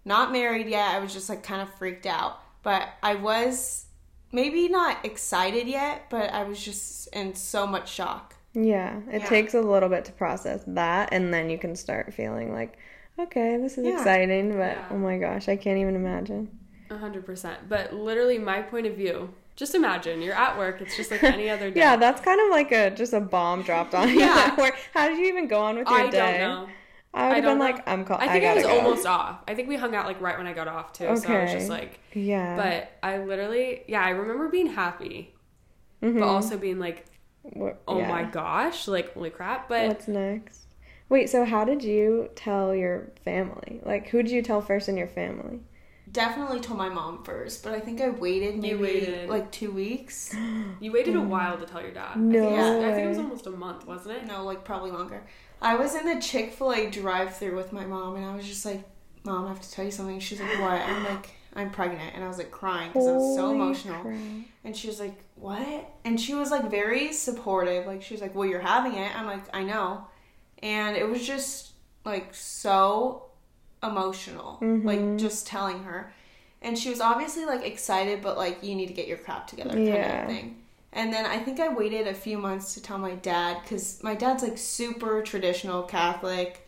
not 0.05 0.31
married 0.31 0.67
yet, 0.67 0.89
I 0.95 0.99
was 0.99 1.13
just 1.13 1.29
like 1.29 1.43
kind 1.43 1.61
of 1.61 1.73
freaked 1.75 2.05
out. 2.05 2.39
But 2.63 2.89
I 3.03 3.15
was 3.15 3.85
maybe 4.31 4.67
not 4.67 5.03
excited 5.05 5.67
yet, 5.67 6.05
but 6.09 6.31
I 6.33 6.43
was 6.43 6.63
just 6.63 7.07
in 7.13 7.35
so 7.35 7.65
much 7.65 7.89
shock. 7.91 8.35
Yeah, 8.53 8.99
it 9.11 9.21
Yeah. 9.21 9.29
takes 9.29 9.53
a 9.53 9.61
little 9.61 9.89
bit 9.89 10.05
to 10.05 10.11
process 10.11 10.63
that, 10.67 11.09
and 11.11 11.33
then 11.33 11.49
you 11.49 11.57
can 11.57 11.75
start 11.75 12.13
feeling 12.13 12.51
like, 12.51 12.77
okay, 13.17 13.57
this 13.57 13.77
is 13.77 13.85
Yeah. 13.85 13.93
exciting, 13.93 14.51
but 14.51 14.75
Yeah. 14.77 14.85
oh 14.91 14.97
my 14.97 15.17
gosh, 15.17 15.47
I 15.47 15.55
can't 15.55 15.77
even 15.79 15.95
imagine. 15.95 16.49
100% 16.89 17.69
but 17.69 17.93
literally 17.93 18.39
my 18.39 18.61
point 18.63 18.87
of 18.87 18.95
view 18.95 19.29
just 19.55 19.75
imagine 19.75 20.21
you're 20.23 20.33
at 20.33 20.57
work 20.57 20.81
it's 20.81 20.95
just 20.97 21.11
like 21.11 21.23
any 21.23 21.47
other 21.49 21.69
day 21.71 21.79
Yeah, 21.79 21.95
that's 21.97 22.19
kind 22.21 22.39
of 22.41 22.49
like 22.49 22.71
a 22.71 22.89
just 22.89 23.13
a 23.13 23.19
bomb 23.19 23.61
dropped 23.61 23.93
on 23.93 24.09
you. 24.13 24.19
Yeah. 24.21 24.55
How 24.93 25.07
did 25.07 25.19
you 25.19 25.25
even 25.27 25.47
go 25.47 25.59
on 25.59 25.77
with 25.77 25.87
your 25.87 25.99
i 25.99 26.09
day? 26.09 26.17
don't 26.17 26.39
know 26.39 26.69
I 27.19 27.27
would 27.27 27.31
I 27.31 27.35
have 27.35 27.43
been 27.43 27.57
know. 27.59 27.63
like, 27.65 27.87
I'm 27.87 28.05
call- 28.05 28.17
i 28.17 28.27
think 28.27 28.43
i, 28.45 28.47
gotta 28.47 28.55
was 28.57 28.65
go. 28.65 28.77
almost 28.79 29.05
off 29.05 29.43
i 29.47 29.53
think 29.55 29.67
we 29.69 29.75
hung 29.75 29.93
out 29.95 30.05
like 30.05 30.19
right 30.21 30.37
when 30.37 30.47
i 30.47 30.53
got 30.53 30.67
off 30.67 30.93
too 30.93 31.05
Okay. 31.05 31.15
so 31.21 31.33
i 31.33 31.43
was 31.43 31.51
just 31.51 31.69
like 31.69 31.99
Yeah. 32.13 32.55
but 32.55 32.91
i 33.03 33.17
literally 33.17 33.83
yeah 33.87 34.01
i 34.03 34.09
remember 34.09 34.49
being 34.49 34.67
happy 34.67 35.33
Mhm. 36.01 36.19
but 36.19 36.23
also 36.27 36.57
being 36.57 36.79
like 36.79 37.05
What- 37.43 37.81
oh 37.87 37.99
yeah. 37.99 38.07
my 38.09 38.23
gosh 38.23 38.87
like 38.87 39.13
holy 39.13 39.29
crap 39.29 39.67
but 39.69 39.87
What's 39.87 40.07
next? 40.07 40.65
Wait, 41.09 41.27
so 41.27 41.43
how 41.43 41.65
did 41.65 41.83
you 41.83 42.29
tell 42.35 42.75
your 42.75 43.11
family? 43.25 43.81
Like, 43.83 44.09
who 44.09 44.21
did 44.21 44.31
you 44.31 44.43
tell 44.43 44.61
first 44.61 44.87
in 44.87 44.95
your 44.95 45.07
family? 45.07 45.59
Definitely 46.11 46.59
told 46.59 46.77
my 46.77 46.89
mom 46.89 47.23
first, 47.23 47.63
but 47.63 47.73
I 47.73 47.79
think 47.79 47.99
I 47.99 48.09
waited 48.09 48.59
maybe 48.59 48.75
waited. 48.81 49.27
like 49.29 49.51
two 49.51 49.71
weeks. 49.71 50.35
you 50.79 50.91
waited 50.91 51.15
a 51.15 51.21
while 51.21 51.57
to 51.57 51.65
tell 51.65 51.81
your 51.81 51.91
dad 51.91 52.15
No 52.17 52.39
I 52.39 52.51
think, 52.51 52.59
it 52.59 52.61
was, 52.61 52.83
I 52.83 52.91
think 52.93 53.05
it 53.05 53.09
was 53.09 53.17
almost 53.17 53.47
a 53.47 53.51
month 53.51 53.87
wasn't 53.87 54.17
it 54.17 54.25
No, 54.27 54.43
like 54.45 54.63
probably 54.63 54.91
longer. 54.91 55.23
I 55.61 55.75
was 55.75 55.95
in 55.95 56.05
the 56.05 56.21
Chick 56.21 56.53
Fil 56.53 56.73
A 56.73 56.89
drive-through 56.89 57.55
with 57.55 57.71
my 57.73 57.85
mom, 57.85 58.15
and 58.15 58.25
I 58.25 58.35
was 58.35 58.47
just 58.47 58.65
like, 58.65 58.81
"Mom, 59.23 59.45
I 59.45 59.49
have 59.49 59.61
to 59.61 59.71
tell 59.71 59.85
you 59.85 59.91
something." 59.91 60.19
She's 60.19 60.39
like, 60.39 60.59
"What?" 60.59 60.81
I'm 60.81 61.03
like, 61.03 61.29
"I'm 61.55 61.69
pregnant," 61.71 62.15
and 62.15 62.23
I 62.23 62.27
was 62.27 62.37
like 62.37 62.51
crying 62.51 62.89
because 62.89 63.07
I 63.07 63.11
was 63.13 63.35
so 63.35 63.51
emotional. 63.51 64.01
crap. 64.01 64.17
And 64.63 64.75
she 64.75 64.87
was 64.87 64.99
like, 64.99 65.15
"What?" 65.35 65.89
And 66.05 66.19
she 66.19 66.33
was 66.33 66.49
like 66.51 66.69
very 66.71 67.11
supportive. 67.13 67.85
Like 67.85 68.01
she 68.03 68.13
was 68.13 68.21
like, 68.21 68.33
"Well, 68.35 68.47
you're 68.47 68.61
having 68.61 68.93
it." 68.95 69.13
I'm 69.17 69.25
like, 69.25 69.43
"I 69.53 69.63
know," 69.63 70.05
and 70.63 70.95
it 70.95 71.07
was 71.09 71.25
just 71.25 71.71
like 72.05 72.33
so 72.33 73.23
emotional, 73.83 74.57
Mm-hmm. 74.61 74.87
like 74.87 75.17
just 75.17 75.45
telling 75.47 75.83
her. 75.83 76.13
And 76.61 76.77
she 76.77 76.89
was 76.89 76.99
obviously 77.01 77.45
like 77.45 77.65
excited, 77.65 78.21
but 78.21 78.37
like 78.37 78.63
you 78.63 78.75
need 78.75 78.87
to 78.87 78.93
get 78.93 79.07
your 79.07 79.17
crap 79.17 79.47
together 79.47 79.71
kind 79.71 79.85
Yeah. 79.87 80.21
of 80.23 80.27
thing. 80.29 80.57
And 80.91 81.13
then 81.13 81.25
I 81.25 81.37
think 81.37 81.59
I 81.59 81.69
waited 81.69 82.07
a 82.07 82.13
few 82.13 82.37
months 82.37 82.73
to 82.73 82.81
tell 82.81 82.97
my 82.97 83.15
dad 83.15 83.59
because 83.61 84.01
my 84.03 84.15
dad's 84.15 84.43
like 84.43 84.57
super 84.57 85.21
traditional 85.21 85.83
Catholic. 85.83 86.67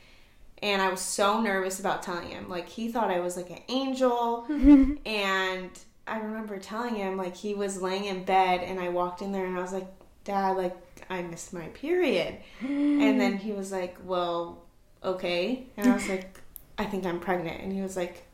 And 0.62 0.80
I 0.80 0.90
was 0.90 1.02
so 1.02 1.42
nervous 1.42 1.80
about 1.80 2.04
telling 2.04 2.30
him. 2.30 2.48
Like, 2.48 2.70
he 2.70 2.92
thought 2.92 3.10
I 3.10 3.20
was 3.20 3.36
like 3.36 3.50
an 3.50 3.64
angel. 3.68 4.46
and 5.06 5.70
I 6.06 6.20
remember 6.20 6.60
telling 6.60 6.94
him, 6.96 7.18
like, 7.18 7.36
he 7.36 7.56
was 7.56 7.82
laying 7.82 8.06
in 8.06 8.24
bed, 8.26 8.62
and 8.62 8.80
I 8.80 8.90
walked 8.90 9.24
in 9.24 9.32
there 9.32 9.46
and 9.46 9.58
I 9.58 9.62
was 9.62 9.74
like, 9.74 9.88
Dad, 10.24 10.58
like, 10.58 10.78
I 11.10 11.24
missed 11.24 11.52
my 11.52 11.66
period. 11.70 12.38
and 12.62 13.20
then 13.20 13.38
he 13.38 13.54
was 13.54 13.72
like, 13.72 13.98
Well, 14.06 14.64
okay. 15.04 15.66
And 15.78 15.90
I 15.90 15.96
was 15.96 16.08
like, 16.16 16.40
I 16.78 16.86
think 16.86 17.08
I'm 17.08 17.20
pregnant. 17.20 17.62
And 17.62 17.74
he 17.74 17.82
was 17.82 17.98
like. 17.98 18.28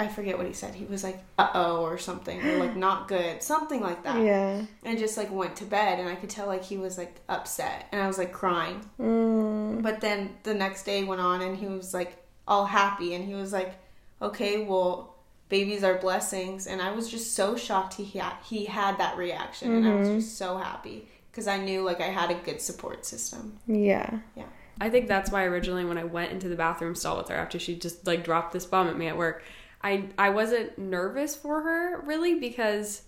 I 0.00 0.08
forget 0.08 0.38
what 0.38 0.46
he 0.46 0.54
said. 0.54 0.74
He 0.74 0.86
was 0.86 1.04
like, 1.04 1.22
uh 1.38 1.50
oh, 1.52 1.82
or 1.82 1.98
something, 1.98 2.40
or 2.40 2.56
like, 2.56 2.74
not 2.88 3.06
good, 3.06 3.42
something 3.42 3.82
like 3.82 4.02
that. 4.04 4.24
Yeah. 4.24 4.62
And 4.82 4.98
just 4.98 5.18
like 5.18 5.30
went 5.30 5.56
to 5.56 5.64
bed, 5.64 6.00
and 6.00 6.08
I 6.08 6.14
could 6.14 6.30
tell 6.30 6.46
like 6.46 6.64
he 6.64 6.78
was 6.78 6.96
like 6.96 7.16
upset, 7.28 7.86
and 7.92 8.00
I 8.00 8.06
was 8.06 8.16
like 8.16 8.32
crying. 8.32 8.82
Mm. 8.98 9.82
But 9.82 10.00
then 10.00 10.36
the 10.42 10.54
next 10.54 10.84
day 10.84 11.04
went 11.04 11.20
on, 11.20 11.42
and 11.42 11.54
he 11.54 11.66
was 11.66 11.92
like 11.92 12.16
all 12.48 12.64
happy, 12.64 13.12
and 13.12 13.26
he 13.26 13.34
was 13.34 13.52
like, 13.52 13.74
okay, 14.22 14.64
well, 14.64 15.16
babies 15.50 15.84
are 15.84 15.98
blessings. 15.98 16.66
And 16.66 16.80
I 16.80 16.92
was 16.92 17.10
just 17.10 17.34
so 17.34 17.54
shocked 17.54 17.94
he 17.94 18.18
had, 18.18 18.32
he 18.42 18.64
had 18.64 18.96
that 18.96 19.18
reaction, 19.18 19.70
and 19.74 19.86
I 19.86 19.94
was 19.96 20.08
just 20.08 20.38
so 20.38 20.56
happy 20.56 21.08
because 21.30 21.46
I 21.46 21.58
knew 21.58 21.82
like 21.82 22.00
I 22.00 22.08
had 22.08 22.30
a 22.30 22.34
good 22.34 22.62
support 22.62 23.04
system. 23.04 23.58
Yeah. 23.66 24.20
Yeah. 24.34 24.46
I 24.80 24.88
think 24.88 25.08
that's 25.08 25.30
why 25.30 25.44
originally 25.44 25.84
when 25.84 25.98
I 25.98 26.04
went 26.04 26.32
into 26.32 26.48
the 26.48 26.56
bathroom 26.56 26.94
stall 26.94 27.18
with 27.18 27.28
her 27.28 27.36
after 27.36 27.58
she 27.58 27.76
just 27.76 28.06
like 28.06 28.24
dropped 28.24 28.54
this 28.54 28.64
bomb 28.64 28.88
at 28.88 28.96
me 28.96 29.08
at 29.08 29.16
work, 29.18 29.42
I 29.82 30.08
I 30.18 30.30
wasn't 30.30 30.78
nervous 30.78 31.36
for 31.36 31.62
her 31.62 32.00
really 32.02 32.34
because 32.34 33.02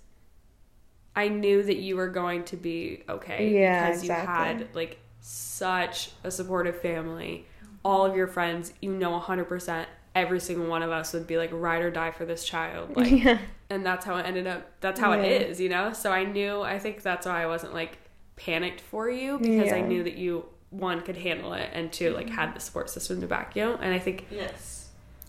I 1.14 1.29
knew 1.29 1.62
that 1.62 1.76
you 1.76 1.97
were 1.97 2.09
going 2.09 2.45
to 2.45 2.57
be 2.57 3.02
okay 3.09 3.50
Yeah, 3.50 3.88
because 3.88 4.05
you 4.05 4.12
had 4.12 4.69
like 4.75 4.99
such 5.21 6.11
a 6.25 6.31
supportive 6.31 6.81
family. 6.81 7.47
All 7.85 8.07
of 8.07 8.17
your 8.17 8.29
friends, 8.29 8.73
you 8.81 8.93
know 8.93 9.19
100% 9.19 9.87
every 10.14 10.41
single 10.41 10.67
one 10.67 10.83
of 10.83 10.91
us 10.91 11.12
would 11.12 11.26
be 11.26 11.37
like 11.38 11.50
ride 11.52 11.83
or 11.83 11.91
die 11.91 12.11
for 12.11 12.25
this 12.25 12.45
child 12.45 12.95
like 12.97 13.11
yeah. 13.11 13.38
and 13.71 13.85
that's 13.85 14.05
how 14.05 14.17
it 14.17 14.26
ended 14.26 14.47
up 14.47 14.71
that's 14.81 15.00
how 15.00 15.12
Yeah. 15.12 15.23
it 15.23 15.43
is 15.50 15.61
you 15.61 15.69
know 15.69 15.93
so 15.93 16.12
i 16.12 16.25
knew 16.25 16.61
i 16.61 16.79
think 16.79 17.02
that's 17.02 17.26
why 17.26 17.43
i 17.43 17.47
wasn't 17.47 17.73
like 17.73 17.99
panicked 18.37 18.81
for 18.81 19.09
you 19.09 19.38
because 19.38 19.73
i 19.73 19.81
knew 19.81 20.05
that 20.05 20.17
you 20.17 20.45
one 20.71 21.00
could 21.02 21.17
handle 21.17 21.52
it 21.55 21.71
and 21.73 21.93
two 21.93 22.11
like 22.11 22.29
had 22.29 22.47
mm-hmm. 22.47 22.55
the 22.55 22.61
support 22.61 22.91
system 22.91 23.21
to 23.21 23.26
back 23.26 23.57
you 23.57 23.73
and 23.73 23.95
i 23.95 23.99
think 23.99 24.26
Yes. 24.31 24.72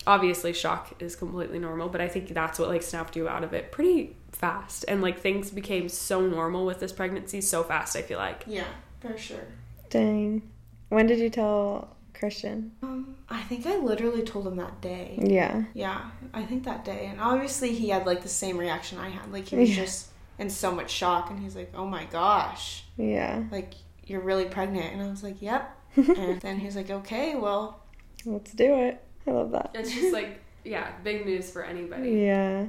Obviously 0.06 0.52
shock 0.52 0.92
is 1.02 1.16
completely 1.16 1.58
normal 1.58 1.88
but 1.88 2.00
i 2.00 2.08
think 2.08 2.28
that's 2.28 2.58
what 2.58 2.68
like 2.68 2.82
snapped 2.82 3.16
you 3.16 3.28
out 3.28 3.42
of 3.44 3.52
it 3.54 3.72
pretty 3.72 4.16
fast 4.32 4.84
and 4.88 5.00
like 5.00 5.18
things 5.18 5.50
became 5.50 5.88
so 5.88 6.20
normal 6.20 6.66
with 6.66 6.78
this 6.80 6.92
pregnancy 6.92 7.40
so 7.40 7.62
fast 7.62 7.96
i 7.96 8.02
feel 8.02 8.18
like 8.18 8.44
Yeah, 8.46 8.64
for 9.00 9.16
sure. 9.16 9.46
Dang. 9.90 10.42
When 10.88 11.06
did 11.06 11.18
you 11.20 11.30
tell 11.30 11.96
Christian? 12.14 12.72
Um, 12.82 13.16
I 13.28 13.40
think 13.42 13.66
I 13.66 13.76
literally 13.76 14.22
told 14.22 14.46
him 14.46 14.56
that 14.56 14.80
day. 14.80 15.18
Yeah. 15.22 15.64
Yeah, 15.74 16.10
I 16.32 16.42
think 16.44 16.64
that 16.64 16.84
day. 16.84 17.06
And 17.10 17.20
obviously 17.20 17.72
he 17.74 17.88
had 17.90 18.06
like 18.06 18.22
the 18.22 18.28
same 18.28 18.56
reaction 18.58 18.98
I 18.98 19.08
had. 19.10 19.30
Like 19.32 19.46
he 19.48 19.56
was 19.56 19.70
Yeah. 19.70 19.84
just 19.84 20.08
in 20.38 20.50
so 20.50 20.74
much 20.74 20.90
shock 20.90 21.30
and 21.30 21.38
he's 21.38 21.54
like, 21.56 21.72
"Oh 21.76 21.86
my 21.86 22.04
gosh. 22.06 22.84
Yeah. 22.96 23.44
Like 23.52 23.74
you're 24.06 24.20
really 24.20 24.46
pregnant." 24.46 24.92
And 24.94 25.02
I 25.02 25.08
was 25.08 25.22
like, 25.22 25.40
"Yep." 25.42 25.76
and 25.96 26.40
then 26.40 26.58
he's 26.58 26.76
like, 26.76 26.90
"Okay, 26.90 27.34
well, 27.36 27.80
Let's 28.24 28.52
do 28.52 28.74
it. 28.74 29.02
I 29.26 29.30
love 29.30 29.52
that. 29.52 29.70
it's 29.74 29.92
just 29.92 30.12
like 30.12 30.40
yeah 30.64 30.90
big 31.02 31.26
news 31.26 31.50
for 31.50 31.62
anybody 31.62 32.10
Yeah. 32.10 32.66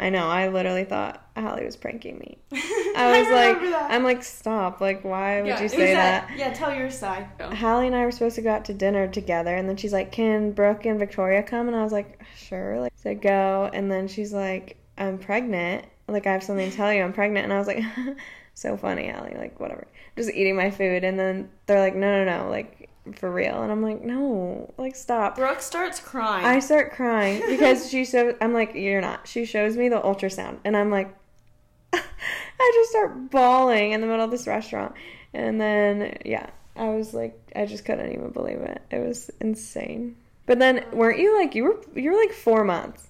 I 0.00 0.10
know. 0.10 0.28
I 0.28 0.46
literally 0.46 0.84
thought 0.84 1.26
Halle 1.34 1.64
was 1.64 1.74
pranking 1.76 2.18
me. 2.18 2.38
I 2.52 3.18
was 3.18 3.28
like, 3.32 3.56
remember 3.56 3.70
that. 3.70 3.90
I'm 3.90 4.04
like, 4.04 4.22
stop. 4.22 4.80
Like, 4.80 5.02
why 5.02 5.40
would 5.40 5.48
Yeah, 5.48 5.60
you 5.60 5.68
say 5.68 5.88
Who's 5.88 5.96
that? 5.96 6.30
Yeah, 6.36 6.52
tell 6.52 6.72
your 6.72 6.88
side. 6.88 7.26
Oh. 7.40 7.50
Halle 7.50 7.84
and 7.84 7.96
I 7.96 8.04
were 8.04 8.12
supposed 8.12 8.36
to 8.36 8.42
go 8.42 8.50
out 8.52 8.64
to 8.66 8.74
dinner 8.74 9.08
together, 9.08 9.56
and 9.56 9.68
then 9.68 9.76
she's 9.76 9.92
like, 9.92 10.12
"Can 10.12 10.52
Brooke 10.52 10.86
and 10.86 11.00
Victoria 11.00 11.42
come?" 11.42 11.66
And 11.66 11.76
I 11.76 11.82
was 11.82 11.90
like, 11.90 12.22
"Sure." 12.36 12.78
Like, 12.78 12.92
so 12.94 13.12
go, 13.16 13.68
and 13.72 13.90
then 13.90 14.06
she's 14.06 14.32
like, 14.32 14.76
"I'm 14.96 15.18
pregnant. 15.18 15.84
Like, 16.06 16.28
I 16.28 16.32
have 16.32 16.44
something 16.44 16.70
to 16.70 16.76
tell 16.76 16.92
you. 16.92 17.02
I'm 17.02 17.12
pregnant." 17.12 17.42
And 17.42 17.52
I 17.52 17.58
was 17.58 17.66
like, 17.66 17.82
"So 18.54 18.76
funny, 18.76 19.08
Halle. 19.08 19.34
Like, 19.36 19.58
whatever." 19.58 19.88
Just 20.16 20.30
eating 20.30 20.54
my 20.54 20.70
food, 20.70 21.02
and 21.02 21.18
then 21.18 21.50
they're 21.66 21.80
like, 21.80 21.96
"No, 21.96 22.24
no, 22.24 22.44
no. 22.44 22.48
Like, 22.48 22.77
for 23.12 23.30
real." 23.30 23.62
And 23.62 23.70
I'm 23.72 23.82
like, 23.82 24.02
"No. 24.02 24.72
Like, 24.76 24.96
stop." 24.96 25.36
Brooke 25.36 25.60
starts 25.60 26.00
crying. 26.00 26.44
I 26.44 26.58
start 26.60 26.92
crying 26.92 27.42
because 27.48 27.90
she 27.90 28.04
shows. 28.04 28.34
I'm 28.40 28.52
like, 28.52 28.74
"You're 28.74 29.00
not." 29.00 29.26
She 29.26 29.44
shows 29.44 29.76
me 29.76 29.88
the 29.88 30.00
ultrasound, 30.00 30.58
and 30.64 30.76
I'm 30.76 30.90
like, 30.90 31.14
I 31.92 32.72
just 32.74 32.90
start 32.90 33.30
bawling 33.30 33.92
in 33.92 34.00
the 34.00 34.06
middle 34.06 34.24
of 34.24 34.30
this 34.30 34.46
restaurant, 34.46 34.94
and 35.32 35.60
then 35.60 36.18
yeah, 36.24 36.50
I 36.76 36.90
was 36.90 37.12
like, 37.12 37.38
I 37.56 37.66
just 37.66 37.84
couldn't 37.84 38.12
even 38.12 38.30
believe 38.30 38.58
it. 38.58 38.82
It 38.90 39.04
was 39.04 39.30
insane. 39.40 40.16
But 40.46 40.58
then, 40.58 40.84
weren't 40.92 41.18
you 41.18 41.38
like 41.38 41.54
you 41.54 41.64
were 41.64 41.76
you 41.94 42.12
were 42.12 42.16
like 42.16 42.32
four 42.32 42.64
months 42.64 43.08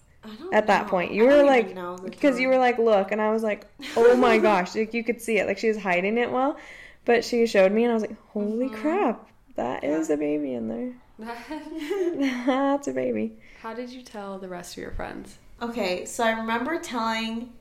at 0.53 0.67
that 0.67 0.85
know. 0.85 0.91
point? 0.91 1.13
You 1.13 1.25
were 1.25 1.45
like 1.45 1.75
because 2.05 2.41
you 2.41 2.49
were 2.49 2.59
like, 2.59 2.79
look, 2.79 3.13
and 3.13 3.21
I 3.21 3.31
was 3.31 3.43
like, 3.43 3.67
oh 3.97 4.17
my 4.17 4.39
gosh, 4.49 4.75
like 4.75 4.95
you 4.95 5.05
could 5.05 5.21
see 5.21 5.39
it, 5.39 5.47
like 5.47 5.59
she 5.59 5.69
was 5.69 5.79
hiding 5.79 6.19
it 6.19 6.33
well, 6.33 6.57
but 7.05 7.25
she 7.25 7.47
showed 7.47 7.71
me, 7.73 7.85
and 7.85 7.93
I 7.93 7.95
was 7.95 8.03
like, 8.03 8.17
holy 8.31 8.67
uh-huh. 8.67 8.77
crap, 8.77 9.29
that 9.59 9.85
is 9.85 10.09
a 10.09 10.17
baby 10.17 10.55
in 10.55 10.69
there. 10.69 10.95
That's 12.47 12.89
a 12.89 12.93
baby. 12.93 13.37
how 13.61 13.75
did 13.75 13.91
you 13.91 14.03
tell 14.03 14.39
the 14.39 14.49
rest 14.49 14.77
of 14.77 14.83
your 14.83 14.93
friends 14.93 15.37
Okay, 15.61 16.05
so 16.05 16.23
I 16.23 16.31
remember 16.31 16.79
telling 16.79 17.53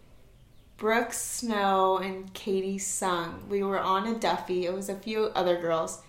Brooke 0.78 1.14
Snow 1.14 1.98
and 1.98 2.32
Katie 2.36 2.78
Sung. 2.78 3.46
We 3.50 3.64
were 3.64 3.80
on 3.80 4.08
a 4.08 4.20
Duffy. 4.20 4.66
It 4.66 4.74
was 4.74 4.90
a 4.90 4.96
few 4.96 5.32
other 5.34 5.60
girls. 5.60 6.04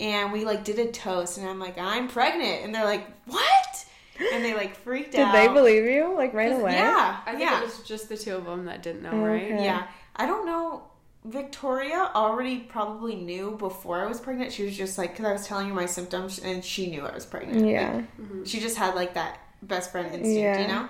And 0.00 0.32
we 0.32 0.44
like 0.44 0.64
did 0.64 0.80
a 0.80 0.90
toast 0.90 1.38
and 1.38 1.48
I'm 1.48 1.60
like, 1.60 1.78
I'm 1.78 2.08
pregnant. 2.08 2.64
And 2.64 2.74
they're 2.74 2.84
like, 2.84 3.06
What? 3.26 3.86
And 4.32 4.44
they 4.44 4.54
like 4.54 4.76
freaked 4.76 5.12
Did 5.12 5.20
out. 5.20 5.32
Did 5.32 5.48
they 5.48 5.54
believe 5.54 5.84
you 5.84 6.12
like 6.16 6.34
right 6.34 6.52
away? 6.52 6.72
Yeah. 6.72 7.20
i 7.26 7.30
think 7.30 7.42
yeah. 7.42 7.60
it 7.60 7.64
was 7.64 7.78
just 7.80 8.08
the 8.08 8.16
two 8.16 8.34
of 8.34 8.44
them 8.44 8.64
that 8.64 8.82
didn't 8.82 9.02
know 9.02 9.10
Okay. 9.10 9.52
right 9.52 9.60
Yeah. 9.60 9.86
I 10.16 10.26
don't 10.26 10.46
know. 10.46 10.84
Victoria 11.24 12.10
already 12.14 12.60
probably 12.60 13.16
knew 13.16 13.52
before 13.52 14.04
I 14.04 14.06
was 14.06 14.20
pregnant. 14.20 14.52
She 14.52 14.64
was 14.64 14.76
just 14.76 14.98
like, 14.98 15.12
because 15.12 15.24
I 15.24 15.32
was 15.32 15.46
telling 15.46 15.68
her 15.68 15.74
my 15.74 15.86
symptoms 15.86 16.38
and 16.38 16.62
she 16.64 16.90
knew 16.90 17.02
I 17.06 17.14
was 17.14 17.24
pregnant. 17.24 17.62
Yeah. 17.66 18.02
Like, 18.18 18.46
she 18.46 18.60
just 18.60 18.76
had 18.76 18.94
like 18.94 19.14
that 19.14 19.38
best 19.62 19.90
friend 19.90 20.14
instinct, 20.14 20.58
Yeah. 20.58 20.60
you 20.60 20.68
know? 20.68 20.88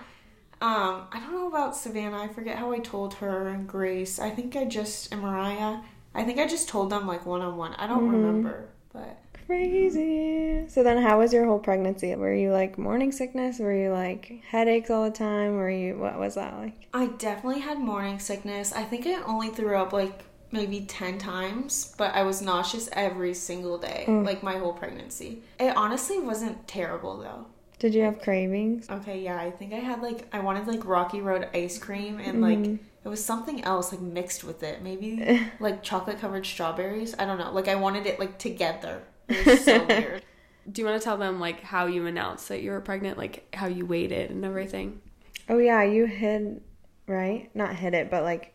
Um, 0.60 1.06
I 1.12 1.20
don't 1.20 1.32
know 1.32 1.48
about 1.48 1.76
Savannah. 1.76 2.18
I 2.20 2.28
forget 2.28 2.56
how 2.58 2.72
I 2.72 2.78
told 2.80 3.14
her 3.14 3.48
and 3.48 3.68
Grace. 3.68 4.18
I 4.18 4.30
think 4.30 4.56
I 4.56 4.64
just, 4.64 5.12
and 5.12 5.20
Mariah. 5.22 5.78
I 6.14 6.24
think 6.24 6.38
I 6.38 6.46
just 6.46 6.68
told 6.68 6.90
them 6.90 7.06
like 7.06 7.26
one 7.26 7.42
on 7.42 7.56
one. 7.56 7.74
I 7.74 7.86
don't 7.86 8.04
Mm-hmm. 8.04 8.10
remember. 8.16 8.68
But 8.92 9.18
Crazy. 9.46 10.68
So 10.68 10.82
then, 10.82 11.02
how 11.02 11.18
was 11.18 11.32
your 11.32 11.44
whole 11.44 11.58
pregnancy? 11.58 12.14
Were 12.14 12.34
you 12.34 12.50
like 12.50 12.78
morning 12.78 13.12
sickness? 13.12 13.58
Were 13.58 13.74
you 13.74 13.90
like 13.90 14.42
headaches 14.48 14.90
all 14.90 15.04
the 15.04 15.10
time? 15.10 15.56
Were 15.56 15.70
you 15.70 15.98
what 15.98 16.18
was 16.18 16.34
that 16.36 16.56
like? 16.56 16.88
I 16.94 17.06
definitely 17.06 17.60
had 17.60 17.78
morning 17.78 18.18
sickness. 18.18 18.72
I 18.72 18.84
think 18.84 19.06
I 19.06 19.22
only 19.22 19.50
threw 19.50 19.76
up 19.76 19.92
like 19.92 20.24
maybe 20.54 20.82
10 20.82 21.18
times, 21.18 21.94
but 21.98 22.14
I 22.14 22.22
was 22.22 22.40
nauseous 22.40 22.88
every 22.92 23.34
single 23.34 23.76
day, 23.76 24.04
like 24.06 24.42
my 24.42 24.56
whole 24.56 24.72
pregnancy. 24.72 25.42
It 25.58 25.76
honestly 25.76 26.20
wasn't 26.20 26.66
terrible 26.68 27.18
though. 27.18 27.46
Did 27.80 27.92
you 27.92 28.02
have 28.02 28.20
cravings? 28.20 28.88
Okay, 28.88 29.20
yeah, 29.20 29.36
I 29.36 29.50
think 29.50 29.72
I 29.72 29.78
had 29.78 30.00
like, 30.00 30.28
I 30.32 30.38
wanted 30.38 30.68
like 30.68 30.86
Rocky 30.86 31.20
Road 31.20 31.48
ice 31.52 31.76
cream 31.76 32.20
and 32.20 32.40
like 32.40 32.58
mm-hmm. 32.58 32.84
It 33.04 33.08
was 33.08 33.24
something 33.24 33.62
else 33.64 33.92
like 33.92 34.00
mixed 34.00 34.44
with 34.44 34.62
it. 34.62 34.82
Maybe 34.82 35.40
like 35.60 35.82
chocolate 35.82 36.18
covered 36.20 36.46
strawberries. 36.46 37.14
I 37.18 37.24
don't 37.26 37.38
know. 37.38 37.52
Like 37.52 37.68
I 37.68 37.74
wanted 37.74 38.06
it 38.06 38.18
like 38.18 38.38
together. 38.38 39.02
It 39.28 39.46
was 39.46 39.64
so 39.64 39.84
weird. 39.88 40.22
do 40.70 40.80
you 40.82 40.86
want 40.86 41.00
to 41.00 41.04
tell 41.04 41.16
them 41.18 41.40
like 41.40 41.60
how 41.62 41.86
you 41.86 42.06
announced 42.06 42.48
that 42.48 42.62
you 42.62 42.70
were 42.70 42.80
pregnant 42.80 43.18
like 43.18 43.46
how 43.54 43.66
you 43.66 43.84
waited 43.86 44.30
and 44.30 44.44
everything 44.44 45.00
Oh 45.48 45.58
yeah, 45.58 45.82
you 45.82 46.06
hid, 46.06 46.62
right? 47.06 47.50
Not 47.54 47.74
hid 47.76 47.92
it, 47.94 48.10
but 48.10 48.22
like 48.22 48.50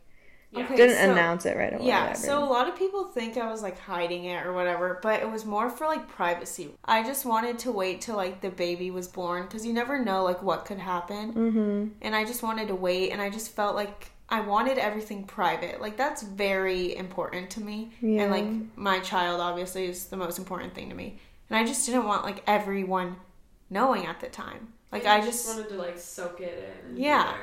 Okay, 0.56 0.76
didn't 0.76 0.98
so- 0.98 1.12
announce 1.12 1.46
it 1.46 1.56
right 1.56 1.72
away. 1.76 1.86
Yeah, 1.86 2.08
whatever. 2.08 2.20
so 2.26 2.44
a 2.44 2.50
lot 2.50 2.68
of 2.68 2.76
people 2.76 3.04
think 3.10 3.38
I 3.38 3.46
was 3.52 3.62
like 3.62 3.78
hiding 3.80 4.26
it 4.26 4.44
or 4.44 4.54
whatever, 4.54 4.98
but 5.04 5.22
it 5.22 5.30
was 5.30 5.46
more 5.46 5.70
for 5.70 5.86
like 5.86 6.08
privacy. 6.08 6.70
I 6.84 7.04
just 7.04 7.24
wanted 7.24 7.60
to 7.60 7.72
wait 7.72 8.02
till 8.02 8.16
like 8.16 8.42
the 8.42 8.50
baby 8.50 8.90
was 8.90 9.08
born 9.08 9.44
because 9.44 9.64
you 9.64 9.74
never 9.74 10.04
know 10.04 10.24
like 10.24 10.42
what 10.42 10.66
could 10.66 10.80
happen. 10.80 11.34
Mm-hmm. 11.34 11.88
And 12.02 12.16
I 12.16 12.26
just 12.26 12.42
wanted 12.42 12.70
to 12.70 12.76
wait, 12.76 13.12
and 13.12 13.22
I 13.22 13.30
just 13.30 13.52
felt 13.56 13.76
like 13.76 14.10
I 14.30 14.42
wanted 14.42 14.78
everything 14.78 15.24
private. 15.26 15.82
Like 15.82 15.98
that's 15.98 16.22
very 16.24 16.96
important 16.96 17.50
to 17.52 17.62
me, 17.62 17.92
Yeah. 18.02 18.24
and 18.24 18.32
like 18.32 18.78
my 18.78 19.00
child 19.00 19.42
obviously 19.42 19.86
is 19.86 20.06
the 20.06 20.18
most 20.18 20.38
important 20.38 20.74
thing 20.76 20.90
to 20.90 20.96
me. 20.96 21.20
And 21.50 21.58
I 21.58 21.66
just 21.66 21.86
didn't 21.86 22.06
want 22.06 22.24
like 22.24 22.44
everyone 22.48 23.16
knowing 23.70 24.06
at 24.06 24.20
the 24.20 24.28
time. 24.28 24.74
Like 24.92 25.06
I 25.06 25.22
just, 25.22 25.48
wanted 25.48 25.70
to 25.70 25.76
like 25.76 25.98
soak 26.00 26.42
it 26.42 26.74
in 26.90 26.98
Yeah. 26.98 27.36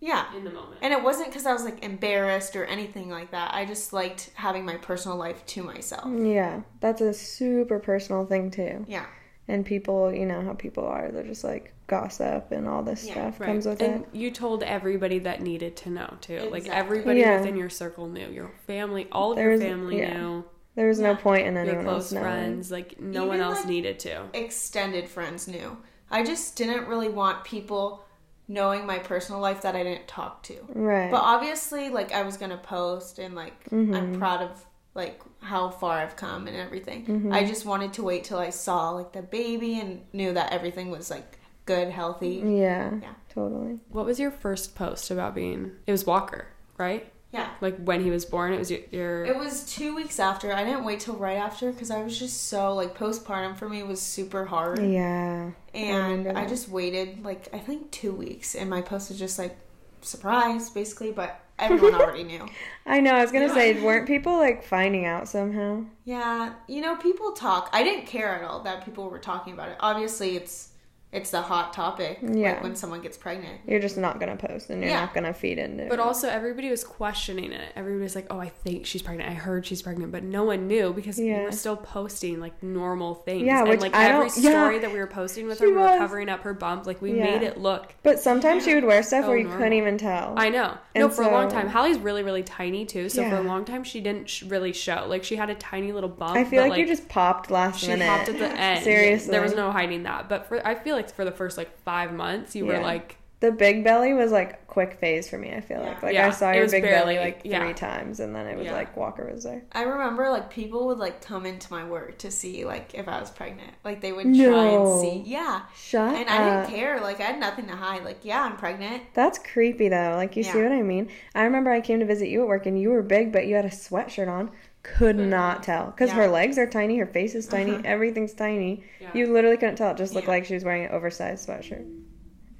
yeah. 0.00 0.36
in 0.36 0.42
the 0.44 0.50
moment 0.50 0.78
And 0.82 0.92
it 0.92 1.02
wasn't 1.02 1.28
because 1.28 1.46
I 1.46 1.52
was 1.52 1.64
like 1.64 1.84
embarrassed 1.84 2.56
or 2.56 2.64
anything 2.64 3.08
like 3.10 3.30
that. 3.32 3.54
I 3.54 3.64
just 3.64 3.92
liked 3.92 4.30
having 4.34 4.64
my 4.64 4.76
personal 4.76 5.16
life 5.16 5.44
to 5.46 5.62
myself. 5.62 6.04
yeah, 6.16 6.62
that's 6.80 7.00
a 7.00 7.12
super 7.14 7.78
personal 7.78 8.26
thing 8.26 8.50
too. 8.50 8.84
Yeah. 8.88 9.06
And 9.46 9.64
people, 9.64 10.12
you 10.12 10.26
know 10.26 10.42
how 10.42 10.52
people 10.54 10.84
are. 10.86 11.10
They're 11.10 11.22
just 11.22 11.44
like 11.44 11.72
gossip 11.88 12.52
and 12.52 12.68
all 12.68 12.82
this 12.84 13.04
Yeah, 13.06 13.14
stuff 13.14 13.40
Right. 13.40 13.46
comes 13.48 13.66
with 13.66 13.82
and 13.82 14.04
it. 14.04 14.08
you 14.14 14.30
told 14.30 14.62
everybody 14.62 15.18
that 15.20 15.40
needed 15.42 15.76
to 15.78 15.90
know 15.90 16.14
too. 16.20 16.48
Like 16.52 16.68
everybody 16.68 17.20
Yeah. 17.20 17.38
within 17.38 17.56
your 17.56 17.70
circle 17.70 18.06
knew. 18.06 18.28
Your 18.28 18.52
family, 18.66 19.08
all 19.10 19.32
of 19.32 19.36
There's- 19.36 19.60
your 19.60 19.68
family 19.70 19.98
yeah. 19.98 20.12
knew. 20.16 20.44
There 20.76 20.86
was 20.86 21.00
no 21.00 21.10
Yeah. 21.10 21.16
point 21.16 21.46
in 21.48 21.54
Your 21.54 21.64
anyone 21.64 21.84
close 21.84 21.94
else 22.04 22.12
knowing. 22.12 22.24
friends, 22.24 22.70
like 22.70 23.00
no 23.00 23.26
one 23.26 23.40
else 23.40 23.58
like- 23.60 23.66
needed 23.68 23.98
to. 24.00 24.24
extended 24.32 25.08
friends 25.08 25.48
knew. 25.48 25.78
I 26.10 26.22
just 26.22 26.56
didn't 26.56 26.86
really 26.86 27.08
want 27.08 27.44
people 27.44 28.04
knowing 28.46 28.86
my 28.86 28.98
personal 28.98 29.40
life 29.40 29.60
that 29.62 29.74
I 29.76 29.82
didn't 29.82 30.06
talk 30.08 30.42
to. 30.44 30.54
Right. 30.72 31.10
But 31.10 31.20
obviously, 31.22 31.88
like 31.90 32.12
I 32.12 32.22
was 32.22 32.36
gonna 32.36 32.56
post 32.58 33.18
and 33.18 33.34
like 33.34 33.64
Mm-hmm. 33.70 33.94
I'm 33.94 34.18
proud 34.18 34.40
of 34.42 34.64
like 34.94 35.20
how 35.40 35.70
far 35.70 35.98
I've 35.98 36.16
come 36.16 36.46
and 36.48 36.56
everything. 36.56 37.04
Mm-hmm. 37.06 37.32
I 37.32 37.44
just 37.44 37.64
wanted 37.66 37.92
to 37.94 38.02
wait 38.02 38.24
till 38.24 38.38
I 38.38 38.50
saw 38.50 38.90
like 38.90 39.12
the 39.12 39.22
baby 39.22 39.78
and 39.80 40.02
knew 40.12 40.32
that 40.34 40.52
everything 40.52 40.90
was 40.90 41.10
like 41.10 41.37
good, 41.68 41.88
healthy. 41.90 42.42
yeah, 42.44 42.90
Yeah. 43.02 43.14
totally. 43.32 43.78
What 43.90 44.04
was 44.06 44.18
your 44.18 44.30
first 44.30 44.74
post 44.74 45.10
about 45.10 45.34
being? 45.34 45.72
It 45.86 45.92
was 45.92 46.04
Walker, 46.06 46.48
right? 46.76 47.12
Yeah. 47.30 47.50
Like 47.60 47.76
when 47.84 48.02
he 48.02 48.10
was 48.10 48.24
born, 48.24 48.54
it 48.54 48.58
was 48.58 48.70
your. 48.70 48.80
your 48.90 49.24
It 49.26 49.36
was 49.36 49.54
two 49.76 49.94
weeks 49.94 50.18
after. 50.18 50.50
I 50.50 50.64
didn't 50.64 50.84
wait 50.84 51.00
till 51.00 51.14
right 51.16 51.36
after 51.36 51.70
because 51.70 51.90
I 51.90 52.02
was 52.02 52.18
just 52.18 52.44
so 52.48 52.74
like 52.74 52.96
postpartum 52.96 53.54
for 53.56 53.68
me 53.68 53.82
was 53.82 54.00
super 54.00 54.46
hard. 54.46 54.78
Yeah. 54.82 55.50
and 55.74 56.18
remember 56.24 56.40
I 56.40 56.46
just 56.46 56.70
waited 56.70 57.22
like 57.22 57.48
I 57.52 57.58
think 57.58 57.90
two 57.90 58.12
weeks, 58.12 58.54
and 58.54 58.70
my 58.70 58.80
post 58.80 59.10
was 59.10 59.18
just 59.18 59.38
like 59.38 59.54
surprise, 60.00 60.70
basically. 60.70 61.12
But 61.12 61.38
everyone 61.58 61.94
already 62.00 62.24
knew. 62.24 62.46
I 62.86 63.00
know. 63.00 63.14
I 63.14 63.20
was 63.20 63.30
gonna 63.32 63.48
Yeah. 63.48 63.54
say, 63.54 63.82
weren't 63.82 64.06
people 64.06 64.38
like 64.38 64.62
finding 64.64 65.04
out 65.04 65.28
somehow? 65.28 65.84
Yeah, 66.04 66.54
you 66.66 66.80
know, 66.80 66.96
people 66.96 67.32
talk. 67.32 67.68
I 67.74 67.82
didn't 67.82 68.06
care 68.06 68.30
at 68.36 68.42
all 68.48 68.60
that 68.62 68.86
people 68.86 69.10
were 69.10 69.18
talking 69.18 69.52
about 69.52 69.68
it. 69.68 69.76
Obviously, 69.80 70.36
it's 70.36 70.67
it's 71.10 71.30
the 71.30 71.40
hot 71.40 71.72
topic. 71.72 72.18
Yeah. 72.22 72.52
like 72.52 72.62
when 72.62 72.76
someone 72.76 73.00
gets 73.00 73.16
pregnant. 73.16 73.60
You're 73.66 73.80
just 73.80 73.96
not 73.96 74.20
gonna 74.20 74.36
post, 74.36 74.68
and 74.70 74.80
you're 74.82 74.90
Yeah. 74.90 75.00
not 75.00 75.14
gonna 75.14 75.32
feed 75.32 75.58
into. 75.58 75.84
But 75.86 75.94
it. 75.94 76.00
also, 76.00 76.28
everybody 76.28 76.68
was 76.70 76.84
questioning 76.84 77.52
it. 77.52 77.72
Everybody's 77.76 78.14
like, 78.14 78.26
"Oh, 78.30 78.38
I 78.38 78.48
think 78.50 78.84
she's 78.84 79.00
pregnant. 79.00 79.30
I 79.30 79.34
heard 79.34 79.64
she's 79.64 79.80
pregnant," 79.80 80.12
but 80.12 80.22
no 80.22 80.44
one 80.44 80.66
knew 80.68 80.92
because 80.92 81.16
we 81.18 81.32
were 81.32 81.50
still 81.52 81.76
posting 81.76 82.40
like 82.40 82.62
normal 82.62 83.14
things. 83.14 83.44
Yeah, 83.46 83.60
and 83.60 83.68
which 83.70 83.80
like 83.80 83.94
I 83.94 84.04
every 84.10 84.28
don't- 84.28 84.38
yeah. 84.38 84.50
story 84.50 84.78
that 84.80 84.92
we 84.92 84.98
were 84.98 85.06
posting 85.06 85.46
with 85.46 85.58
She 85.58 85.64
her, 85.64 85.70
we 85.70 85.76
were 85.76 85.96
covering 85.98 86.28
up 86.28 86.42
her 86.42 86.52
bump. 86.52 86.86
Like 86.86 87.00
we 87.00 87.12
Yeah. 87.14 87.24
made 87.24 87.42
it 87.42 87.56
look. 87.58 87.94
But 88.02 88.20
sometimes 88.20 88.64
she 88.64 88.74
would 88.74 88.84
wear 88.84 89.02
stuff 89.02 89.24
So 89.24 89.28
where 89.28 89.38
you 89.38 89.44
normal. 89.44 89.58
couldn't 89.58 89.72
even 89.78 89.96
tell. 89.98 90.34
I 90.36 90.50
know. 90.50 90.76
And 90.94 91.02
no, 91.04 91.08
for 91.08 91.22
a 91.22 91.30
long 91.30 91.48
time, 91.48 91.68
Halle's 91.68 91.98
really, 91.98 92.22
really 92.22 92.42
tiny 92.42 92.84
too. 92.84 93.08
So 93.08 93.22
for 93.30 93.36
a 93.36 93.42
long 93.42 93.64
time, 93.64 93.82
she 93.84 94.00
didn't 94.00 94.28
sh- 94.28 94.42
really 94.42 94.72
show. 94.74 95.06
Like 95.08 95.24
she 95.24 95.36
had 95.36 95.48
a 95.48 95.54
tiny 95.54 95.92
little 95.92 96.10
bump. 96.10 96.36
I 96.36 96.44
feel 96.44 96.64
but, 96.64 96.70
like, 96.70 96.80
you 96.80 96.86
just 96.86 97.08
popped 97.08 97.50
last 97.50 97.80
she 97.80 97.88
minute. 97.88 98.06
popped 98.06 98.28
at 98.28 98.38
the 98.38 98.46
end. 98.60 98.84
Seriously. 98.84 99.30
there 99.30 99.40
was 99.42 99.54
no 99.54 99.70
hiding 99.70 100.02
that. 100.02 100.28
But 100.28 100.46
for 100.46 100.64
I 100.66 100.74
feel 100.74 100.97
like 100.98 101.14
for 101.14 101.24
the 101.24 101.32
first 101.32 101.56
like 101.56 101.76
five 101.82 102.12
months, 102.12 102.54
you 102.56 102.66
were 102.66 102.80
like, 102.80 103.16
The 103.40 103.52
big 103.52 103.84
belly 103.84 104.14
was 104.14 104.32
like 104.32 104.66
quick 104.66 104.94
phase 104.98 105.30
for 105.30 105.38
me. 105.38 105.52
I 105.54 105.60
feel 105.60 105.80
like 105.80 106.02
like 106.02 106.14
Yeah, 106.14 106.26
I 106.26 106.30
saw 106.30 106.50
it 106.50 106.56
your 106.56 106.68
big 106.68 106.82
barely- 106.82 107.14
belly 107.14 107.18
like 107.26 107.42
three 107.42 107.50
yeah. 107.52 107.72
times, 107.72 108.18
and 108.20 108.34
then 108.34 108.46
it 108.48 108.56
was 108.56 108.66
Yeah. 108.66 108.72
like 108.72 108.96
Walker 108.96 109.30
was 109.32 109.44
there. 109.44 109.62
I 109.72 109.82
remember 109.82 110.28
like 110.30 110.50
people 110.50 110.88
would 110.88 110.98
like 110.98 111.20
come 111.24 111.46
into 111.46 111.72
my 111.72 111.84
work 111.88 112.18
to 112.18 112.30
see 112.32 112.64
like 112.64 112.94
if 112.94 113.06
I 113.06 113.20
was 113.20 113.30
pregnant. 113.30 113.70
Like 113.84 114.00
they 114.00 114.12
would 114.12 114.24
try 114.24 114.32
No. 114.34 114.92
and 114.92 115.00
see. 115.00 115.30
Yeah. 115.30 115.62
Shut 115.76 116.14
And 116.16 116.28
I 116.28 116.62
didn't 116.62 116.74
care. 116.76 117.00
Like 117.00 117.20
I 117.20 117.24
had 117.24 117.38
nothing 117.38 117.66
to 117.68 117.76
hide. 117.76 118.04
Like 118.04 118.24
yeah, 118.24 118.42
I'm 118.42 118.56
pregnant. 118.56 119.02
That's 119.14 119.38
creepy 119.38 119.88
though. 119.88 120.14
Like 120.16 120.36
you 120.36 120.42
see 120.42 120.60
what 120.60 120.72
I 120.72 120.82
mean? 120.82 121.08
I 121.34 121.44
remember 121.44 121.70
I 121.70 121.80
came 121.80 122.00
to 122.00 122.06
visit 122.06 122.28
you 122.28 122.42
at 122.42 122.48
work, 122.48 122.66
and 122.66 122.80
you 122.80 122.90
were 122.90 123.02
big, 123.02 123.30
but 123.32 123.46
you 123.46 123.54
had 123.54 123.64
a 123.64 123.68
sweatshirt 123.70 124.28
on. 124.28 124.50
Could 124.96 125.16
not 125.16 125.62
tell 125.62 125.86
because 125.86 126.10
Yeah. 126.10 126.16
her 126.16 126.28
legs 126.28 126.58
are 126.58 126.66
tiny, 126.66 126.98
her 126.98 127.06
face 127.06 127.34
is 127.34 127.46
tiny, 127.46 127.72
Uh-huh. 127.72 127.82
everything's 127.84 128.32
tiny. 128.32 128.82
Yeah. 129.00 129.10
You 129.14 129.32
literally 129.32 129.56
couldn't 129.56 129.76
tell. 129.76 129.90
It 129.92 129.96
just 129.96 130.14
looked 130.14 130.26
Yeah. 130.26 130.32
like 130.34 130.44
she 130.44 130.54
was 130.54 130.64
wearing 130.64 130.84
an 130.86 130.92
oversized 130.92 131.48
sweatshirt. 131.48 131.86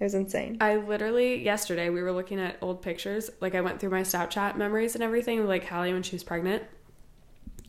It 0.00 0.04
was 0.04 0.14
insane. 0.14 0.58
I 0.60 0.76
literally 0.76 1.42
yesterday 1.42 1.90
we 1.90 2.02
were 2.02 2.12
looking 2.12 2.38
at 2.38 2.56
old 2.62 2.82
pictures. 2.82 3.30
Like 3.40 3.54
I 3.54 3.60
went 3.60 3.80
through 3.80 3.90
my 3.90 4.02
Snapchat 4.02 4.56
memories 4.56 4.94
and 4.94 5.02
everything, 5.02 5.44
like 5.46 5.64
Halle 5.64 5.92
when 5.92 6.02
she 6.04 6.14
was 6.14 6.22
pregnant. 6.22 6.62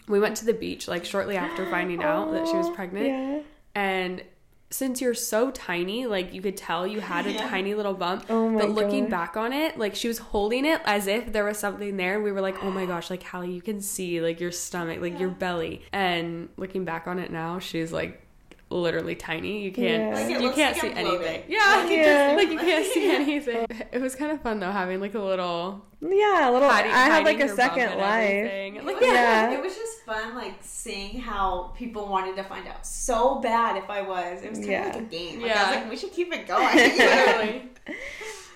We 0.07 0.19
went 0.19 0.37
to 0.37 0.45
the 0.45 0.53
beach 0.53 0.87
like 0.87 1.05
shortly 1.05 1.37
after 1.37 1.65
finding 1.67 2.03
out 2.03 2.31
that 2.31 2.47
she 2.47 2.55
was 2.55 2.69
pregnant. 2.75 3.07
Yeah. 3.07 3.39
And 3.75 4.23
since 4.71 5.01
you're 5.01 5.13
so 5.15 5.49
tiny, 5.51 6.05
like 6.05 6.33
you 6.33 6.41
could 6.41 6.55
tell 6.57 6.85
you 6.85 6.99
had 7.01 7.25
a 7.25 7.31
Yeah. 7.39 7.49
tiny 7.49 7.73
little 7.73 7.93
bump. 7.93 8.25
Oh 8.29 8.49
my 8.49 8.59
but 8.61 8.69
looking 8.71 9.03
gosh. 9.05 9.11
back 9.11 9.37
on 9.37 9.51
it, 9.53 9.77
like 9.79 9.95
she 9.95 10.07
was 10.07 10.17
holding 10.19 10.65
it 10.65 10.81
as 10.85 11.07
if 11.07 11.31
there 11.33 11.43
was 11.45 11.57
something 11.57 11.97
there. 11.97 12.21
We 12.21 12.31
were 12.31 12.41
like, 12.41 12.63
oh 12.63 12.69
my 12.71 12.85
gosh, 12.85 13.09
like 13.09 13.23
Halle, 13.23 13.45
you 13.49 13.61
can 13.61 13.81
see 13.81 14.21
like 14.21 14.39
your 14.39 14.51
stomach, 14.51 15.01
like 15.01 15.19
your 15.19 15.29
belly. 15.29 15.81
And 15.91 16.49
looking 16.57 16.85
back 16.85 17.07
on 17.07 17.17
it 17.19 17.31
now, 17.31 17.59
she's 17.59 17.91
like 17.91 18.21
literally 18.69 19.15
tiny. 19.15 19.61
You 19.63 19.71
can't 19.71 20.13
Yeah. 20.13 20.21
Like, 20.21 20.41
you 20.41 20.51
can't 20.51 20.73
like 20.73 20.81
see 20.81 20.91
anything. 20.91 21.43
Yeah, 21.47 21.81
Like, 21.83 21.91
it 21.91 22.05
Yeah. 22.05 22.33
like 22.37 22.49
you 22.51 22.59
can't 22.59 22.85
see 22.93 23.09
anything. 23.09 23.65
It 23.91 24.01
was 24.01 24.15
kind 24.15 24.31
of 24.31 24.41
fun 24.41 24.59
though 24.59 24.71
having 24.71 24.99
like 25.01 25.15
a 25.15 25.19
little 25.19 25.83
Yeah, 26.01 26.49
a 26.49 26.51
little. 26.51 26.69
hiding, 26.69 26.91
I 26.91 27.05
had 27.05 27.23
like 27.25 27.39
a 27.39 27.49
second 27.49 27.89
and 27.89 27.99
life. 27.99 28.29
everything. 28.29 28.85
Like, 28.85 28.97
Yeah. 29.01 29.51
It 29.51 29.61
was 29.61 29.75
just 29.75 30.05
fun, 30.05 30.35
like 30.35 30.55
seeing 30.61 31.19
how 31.19 31.73
people 31.75 32.07
wanted 32.07 32.35
to 32.35 32.43
find 32.43 32.67
out 32.67 32.85
so 32.85 33.39
bad 33.39 33.77
if 33.77 33.89
I 33.89 34.01
was. 34.01 34.43
It 34.43 34.49
was 34.51 34.59
kind 34.59 34.71
Yeah. 34.71 34.89
of 34.89 34.95
like 34.95 35.03
a 35.03 35.07
game. 35.07 35.41
Like, 35.41 35.51
I 35.51 35.53
Yeah. 35.55 35.67
was 35.67 35.75
like, 35.77 35.89
we 35.89 35.97
should 35.97 36.11
keep 36.13 36.31
it 36.33 36.47
going. 36.47 36.75
literally. 36.75 37.69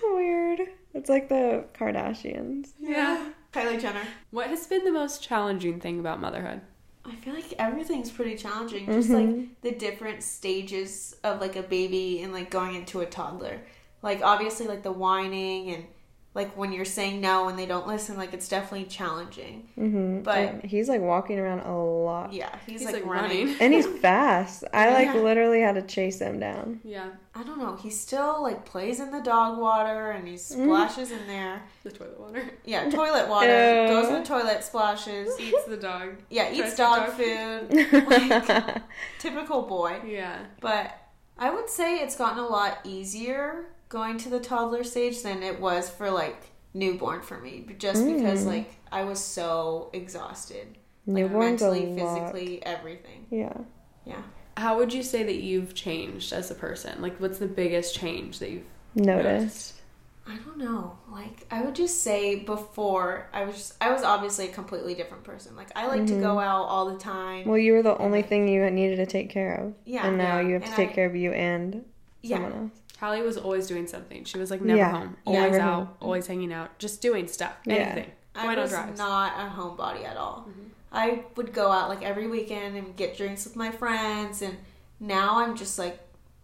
Weird. 0.02 0.60
It's 0.92 1.08
like 1.08 1.28
the 1.28 1.64
Kardashians. 1.74 2.68
Yeah. 2.78 3.30
Kylie 3.52 3.80
Jenner. 3.80 4.02
What 4.30 4.48
has 4.48 4.66
been 4.66 4.84
the 4.84 4.92
most 4.92 5.22
challenging 5.22 5.80
thing 5.80 5.98
about 6.00 6.20
motherhood? 6.20 6.60
I 7.06 7.14
feel 7.16 7.34
like 7.34 7.52
everything's 7.58 8.10
pretty 8.10 8.36
challenging. 8.36 8.86
Just 8.86 9.10
like 9.10 9.26
mm-hmm. 9.26 9.52
the 9.62 9.72
different 9.72 10.22
stages 10.22 11.16
of 11.22 11.40
like 11.40 11.56
a 11.56 11.62
baby 11.62 12.22
and 12.22 12.32
like 12.32 12.50
going 12.50 12.74
into 12.74 13.00
a 13.00 13.06
toddler. 13.06 13.60
Like 14.02 14.22
obviously 14.22 14.66
like 14.66 14.82
the 14.82 14.92
whining 14.92 15.70
and 15.70 15.84
like 16.34 16.56
when 16.56 16.72
you're 16.72 16.84
saying 16.84 17.20
no 17.20 17.48
and 17.48 17.56
they 17.56 17.64
don't 17.66 17.86
listen, 17.86 18.16
like 18.16 18.34
it's 18.34 18.48
definitely 18.48 18.86
challenging. 18.86 19.68
hmm 19.76 20.20
But- 20.22 20.64
he's 20.64 20.88
like 20.88 21.00
walking 21.00 21.38
around 21.38 21.60
a 21.60 21.76
lot, 21.76 22.32
Yeah, 22.32 22.50
he's, 22.66 22.80
He's 22.80 22.86
like, 22.86 22.94
like 23.02 23.06
running. 23.06 23.46
running. 23.46 23.56
and 23.60 23.72
he's 23.72 23.86
fast. 23.86 24.64
I 24.72 24.92
like 24.92 25.14
Yeah. 25.14 25.20
literally 25.22 25.60
had 25.60 25.76
to 25.76 25.82
chase 25.82 26.18
him 26.20 26.40
down. 26.40 26.80
Yeah. 26.82 27.10
I 27.36 27.42
don't 27.44 27.58
know. 27.58 27.76
He 27.76 27.90
still 27.90 28.42
like 28.42 28.64
plays 28.64 28.98
in 29.00 29.10
the 29.12 29.20
dog 29.20 29.58
water 29.58 30.10
and 30.10 30.26
he 30.26 30.36
splashes 30.36 31.10
in 31.12 31.26
there. 31.28 31.62
The 31.84 31.90
toilet 31.92 32.18
water. 32.20 32.50
Yeah, 32.64 32.90
toilet 32.90 33.28
water. 33.28 33.82
Ew. 33.82 33.88
Goes 33.88 34.08
in 34.08 34.14
the 34.14 34.24
toilet, 34.24 34.64
splashes. 34.64 35.28
Eats 35.40 35.64
the 35.66 35.76
dog. 35.76 36.16
Yeah, 36.30 36.52
eats 36.52 36.72
to 36.72 36.76
dog 36.76 37.06
dog 37.06 37.16
food. 37.16 38.06
Like, 38.08 38.82
typical 39.20 39.62
boy. 39.62 40.00
Yeah. 40.06 40.38
But 40.60 40.96
I 41.38 41.50
would 41.50 41.68
say 41.68 41.98
it's 41.98 42.16
gotten 42.16 42.38
a 42.38 42.46
lot 42.46 42.78
easier 42.84 43.66
going 43.88 44.18
to 44.18 44.28
the 44.28 44.40
toddler 44.40 44.84
stage 44.84 45.22
than 45.22 45.42
it 45.42 45.60
was 45.60 45.88
for 45.88 46.10
like 46.10 46.50
newborn 46.72 47.22
for 47.22 47.38
me. 47.38 47.64
Just 47.78 48.04
because 48.04 48.44
Mm. 48.44 48.46
like 48.46 48.74
I 48.90 49.04
was 49.04 49.18
so 49.20 49.90
exhausted. 49.92 50.78
Like 51.06 51.24
Newborn's 51.24 51.62
a 51.62 51.70
mentally, 51.70 52.02
lot. 52.02 52.32
physically, 52.32 52.64
everything. 52.64 53.26
Yeah. 53.30 53.52
Yeah. 54.04 54.22
How 54.56 54.78
would 54.78 54.92
you 54.92 55.02
say 55.02 55.22
that 55.24 55.36
you've 55.42 55.74
changed 55.74 56.32
as 56.32 56.50
a 56.50 56.54
person? 56.54 57.02
Like, 57.02 57.18
what's 57.20 57.38
the 57.38 57.46
biggest 57.46 57.94
change 57.94 58.38
that 58.38 58.50
you've 58.50 58.64
Noticed. 58.96 59.72
I 60.26 60.36
don't 60.36 60.56
know. 60.56 60.96
Like 61.10 61.46
I 61.50 61.62
would 61.62 61.74
just 61.74 62.02
say 62.02 62.36
before 62.36 63.28
I 63.34 63.44
was 63.44 63.56
just, 63.56 63.74
I 63.80 63.92
was 63.92 64.02
obviously 64.02 64.48
a 64.48 64.52
completely 64.52 64.94
different 64.94 65.24
person. 65.24 65.54
Like 65.56 65.68
I 65.76 65.86
like 65.88 66.06
to 66.06 66.18
go 66.20 66.38
out 66.38 66.62
all 66.64 66.90
the 66.90 66.98
time. 66.98 67.46
Well, 67.46 67.58
you 67.58 67.72
were 67.74 67.82
the 67.82 67.98
only 67.98 68.22
thing 68.22 68.48
you 68.48 68.70
needed 68.70 68.96
to 68.96 69.06
take 69.06 69.28
care 69.30 69.54
of. 69.56 69.74
Yeah. 69.84 70.06
And 70.06 70.16
now 70.16 70.38
Yeah. 70.40 70.46
you 70.46 70.52
have 70.54 70.62
to 70.62 70.68
And 70.68 70.76
take 70.76 70.90
I- 70.90 70.94
care 70.94 71.06
of 71.06 71.14
you 71.16 71.32
and 71.32 71.84
Yeah. 72.22 72.36
someone 72.36 72.52
else. 72.52 72.80
Halle 73.04 73.22
was 73.22 73.36
always 73.36 73.66
doing 73.66 73.86
something. 73.86 74.24
She 74.24 74.38
was 74.38 74.50
like 74.50 74.60
never 74.62 74.78
Yeah. 74.78 74.90
home, 74.92 75.16
always 75.26 75.42
Never 75.52 75.60
out, 75.60 75.74
home. 75.74 75.88
always 76.00 76.26
hanging 76.26 76.52
out, 76.52 76.78
just 76.78 77.00
doing 77.02 77.26
stuff, 77.28 77.54
Yeah. 77.64 77.74
anything. 77.74 78.10
I 78.34 78.54
was 78.56 78.70
drives. 78.70 78.98
not 78.98 79.32
a 79.38 79.50
homebody 79.50 80.04
at 80.04 80.16
all. 80.16 80.46
Mm-hmm. 80.48 80.68
I 80.92 81.24
would 81.36 81.52
go 81.52 81.70
out 81.70 81.88
like 81.88 82.02
every 82.02 82.26
weekend 82.28 82.76
and 82.76 82.96
get 82.96 83.16
drinks 83.16 83.44
with 83.44 83.56
my 83.56 83.70
friends, 83.70 84.42
and 84.42 84.56
now 85.00 85.38
I'm 85.38 85.56
just 85.56 85.78
like 85.78 85.98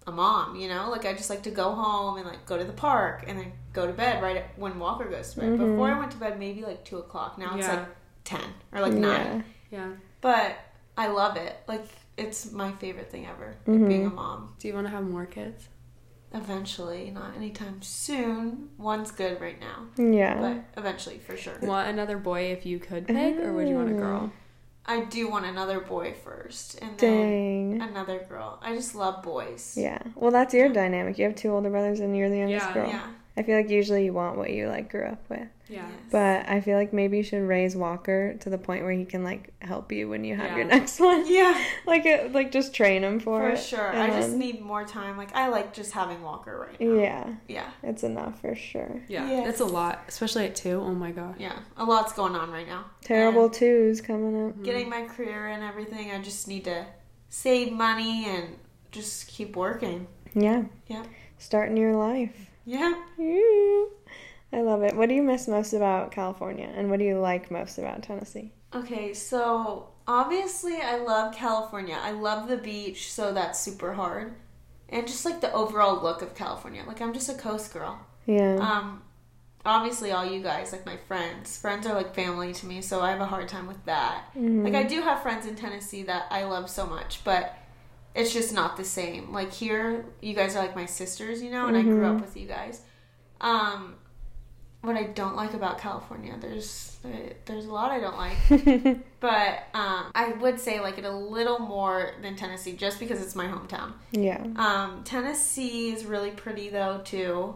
a 0.07 0.13
mom, 0.13 0.57
you 0.57 0.69
know. 0.69 0.91
Like 0.91 1.05
I 1.05 1.13
just 1.15 1.31
like 1.31 1.43
to 1.45 1.51
go 1.51 1.71
home 1.73 2.17
and 2.19 2.27
like 2.27 2.45
go 2.47 2.57
to 2.59 2.65
the 2.65 2.73
park 2.73 3.25
and 3.27 3.39
then 3.39 3.53
go 3.73 3.87
to 3.87 3.93
bed 3.93 4.23
right 4.23 4.45
when 4.57 4.79
Walker 4.79 5.05
goes 5.09 5.33
to 5.35 5.41
bed. 5.41 5.51
Mm-hmm. 5.51 5.71
Before 5.73 5.89
I 5.91 5.99
went 5.99 6.11
to 6.13 6.19
bed, 6.19 6.39
maybe 6.39 6.63
like 6.63 6.85
two 6.85 6.99
o'clock. 6.99 7.39
Now 7.39 7.57
it's 7.57 7.69
like 7.69 7.87
ten 8.25 8.45
or 8.73 8.81
like 8.81 8.93
nine. 8.93 9.45
yeah. 9.71 9.91
But 10.21 10.57
I 10.99 11.07
love 11.09 11.37
it. 11.37 11.57
Like 11.67 11.85
it's 12.17 12.53
my 12.53 12.73
favorite 12.73 13.11
thing 13.11 13.27
ever. 13.27 13.57
Mm-hmm. 13.67 13.89
Being 13.89 14.07
a 14.07 14.11
mom. 14.11 14.55
Do 14.59 14.69
you 14.69 14.75
want 14.75 14.87
to 14.87 14.91
have 14.93 15.05
more 15.05 15.27
kids? 15.27 15.69
Eventually, 16.33 17.11
not 17.11 17.35
anytime 17.37 17.83
soon. 17.83 18.71
One's 18.79 19.11
good 19.11 19.41
right 19.41 19.59
now, 19.61 19.87
Yeah. 19.97 20.41
but 20.41 20.81
eventually 20.81 21.19
for 21.19 21.37
sure. 21.37 21.55
Want 21.61 21.89
another 21.89 22.19
boy 22.19 22.53
if 22.53 22.65
you 22.65 22.79
could 22.79 23.07
pick, 23.09 23.39
or 23.39 23.53
would 23.53 23.69
you 23.69 23.75
want 23.75 23.89
a 23.89 23.93
um, 23.95 23.99
girl? 23.99 24.33
I 24.87 25.01
do 25.05 25.29
want 25.29 25.45
another 25.47 25.81
boy 25.81 26.15
first, 26.25 26.79
and 26.81 26.97
then 26.99 27.79
Dang. 27.79 27.83
another 27.91 28.25
girl. 28.29 28.59
I 28.63 28.75
just 28.75 28.95
love 28.95 29.23
boys. 29.23 29.75
Yeah. 29.77 29.99
Well, 30.15 30.31
that's 30.31 30.55
your 30.55 30.69
dynamic. 30.69 31.19
You 31.19 31.25
have 31.27 31.35
two 31.35 31.51
older 31.51 31.71
brothers 31.71 32.01
and 32.01 32.17
you're 32.17 32.31
the 32.31 32.39
youngest 32.39 32.67
Yeah, 32.67 32.75
girl. 32.75 32.89
Yeah. 32.89 33.07
I 33.37 33.43
feel 33.43 33.57
like 33.57 33.71
usually 33.71 34.05
you 34.05 34.13
want 34.13 34.37
what 34.37 34.51
you 34.51 34.69
like 34.69 34.91
grew 34.91 35.07
up 35.07 35.23
with. 35.29 35.49
Yeah. 35.71 35.87
But 36.11 36.49
I 36.49 36.61
feel 36.61 36.77
like 36.77 36.93
maybe 36.93 37.17
you 37.19 37.23
should 37.23 37.43
raise 37.47 37.77
Walker 37.77 38.35
to 38.41 38.51
the 38.51 38.59
point 38.59 38.83
where 38.83 38.93
he 38.93 39.05
can 39.05 39.23
like 39.23 39.53
help 39.63 39.93
you 39.93 40.09
when 40.09 40.25
you 40.25 40.35
have 40.37 40.51
Yeah. 40.51 40.57
your 40.57 40.65
next 40.67 40.99
one. 41.09 41.33
yeah, 41.33 41.59
like 41.87 42.05
it, 42.07 42.33
like 42.33 42.51
just 42.51 42.75
train 42.75 43.05
him 43.05 43.21
for, 43.21 43.41
for 43.41 43.49
it. 43.51 43.59
sure. 43.59 43.87
and 43.87 44.13
I 44.13 44.21
just 44.21 44.33
need 44.33 44.61
more 44.61 44.85
time. 44.85 45.17
Like 45.17 45.35
I 45.35 45.49
like 45.49 45.73
just 45.73 45.93
having 45.93 46.23
Walker 46.23 46.67
right 46.69 46.81
now. 46.81 46.95
Yeah, 47.01 47.35
Yeah, 47.49 47.71
it's 47.85 48.03
enough 48.03 48.41
for 48.41 48.55
sure. 48.55 49.01
Yeah. 49.09 49.29
Yes. 49.29 49.49
It's 49.51 49.61
a 49.61 49.65
lot, 49.65 50.03
especially 50.09 50.47
at 50.47 50.57
two. 50.57 50.81
Oh 50.81 50.93
my 50.95 51.13
gosh. 51.13 51.37
yeah. 51.39 51.59
A 51.77 51.85
lot's 51.85 52.13
going 52.13 52.35
on 52.35 52.51
right 52.51 52.67
now. 52.67 52.87
Terrible 53.03 53.45
And 53.45 53.55
twos 53.55 54.01
coming 54.01 54.35
up. 54.49 54.53
Mm-hmm. 54.55 54.65
getting 54.65 54.89
my 54.91 55.03
career 55.03 55.47
and 55.49 55.63
everything. 55.63 56.11
I 56.11 56.21
just 56.21 56.49
need 56.49 56.65
to 56.65 56.85
save 57.29 57.73
money 57.73 58.27
and 58.29 58.57
just 58.91 59.29
keep 59.29 59.55
working. 59.55 60.09
Yeah. 60.35 60.65
Yeah. 60.89 61.05
Starting 61.39 61.77
your 61.77 61.95
life. 61.95 62.35
Yeah. 62.65 62.95
Woo. 63.17 63.89
I 64.53 64.63
love 64.63 64.83
it. 64.83 64.97
What 64.97 65.09
do 65.09 65.15
you 65.15 65.23
miss 65.23 65.47
most 65.49 65.73
about 65.73 66.11
California, 66.13 66.71
and 66.75 66.91
what 66.91 66.99
do 66.99 67.05
you 67.05 67.19
like 67.19 67.51
most 67.51 67.79
about 67.79 68.03
Tennessee? 68.03 68.53
Okay, 68.75 69.15
so 69.15 69.89
obviously 70.07 70.81
I 70.81 70.97
love 70.99 71.35
California. 71.35 71.99
I 72.01 72.11
love 72.13 72.49
the 72.49 72.57
beach, 72.57 73.13
so 73.13 73.33
that's 73.33 73.59
super 73.61 73.95
hard. 73.95 74.35
And 74.89 75.07
just 75.07 75.25
like 75.25 75.41
the 75.41 75.53
overall 75.53 76.03
look 76.03 76.21
of 76.23 76.35
California. 76.35 76.83
Like 76.87 77.01
I'm 77.01 77.13
just 77.13 77.29
a 77.29 77.35
coast 77.35 77.73
girl. 77.73 78.05
Yeah. 78.27 78.57
Um 78.57 79.03
obviously 79.65 80.11
all 80.11 80.25
you 80.25 80.43
guys, 80.43 80.73
like 80.73 80.87
my 80.87 80.97
friends. 80.97 81.57
Friends 81.59 81.87
are 81.87 81.95
like 81.95 82.15
family 82.15 82.53
to 82.55 82.67
me, 82.67 82.81
so 82.81 83.01
I 83.01 83.11
have 83.11 83.21
a 83.21 83.27
hard 83.27 83.49
time 83.49 83.67
with 83.67 83.85
that. 83.85 84.25
Mhm. 84.37 84.65
Like 84.65 84.75
I 84.75 84.83
do 84.85 85.01
have 85.03 85.23
friends 85.23 85.47
in 85.47 85.55
Tennessee 85.55 86.03
that 86.05 86.27
I 86.31 86.45
love 86.45 86.69
so 86.71 86.87
much, 86.87 87.23
but 87.25 87.57
it's 88.15 88.33
just 88.33 88.53
not 88.53 88.77
the 88.77 88.85
same. 88.85 89.33
Like 89.33 89.53
here, 89.53 90.07
you 90.21 90.35
guys 90.35 90.57
are 90.57 90.61
like 90.61 90.75
my 90.75 90.87
sisters, 90.87 91.41
you 91.43 91.51
know, 91.51 91.67
and 91.69 91.77
I 91.77 91.83
grew 91.83 92.05
up 92.07 92.21
with 92.21 92.37
you 92.37 92.47
guys. 92.47 92.83
Um 93.41 93.95
what 94.83 94.97
I 94.97 95.05
don't 95.05 95.37
like 95.37 95.55
about 95.55 95.79
California, 95.79 96.35
there's 96.41 96.97
there's 97.47 97.67
a 97.67 97.73
lot 97.73 97.91
I 97.91 98.01
don't 98.01 98.17
like. 98.17 98.99
But 99.21 99.65
um, 99.75 100.11
I 100.15 100.33
would 100.41 100.59
say 100.59 100.81
like 100.81 100.97
it 100.97 101.05
a 101.05 101.11
little 101.15 101.59
more 101.59 102.13
than 102.23 102.37
Tennessee, 102.37 102.73
just 102.73 102.99
because 102.99 103.21
it's 103.21 103.35
my 103.37 103.47
hometown. 103.47 103.93
yeah. 104.13 104.43
Um, 104.57 105.03
Tennessee 105.05 105.91
is 105.93 106.07
really 106.07 106.31
pretty 106.31 106.71
though 106.71 107.03
too, 107.05 107.55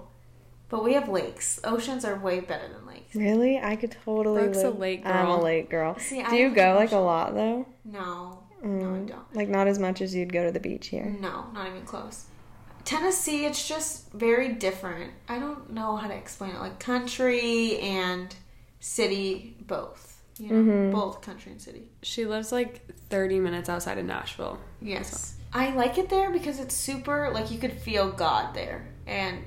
but 0.68 0.84
we 0.84 0.92
have 0.92 1.08
lakes. 1.08 1.60
Oceans 1.64 2.04
are 2.04 2.16
way 2.18 2.40
better 2.40 2.68
than 2.68 2.86
lakes. 2.86 3.14
Really? 3.16 3.58
I 3.58 3.76
could 3.76 3.96
totally. 4.04 4.42
Brooke's 4.42 4.62
a 4.62 4.68
live- 4.68 4.78
lake 4.78 5.06
I'm 5.06 5.26
a 5.30 5.34
girl. 5.36 5.42
lake 5.42 5.70
girl. 5.70 5.98
See, 5.98 6.22
do 6.22 6.28
I 6.28 6.34
you 6.36 6.50
go 6.50 6.74
the 6.74 6.78
like 6.80 6.92
a 6.92 6.96
lot 6.98 7.34
though? 7.34 7.66
No, 7.86 8.42
no, 8.62 8.94
I 8.94 8.98
Mm, 8.98 9.08
don't. 9.08 9.34
Like 9.34 9.48
not 9.48 9.66
as 9.66 9.78
much 9.78 10.02
as 10.02 10.14
you'd 10.14 10.32
go 10.32 10.44
to 10.44 10.52
the 10.52 10.60
beach 10.60 10.88
here. 10.88 11.06
No, 11.20 11.46
not 11.54 11.66
even 11.68 11.82
close. 11.86 12.26
Tennessee, 12.84 13.46
it's 13.46 13.66
just 13.66 14.12
very 14.12 14.50
different. 14.52 15.12
I 15.28 15.38
don't 15.38 15.70
know 15.70 15.96
how 15.96 16.08
to 16.08 16.14
explain 16.14 16.50
it. 16.52 16.60
Like 16.60 16.78
country 16.78 17.78
and 17.80 18.34
city, 18.80 19.56
both. 19.66 20.10
You 20.38 20.48
know, 20.52 20.72
Mhm. 20.72 20.92
both 20.92 21.20
country 21.20 21.52
and 21.52 21.62
city. 21.62 21.84
She 22.02 22.24
lives 22.26 22.50
like 22.50 22.82
30 23.08 23.38
minutes 23.38 23.68
outside 23.68 23.98
of 23.98 24.04
Nashville. 24.04 24.58
Yes. 24.82 25.36
I 25.52 25.70
like 25.70 25.96
it 25.96 26.08
there 26.08 26.30
because 26.32 26.58
it's 26.58 26.74
super, 26.74 27.30
like, 27.32 27.52
you 27.52 27.58
could 27.58 27.72
feel 27.72 28.10
God 28.10 28.52
there. 28.54 28.88
And 29.06 29.44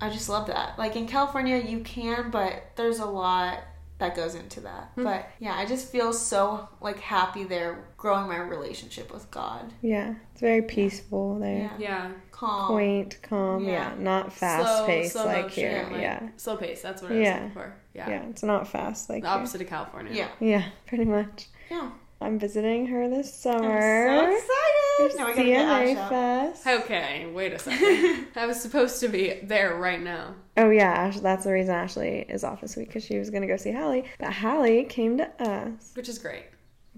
I 0.00 0.08
just 0.08 0.30
love 0.30 0.46
that. 0.46 0.78
Like, 0.78 0.96
in 0.96 1.06
California, 1.06 1.58
you 1.58 1.80
can, 1.80 2.30
but 2.30 2.70
there's 2.76 3.00
a 3.00 3.04
lot 3.04 3.58
that 4.00 4.16
goes 4.16 4.34
into 4.34 4.60
that. 4.60 4.90
Hmm. 4.96 5.04
But 5.04 5.30
yeah, 5.38 5.54
I 5.54 5.64
just 5.64 5.90
feel 5.92 6.12
so, 6.12 6.68
like, 6.80 6.98
happy 7.00 7.44
there 7.44 7.84
growing 7.96 8.26
my 8.28 8.38
relationship 8.38 9.12
with 9.12 9.30
God. 9.30 9.72
Yeah. 9.82 10.14
It's 10.32 10.40
very 10.40 10.62
peaceful 10.62 11.38
there. 11.38 11.58
Yeah. 11.58 11.78
Yeah. 11.78 12.10
Calm. 12.32 12.66
Quaint, 12.72 13.18
calm. 13.22 13.64
Yeah. 13.64 13.92
Yeah. 13.94 14.02
Not 14.02 14.32
fast 14.32 14.78
slow, 14.78 14.86
paced 14.86 15.12
slow 15.12 15.26
like 15.26 15.42
motion, 15.44 15.62
here. 15.62 15.88
like, 15.92 16.00
yeah. 16.02 16.28
Slow 16.36 16.56
pace. 16.56 16.82
That's 16.82 17.02
what 17.02 17.12
I 17.12 17.14
was 17.14 17.22
Yeah. 17.24 17.34
looking 17.34 17.50
for. 17.52 17.74
Yeah. 17.94 18.08
Yeah. 18.10 18.22
It's 18.30 18.42
not 18.42 18.66
fast 18.66 19.08
like 19.08 19.22
The 19.22 19.28
here. 19.28 19.38
opposite 19.38 19.60
of 19.60 19.68
California. 19.68 20.12
Yeah. 20.14 20.28
Yeah. 20.40 20.64
Pretty 20.86 21.04
much. 21.04 21.46
Yeah. 21.70 21.90
I'm 22.20 22.38
visiting 22.38 22.86
her 22.88 23.08
this 23.08 23.32
summer. 23.32 24.08
I'm 24.08 24.30
so 24.30 24.36
excited. 24.36 25.18
Now 25.18 25.26
we 25.28 25.32
gotta 25.34 25.44
get 25.48 25.66
CNA 25.66 25.92
Ash 25.92 25.96
out. 25.96 26.08
Fest. 26.10 26.66
Okay, 26.84 27.26
wait 27.32 27.52
a 27.54 27.58
second. 27.60 28.26
I 28.36 28.46
was 28.46 28.60
supposed 28.60 29.00
to 29.00 29.08
be 29.08 29.40
there 29.42 29.76
right 29.76 30.00
now. 30.00 30.34
Oh 30.58 30.68
yeah, 30.68 30.92
Ash, 30.92 31.18
that's 31.20 31.44
the 31.44 31.52
reason 31.52 31.74
Ashley 31.74 32.26
is 32.28 32.44
off 32.44 32.60
this 32.60 32.76
week 32.76 32.88
because 32.88 33.04
she 33.04 33.18
was 33.18 33.30
gonna 33.30 33.46
go 33.46 33.56
see 33.56 33.70
Halle, 33.70 34.04
but 34.18 34.32
Halle 34.32 34.84
came 34.84 35.16
to 35.16 35.42
us, 35.42 35.92
Which 35.94 36.08
is 36.10 36.18
great. 36.18 36.44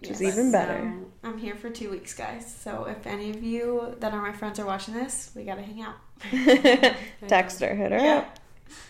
which 0.01 0.11
is 0.11 0.21
even 0.23 0.51
better. 0.51 0.79
So, 1.23 1.29
I'm 1.29 1.39
here 1.39 1.55
for 1.55 1.71
two 1.71 1.91
weeks, 1.91 2.13
guys. 2.15 2.53
So 2.53 2.87
if 2.87 3.07
any 3.07 3.31
of 3.31 3.41
you 3.45 3.95
that 4.01 4.13
are 4.13 4.21
my 4.21 4.33
friends 4.33 4.59
are 4.59 4.67
watching 4.67 4.95
this, 4.95 5.31
we 5.37 5.45
gotta 5.45 5.63
hang 5.63 5.83
out. 5.83 5.95
Text 7.29 7.61
her, 7.61 7.75
hit 7.77 7.93
her 7.93 7.99
Yeah. 7.99 8.17
up. 8.19 8.39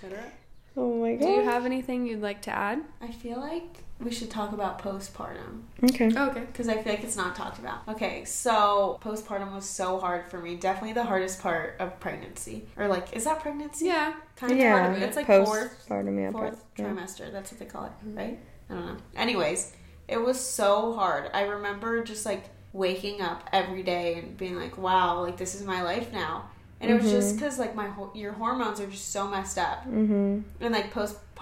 hit 0.00 0.12
her 0.12 0.18
up. 0.18 0.32
Oh 0.78 0.94
my 1.02 1.16
god. 1.16 1.26
Do 1.26 1.28
you 1.32 1.42
have 1.42 1.66
anything 1.66 2.06
you'd 2.06 2.22
like 2.22 2.40
to 2.42 2.50
add? 2.50 2.80
I 3.02 3.08
feel 3.08 3.38
like 3.38 3.81
we 4.02 4.10
should 4.10 4.30
talk 4.30 4.52
about 4.52 4.80
postpartum. 4.82 5.62
Okay. 5.84 6.10
Oh, 6.16 6.28
okay. 6.30 6.40
because 6.40 6.68
I 6.68 6.82
feel 6.82 6.92
like 6.94 7.04
it's 7.04 7.16
not 7.16 7.34
talked 7.36 7.58
about. 7.58 7.86
Okay, 7.88 8.24
so 8.24 8.98
postpartum 9.02 9.54
was 9.54 9.64
so 9.68 9.98
hard 9.98 10.26
for 10.30 10.38
me. 10.40 10.56
Definitely 10.56 10.94
the 10.94 11.04
hardest 11.04 11.40
part 11.40 11.76
of 11.78 11.98
pregnancy, 12.00 12.66
or 12.76 12.88
like, 12.88 13.14
is 13.14 13.24
that 13.24 13.40
pregnancy? 13.40 13.86
Yeah. 13.86 14.14
kind 14.36 14.52
of 14.52 14.58
yeah, 14.58 14.72
part 14.80 14.96
of 14.96 15.02
it. 15.02 15.06
It's 15.06 15.16
like 15.16 15.26
fourth, 15.26 15.86
postpartum, 15.88 16.20
yeah, 16.20 16.30
fourth 16.30 16.64
yeah. 16.76 16.84
trimester. 16.86 17.30
That's 17.32 17.50
what 17.52 17.58
they 17.58 17.66
call 17.66 17.84
it, 17.86 17.92
right? 18.06 18.38
I 18.70 18.74
don't 18.74 18.86
know. 18.86 18.96
Anyways, 19.16 19.72
it 20.08 20.18
was 20.20 20.40
so 20.40 20.94
hard. 20.94 21.30
I 21.34 21.42
remember 21.42 22.02
just 22.02 22.24
like 22.26 22.44
waking 22.72 23.20
up 23.20 23.48
every 23.52 23.82
day 23.82 24.14
and 24.18 24.36
being 24.36 24.56
like, 24.56 24.78
"Wow, 24.78 25.20
like 25.20 25.36
this 25.36 25.54
is 25.54 25.62
my 25.64 25.82
life 25.82 26.12
now." 26.12 26.48
And 26.80 26.90
it 26.90 26.94
was 26.94 27.04
Mm-hmm. 27.04 27.12
just 27.12 27.36
because 27.36 27.58
like 27.60 27.76
my 27.76 27.86
ho- 27.86 28.10
your 28.14 28.32
hormones 28.32 28.80
are 28.80 28.86
just 28.88 29.12
so 29.12 29.28
messed 29.28 29.56
up, 29.58 29.84
Mhm. 29.86 30.42
and 30.60 30.72
like 30.72 30.90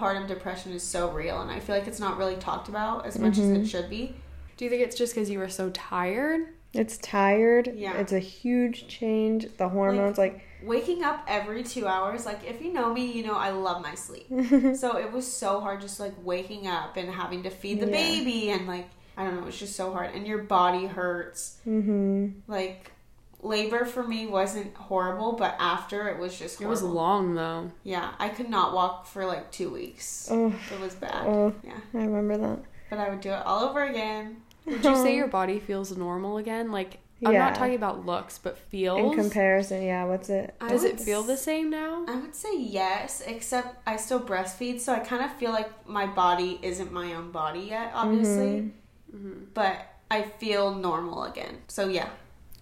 postpartum 0.01 0.27
depression 0.27 0.71
is 0.73 0.83
so 0.83 1.11
real, 1.11 1.41
and 1.41 1.51
I 1.51 1.59
feel 1.59 1.75
like 1.75 1.87
it's 1.87 1.99
not 1.99 2.17
really 2.17 2.35
talked 2.35 2.67
about 2.69 3.05
as 3.05 3.17
much 3.19 3.33
Mm-hmm. 3.33 3.55
as 3.55 3.61
it 3.63 3.67
should 3.67 3.89
be. 3.89 4.15
Do 4.57 4.65
you 4.65 4.69
think 4.71 4.81
it's 4.83 4.95
just 4.95 5.13
because 5.15 5.29
you 5.29 5.39
were 5.39 5.49
so 5.49 5.69
tired? 5.71 6.41
It's 6.73 6.97
tired. 6.97 7.73
Yeah. 7.75 7.97
It's 7.97 8.11
a 8.13 8.19
huge 8.19 8.87
change. 8.87 9.47
The 9.57 9.67
hormones, 9.69 10.17
like, 10.17 10.41
waking 10.63 11.03
up 11.03 11.23
every 11.27 11.63
two 11.63 11.87
hours 11.87 12.23
like 12.23 12.39
if 12.47 12.61
you 12.61 12.71
know 12.71 12.93
me 12.93 13.11
you 13.11 13.25
know 13.25 13.33
i 13.33 13.49
love 13.49 13.81
my 13.81 13.95
sleep 13.95 14.27
so 14.75 14.95
it 14.95 15.11
was 15.11 15.25
so 15.25 15.59
hard 15.59 15.81
just 15.81 15.99
like 15.99 16.13
waking 16.23 16.67
up 16.67 16.97
and 16.97 17.09
having 17.09 17.41
to 17.41 17.49
feed 17.49 17.79
the 17.79 17.87
Yeah. 17.87 17.91
baby 17.93 18.49
and 18.51 18.67
like 18.67 18.87
i 19.17 19.23
don't 19.23 19.41
know 19.41 19.47
it's 19.47 19.57
just 19.57 19.75
so 19.75 19.91
hard 19.91 20.13
and 20.13 20.27
your 20.27 20.43
body 20.43 20.85
hurts 20.85 21.57
mhm. 21.67 22.33
like 22.47 22.91
labor 23.41 23.85
for 23.85 24.03
me 24.03 24.27
wasn't 24.27 24.73
horrible 24.75 25.33
but 25.33 25.55
after 25.59 26.07
it 26.09 26.19
was 26.19 26.37
just 26.37 26.57
horrible. 26.59 26.69
It 26.71 26.71
was 26.71 26.83
long 26.83 27.33
though. 27.35 27.71
yeah 27.83 28.11
i 28.19 28.29
could 28.29 28.49
not 28.49 28.73
walk 28.73 29.05
for 29.07 29.25
like 29.25 29.51
two 29.51 29.69
weeks 29.71 30.27
Oh, 30.31 30.53
it 30.71 30.79
was 30.79 30.93
bad 30.95 31.25
oh, 31.25 31.53
yeah 31.63 31.79
I 31.93 31.97
remember 31.97 32.37
that. 32.37 32.59
but 32.89 32.99
i 32.99 33.09
would 33.09 33.21
do 33.21 33.29
it 33.31 33.41
all 33.45 33.63
over 33.67 33.83
again 33.83 34.37
Would 34.65 34.83
you 34.85 34.95
say 34.95 35.15
your 35.21 35.27
body 35.27 35.59
feels 35.59 35.95
normal 35.97 36.37
again? 36.37 36.71
Like 36.71 36.99
I'm 37.25 37.33
Yeah. 37.33 37.39
not 37.45 37.55
talking 37.55 37.75
about 37.75 38.03
looks, 38.05 38.39
but 38.39 38.57
feels. 38.57 38.99
In 38.99 39.13
comparison, 39.23 39.83
yeah. 39.83 40.05
What's 40.05 40.29
it? 40.29 40.55
I 40.59 40.69
Does 40.69 40.83
it 40.83 40.99
feel 40.99 41.21
the 41.21 41.37
same 41.37 41.69
now? 41.69 42.03
I 42.07 42.15
would 42.15 42.33
say 42.35 42.57
yes, 42.57 43.21
except 43.27 43.77
I 43.87 43.97
still 43.97 44.19
breastfeed, 44.19 44.79
so 44.79 44.91
I 44.91 44.99
kind 44.99 45.23
of 45.23 45.31
feel 45.33 45.51
like 45.51 45.69
my 45.87 46.07
body 46.07 46.59
isn't 46.63 46.91
my 46.91 47.13
own 47.13 47.29
body 47.31 47.59
yet, 47.69 47.91
obviously. 47.93 48.71
Mm-hmm. 49.15 49.45
But 49.53 49.85
I 50.09 50.23
feel 50.23 50.73
normal 50.73 51.23
again. 51.25 51.59
So 51.67 51.87
yeah. 51.89 52.09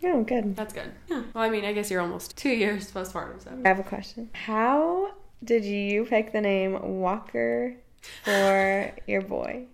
Oh, 0.04 0.24
good. 0.24 0.56
That's 0.56 0.74
good. 0.74 0.92
Yeah. 1.10 1.24
Well, 1.34 1.44
I 1.44 1.50
mean, 1.50 1.66
I 1.66 1.74
guess 1.74 1.92
you're 1.92 2.02
almost 2.02 2.38
two 2.38 2.50
years 2.50 2.92
postpartum, 2.92 3.44
so. 3.44 3.52
I 3.64 3.68
have 3.68 3.80
a 3.80 3.84
question. 3.84 4.30
How 4.34 5.12
did 5.44 5.66
you 5.66 6.06
pick 6.06 6.32
the 6.32 6.42
name 6.42 7.00
Walker 7.02 7.76
for 8.24 8.92
your 9.08 9.22
boy? 9.22 9.66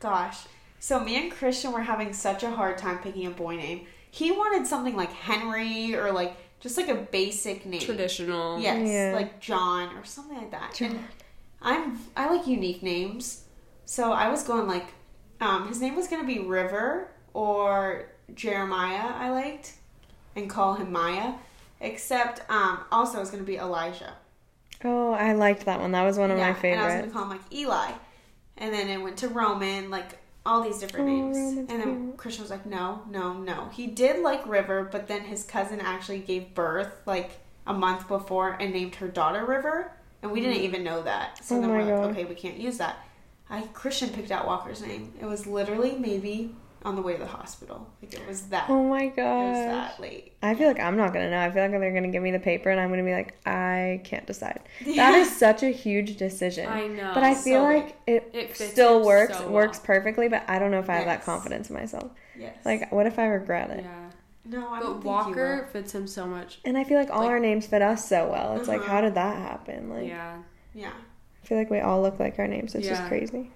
Gosh. 0.00 0.38
So 0.80 0.98
me 1.00 1.16
and 1.22 1.30
Christian 1.30 1.72
were 1.72 1.82
having 1.82 2.12
such 2.12 2.42
a 2.42 2.50
hard 2.50 2.78
time 2.78 2.98
picking 2.98 3.26
a 3.26 3.30
boy 3.30 3.56
name. 3.56 3.86
He 4.10 4.30
wanted 4.32 4.66
something 4.66 4.96
like 4.96 5.12
Henry 5.12 5.94
or 5.94 6.12
like 6.12 6.36
just 6.60 6.76
like 6.76 6.88
a 6.88 6.94
basic 6.94 7.64
name. 7.66 7.80
Traditional. 7.80 8.58
Yes, 8.60 8.88
Yeah. 8.88 9.12
like 9.14 9.40
John 9.40 9.96
or 9.96 10.04
something 10.04 10.36
like 10.36 10.50
that. 10.50 10.74
John. 10.74 10.90
And 10.90 11.04
I'm 11.60 11.98
I 12.16 12.34
like 12.34 12.46
unique 12.46 12.82
names, 12.82 13.44
so 13.84 14.12
I 14.12 14.28
was 14.28 14.42
going 14.42 14.66
like, 14.66 14.86
um, 15.40 15.68
his 15.68 15.80
name 15.80 15.94
was 15.94 16.08
gonna 16.08 16.26
be 16.26 16.40
River 16.40 17.08
or 17.32 18.08
Jeremiah. 18.34 19.12
I 19.14 19.30
liked, 19.30 19.74
and 20.36 20.48
call 20.48 20.74
him 20.74 20.92
Maya. 20.92 21.34
Except, 21.80 22.48
um, 22.50 22.80
also 22.92 23.20
it's 23.20 23.30
gonna 23.30 23.42
be 23.42 23.56
Elijah. 23.56 24.14
Oh, 24.84 25.12
I 25.12 25.32
liked 25.32 25.64
that 25.66 25.80
one. 25.80 25.92
That 25.92 26.04
was 26.04 26.18
one 26.18 26.30
of 26.30 26.38
my 26.38 26.52
favorites. 26.54 26.64
And 26.64 26.80
I 26.80 26.86
was 26.86 26.94
gonna 27.00 27.12
call 27.12 27.22
him 27.24 27.30
like 27.30 27.52
Eli, 27.52 27.92
and 28.56 28.72
then 28.72 28.88
it 28.88 29.02
went 29.02 29.16
to 29.18 29.28
Roman, 29.28 29.90
like 29.90 30.18
all 30.44 30.62
these 30.62 30.78
different 30.78 31.08
Oh, 31.08 31.12
names. 31.12 31.36
Roman's 31.36 31.70
and 31.70 31.80
then. 31.80 32.12
Christian 32.16 32.42
was 32.42 32.50
like, 32.50 32.66
no, 32.66 33.02
no, 33.10 33.32
no. 33.34 33.68
He 33.72 33.86
did 33.86 34.22
like 34.22 34.46
River, 34.46 34.88
but 34.90 35.06
then 35.08 35.22
his 35.22 35.44
cousin 35.44 35.80
actually 35.80 36.18
gave 36.18 36.54
birth 36.54 36.92
like 37.06 37.38
a 37.66 37.72
month 37.72 38.08
before 38.08 38.56
and 38.60 38.72
named 38.72 38.96
her 38.96 39.08
daughter 39.08 39.44
River, 39.44 39.92
and 40.22 40.32
we 40.32 40.40
didn't 40.40 40.62
even 40.62 40.82
know 40.82 41.02
that. 41.02 41.44
So 41.44 41.56
Oh 41.56 41.60
then 41.60 41.70
we're 41.70 41.84
like, 41.84 41.88
God. 41.94 42.10
okay, 42.10 42.24
we 42.24 42.34
can't 42.34 42.58
use 42.58 42.78
that. 42.78 42.96
I 43.50 43.62
Christian 43.72 44.08
picked 44.08 44.30
out 44.30 44.46
Walker's 44.46 44.82
name. 44.82 45.12
It 45.20 45.26
was 45.26 45.46
literally 45.46 45.96
maybe 45.96 46.54
on 46.84 46.96
the 46.96 47.02
way 47.02 47.12
to 47.12 47.18
the 47.18 47.26
hospital. 47.26 47.88
Like 48.02 48.14
it 48.14 48.26
was 48.26 48.42
that. 48.48 48.68
Oh 48.68 48.82
my 48.82 49.06
god. 49.08 49.46
It 49.46 49.50
was 49.50 49.66
that 49.66 50.00
late. 50.00 50.32
I 50.42 50.54
feel 50.54 50.66
like 50.68 50.80
I'm 50.80 50.96
not 50.96 51.12
gonna 51.12 51.30
know. 51.30 51.38
I 51.40 51.50
feel 51.50 51.62
like 51.62 51.70
they're 51.72 51.92
gonna 51.94 52.08
give 52.10 52.22
me 52.22 52.30
the 52.32 52.38
paper 52.40 52.70
and 52.70 52.80
I'm 52.80 52.90
gonna 52.90 53.04
be 53.04 53.12
like, 53.12 53.34
I 53.46 54.00
can't 54.04 54.26
decide. 54.26 54.60
That 54.96 55.14
is 55.14 55.30
such 55.36 55.62
a 55.62 55.68
huge 55.70 56.16
decision. 56.16 56.66
I 56.68 56.86
know. 56.88 57.12
But 57.14 57.22
I 57.22 57.34
feel 57.34 57.66
big. 57.66 57.84
like 57.84 57.96
it, 58.06 58.30
It 58.34 58.56
still 58.56 59.04
works 59.04 59.38
so 59.38 59.48
works 59.50 59.78
perfectly, 59.78 60.28
but 60.28 60.44
I 60.48 60.58
don't 60.58 60.70
know 60.70 60.80
if 60.80 60.90
I 60.90 60.96
have 60.96 61.06
that 61.06 61.24
confidence 61.24 61.70
in 61.70 61.76
myself. 61.76 62.10
Yes. 62.38 62.56
Like, 62.64 62.90
what 62.92 63.06
if 63.06 63.18
I 63.18 63.26
regret 63.26 63.70
it? 63.70 63.84
Yeah. 63.84 64.10
no, 64.44 64.68
I 64.68 64.80
don't 64.80 64.86
But 64.86 64.92
think 64.94 65.04
you 65.04 65.10
Walker 65.10 65.68
fits 65.72 65.94
him 65.94 66.06
so 66.06 66.26
much. 66.26 66.58
And 66.64 66.76
I 66.76 66.84
feel 66.84 66.98
like 66.98 67.10
all 67.10 67.20
Like- 67.20 67.30
our 67.30 67.38
names 67.40 67.66
fit 67.66 67.82
us 67.82 68.08
so 68.08 68.28
well. 68.30 68.56
It's 68.56 68.68
like, 68.68 68.80
Uh-huh. 68.80 68.90
how 68.90 69.00
did 69.02 69.14
that 69.14 69.36
happen? 69.36 69.88
Like, 69.90 70.08
yeah. 70.08 70.38
Yeah. 70.74 70.90
I 70.90 71.46
feel 71.46 71.58
like 71.58 71.70
we 71.70 71.80
all 71.80 72.00
look 72.02 72.18
like 72.18 72.38
our 72.38 72.48
names. 72.48 72.74
It's 72.74 72.86
just 72.88 73.04
crazy. 73.06 73.50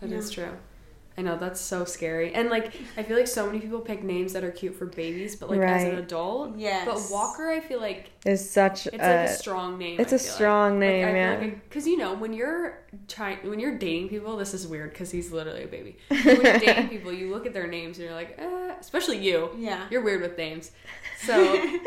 that 0.00 0.12
is 0.12 0.36
Yeah. 0.36 0.44
true. 0.46 0.56
I 1.16 1.22
know 1.22 1.36
that's 1.38 1.60
so 1.60 1.84
scary. 1.84 2.34
And 2.34 2.50
like 2.50 2.72
I 2.96 3.04
feel 3.04 3.16
like 3.16 3.28
so 3.28 3.46
many 3.46 3.60
people 3.60 3.80
pick 3.80 4.02
names 4.02 4.32
that 4.32 4.42
are 4.42 4.50
cute 4.50 4.74
for 4.74 4.86
babies, 4.86 5.36
but 5.36 5.48
like 5.48 5.60
as 5.60 5.84
an 5.84 5.96
adult. 5.98 6.56
Yes. 6.58 6.84
But 6.86 7.00
Walker, 7.14 7.48
I 7.48 7.60
feel 7.60 7.80
like 7.80 8.10
is 8.26 8.48
such 8.50 8.86
it's 8.88 8.96
a, 8.96 8.98
like 8.98 9.28
a 9.28 9.32
strong 9.32 9.78
name. 9.78 10.00
it's 10.00 10.12
a 10.12 10.16
a 10.16 10.18
strong 10.18 10.78
name, 10.80 11.14
yeah. 11.14 11.36
Because 11.40 11.86
you 11.86 11.96
know 11.96 12.14
when 12.14 12.32
you're 12.32 12.82
trying, 13.06 13.38
when 13.48 13.60
you're 13.60 13.78
dating 13.78 14.08
people, 14.08 14.36
this 14.36 14.54
is 14.54 14.66
weird 14.66 14.90
because 14.92 15.10
he's 15.12 15.30
literally 15.30 15.62
a 15.64 15.68
baby. 15.68 15.96
But 16.08 16.24
when 16.24 16.42
you're 16.42 16.58
dating 16.58 16.88
people, 16.88 17.12
you 17.12 17.30
look 17.30 17.46
at 17.46 17.52
their 17.52 17.66
names 17.68 17.98
and 17.98 18.06
you're 18.06 18.14
like, 18.14 18.34
eh, 18.38 18.74
especially 18.80 19.18
you. 19.18 19.50
Yeah. 19.56 19.86
You're 19.90 20.02
weird 20.02 20.20
with 20.22 20.36
names. 20.36 20.72
So 21.24 21.80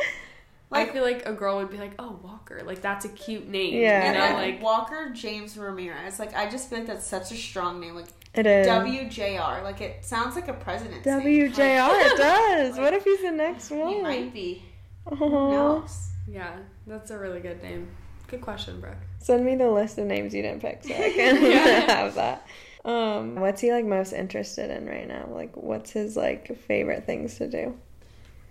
Like- 0.70 0.90
I 0.90 0.92
feel 0.94 1.04
like 1.04 1.26
a 1.26 1.32
girl 1.34 1.58
would 1.58 1.70
be 1.70 1.78
like, 1.78 1.94
oh 2.00 2.20
Walker, 2.24 2.62
like 2.66 2.82
that's 2.82 3.06
a 3.06 3.10
cute 3.10 3.48
name. 3.48 3.76
Yeah. 3.76 4.02
You 4.02 4.08
And 4.10 4.18
know, 4.18 4.40
like, 4.42 4.54
like 4.56 4.62
Walker 4.64 5.10
James 5.14 5.58
Ramirez. 5.58 6.20
Like 6.20 6.36
I 6.36 6.50
just 6.50 6.70
feel 6.70 6.80
like 6.80 6.88
that's 6.88 7.06
such 7.08 7.32
a 7.32 7.36
strong 7.36 7.80
name. 7.80 7.96
Like 7.96 8.08
it 8.38 8.46
is. 8.48 8.68
WJR. 8.68 9.64
Like 9.64 9.82
it 9.82 10.04
sounds 10.06 10.36
like 10.36 10.48
a 10.48 10.54
president's 10.54 11.06
name. 11.06 11.22
WJR, 11.22 11.90
it 11.92 12.18
does. 12.18 12.72
Like- 12.74 12.82
what 12.82 12.94
if 12.94 13.04
he's 13.04 13.22
the 13.22 13.32
next 13.32 13.72
one? 13.72 13.88
He 13.94 14.02
might 14.02 14.34
be. 14.34 14.64
Who 15.10 15.26
Aw. 15.26 15.52
knows? 15.52 16.10
yeah, 16.28 16.58
that's 16.86 17.12
a 17.12 17.18
really 17.18 17.40
good 17.40 17.62
name. 17.64 17.88
Good 18.28 18.42
question, 18.42 18.82
Brooke. 18.82 18.98
Send 19.20 19.46
me 19.46 19.56
the 19.56 19.72
list 19.72 19.98
of 19.98 20.06
names 20.06 20.34
you 20.34 20.42
didn't 20.42 20.62
pick 20.62 20.84
so 20.84 20.94
I 20.94 21.12
can 21.16 21.42
Yeah. 21.52 21.80
have 22.04 22.16
that. 22.16 22.46
Um, 22.84 23.36
what's 23.36 23.62
he 23.62 23.72
like 23.72 23.86
most 23.86 24.12
interested 24.14 24.70
in 24.70 24.86
right 24.86 25.08
now? 25.08 25.28
Like, 25.32 25.56
what's 25.56 25.92
his 25.92 26.18
like 26.18 26.58
favorite 26.68 27.06
things 27.06 27.36
to 27.38 27.48
do? 27.50 27.78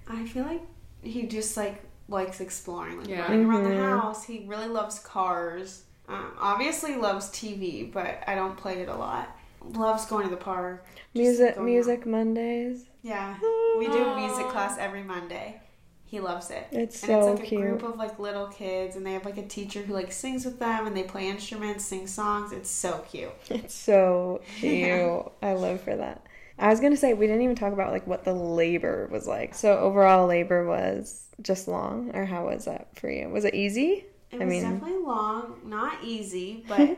I 0.08 0.24
feel 0.26 0.44
like 0.44 0.62
he 1.02 1.26
just 1.26 1.56
like 1.56 1.82
likes 2.08 2.40
exploring, 2.40 3.00
like 3.00 3.08
Yeah. 3.08 3.22
running 3.22 3.46
around 3.46 3.64
the 3.64 3.70
Mhm. 3.70 4.00
house. 4.00 4.24
He 4.24 4.44
really 4.46 4.68
loves 4.68 4.98
cars. 5.00 5.82
Um, 6.08 6.32
obviously 6.38 6.96
loves 6.96 7.28
TV, 7.30 7.92
but 7.92 8.22
I 8.26 8.34
don't 8.34 8.56
play 8.56 8.80
it 8.80 8.88
a 8.88 8.94
lot. 8.96 9.28
Loves 9.74 10.06
going 10.06 10.24
to 10.24 10.30
the 10.30 10.36
park. 10.36 10.86
Music, 11.14 11.60
music 11.60 12.00
out. 12.00 12.06
Mondays. 12.06 12.84
Yeah, 13.02 13.36
we 13.78 13.86
do 13.86 14.16
music 14.16 14.48
class 14.48 14.78
every 14.78 15.02
Monday. 15.02 15.60
He 16.08 16.20
loves 16.20 16.50
it. 16.50 16.66
It's 16.70 17.02
and 17.02 17.10
so 17.10 17.32
it's 17.32 17.40
like 17.40 17.48
cute. 17.48 17.60
a 17.64 17.66
group 17.66 17.82
of 17.82 17.96
like 17.96 18.18
little 18.18 18.46
kids, 18.46 18.94
and 18.96 19.04
they 19.04 19.12
have 19.12 19.24
like 19.24 19.38
a 19.38 19.46
teacher 19.46 19.82
who 19.82 19.92
like 19.92 20.12
sings 20.12 20.44
with 20.44 20.58
them, 20.58 20.86
and 20.86 20.96
they 20.96 21.02
play 21.02 21.28
instruments, 21.28 21.84
sing 21.84 22.06
songs. 22.06 22.52
It's 22.52 22.70
so 22.70 23.04
cute. 23.10 23.30
It's 23.50 23.74
so 23.74 24.40
cute. 24.58 24.72
Yeah. 24.86 25.22
I 25.42 25.54
live 25.54 25.80
for 25.80 25.96
that. 25.96 26.24
I 26.58 26.68
was 26.68 26.80
gonna 26.80 26.96
say 26.96 27.12
we 27.14 27.26
didn't 27.26 27.42
even 27.42 27.56
talk 27.56 27.72
about 27.72 27.92
like 27.92 28.06
what 28.06 28.24
the 28.24 28.32
labor 28.32 29.08
was 29.10 29.26
like. 29.26 29.54
So 29.54 29.78
overall, 29.78 30.26
labor 30.26 30.64
was 30.66 31.24
just 31.42 31.66
long, 31.68 32.12
or 32.14 32.24
how 32.24 32.46
was 32.46 32.64
that 32.66 32.96
for 32.98 33.10
you? 33.10 33.28
Was 33.28 33.44
it 33.44 33.54
easy? 33.54 34.04
It 34.30 34.36
I 34.40 34.44
was 34.44 34.48
mean- 34.48 34.62
definitely 34.62 34.98
long, 35.04 35.60
not 35.64 36.02
easy, 36.04 36.64
but 36.68 36.96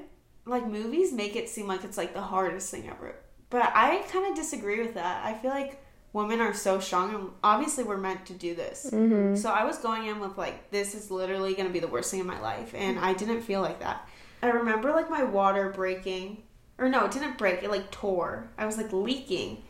like 0.48 0.66
movies 0.66 1.12
make 1.12 1.36
it 1.36 1.48
seem 1.48 1.66
like 1.66 1.84
it's 1.84 1.96
like 1.98 2.14
the 2.14 2.20
hardest 2.22 2.70
thing 2.70 2.88
ever. 2.88 3.14
But 3.50 3.70
I 3.74 3.98
kind 4.10 4.26
of 4.30 4.34
disagree 4.36 4.80
with 4.80 4.94
that. 4.94 5.24
I 5.24 5.34
feel 5.34 5.50
like 5.50 5.82
women 6.12 6.40
are 6.40 6.54
so 6.54 6.80
strong, 6.80 7.14
and 7.14 7.30
obviously 7.42 7.84
we're 7.84 7.96
meant 7.96 8.26
to 8.26 8.32
do 8.32 8.54
this. 8.54 8.90
Mm-hmm. 8.92 9.36
So 9.36 9.50
I 9.50 9.64
was 9.64 9.78
going 9.78 10.06
in 10.06 10.20
with 10.20 10.36
like, 10.36 10.70
this 10.70 10.94
is 10.94 11.10
literally 11.10 11.54
going 11.54 11.66
to 11.68 11.72
be 11.72 11.80
the 11.80 11.88
worst 11.88 12.10
thing 12.10 12.20
in 12.20 12.26
my 12.26 12.40
life, 12.40 12.74
and 12.74 12.98
I 12.98 13.12
didn't 13.14 13.42
feel 13.42 13.60
like 13.60 13.80
that. 13.80 14.08
I 14.42 14.48
remember 14.48 14.90
like 14.92 15.10
my 15.10 15.24
water 15.24 15.70
breaking, 15.70 16.42
or 16.78 16.88
no, 16.88 17.04
it 17.06 17.10
didn't 17.12 17.38
break. 17.38 17.62
It 17.62 17.70
like 17.70 17.90
tore. 17.90 18.50
I 18.58 18.66
was 18.66 18.76
like 18.76 18.92
leaking. 18.92 19.64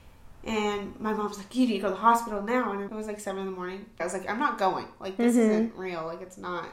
And 0.45 0.99
my 1.01 1.13
mom's 1.13 1.37
like, 1.37 1.55
you 1.55 1.67
need 1.67 1.75
to 1.75 1.79
go 1.81 1.89
to 1.89 1.95
the 1.95 2.01
hospital 2.01 2.41
now. 2.41 2.73
And 2.73 2.81
it 2.83 2.91
was 2.91 3.07
like 3.07 3.21
seven 3.21 3.41
in 3.41 3.47
the 3.47 3.53
morning. 3.53 3.85
I 4.01 4.05
was 4.05 4.13
like, 4.15 4.31
I'm 4.31 4.39
not 4.39 4.57
going. 4.57 4.87
Like, 5.01 5.17
this 5.17 5.35
Mhm. 5.35 5.39
isn't 5.41 5.75
real. 5.77 6.07
Like, 6.07 6.23
it's 6.23 6.39
not. 6.39 6.67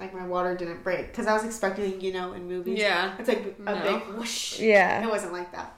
Like, 0.00 0.14
my 0.14 0.26
water 0.26 0.56
didn't 0.56 0.82
break. 0.82 1.08
Because 1.08 1.26
I 1.26 1.34
was 1.34 1.44
expecting, 1.44 2.00
you 2.00 2.12
know, 2.12 2.32
in 2.32 2.48
movies. 2.48 2.78
Yeah. 2.78 3.14
It's 3.18 3.28
like 3.28 3.54
a 3.58 3.62
No. 3.74 3.82
big 3.82 4.14
whoosh. 4.16 4.58
Yeah. 4.58 5.04
It 5.04 5.08
wasn't 5.08 5.32
like 5.32 5.52
that. 5.52 5.74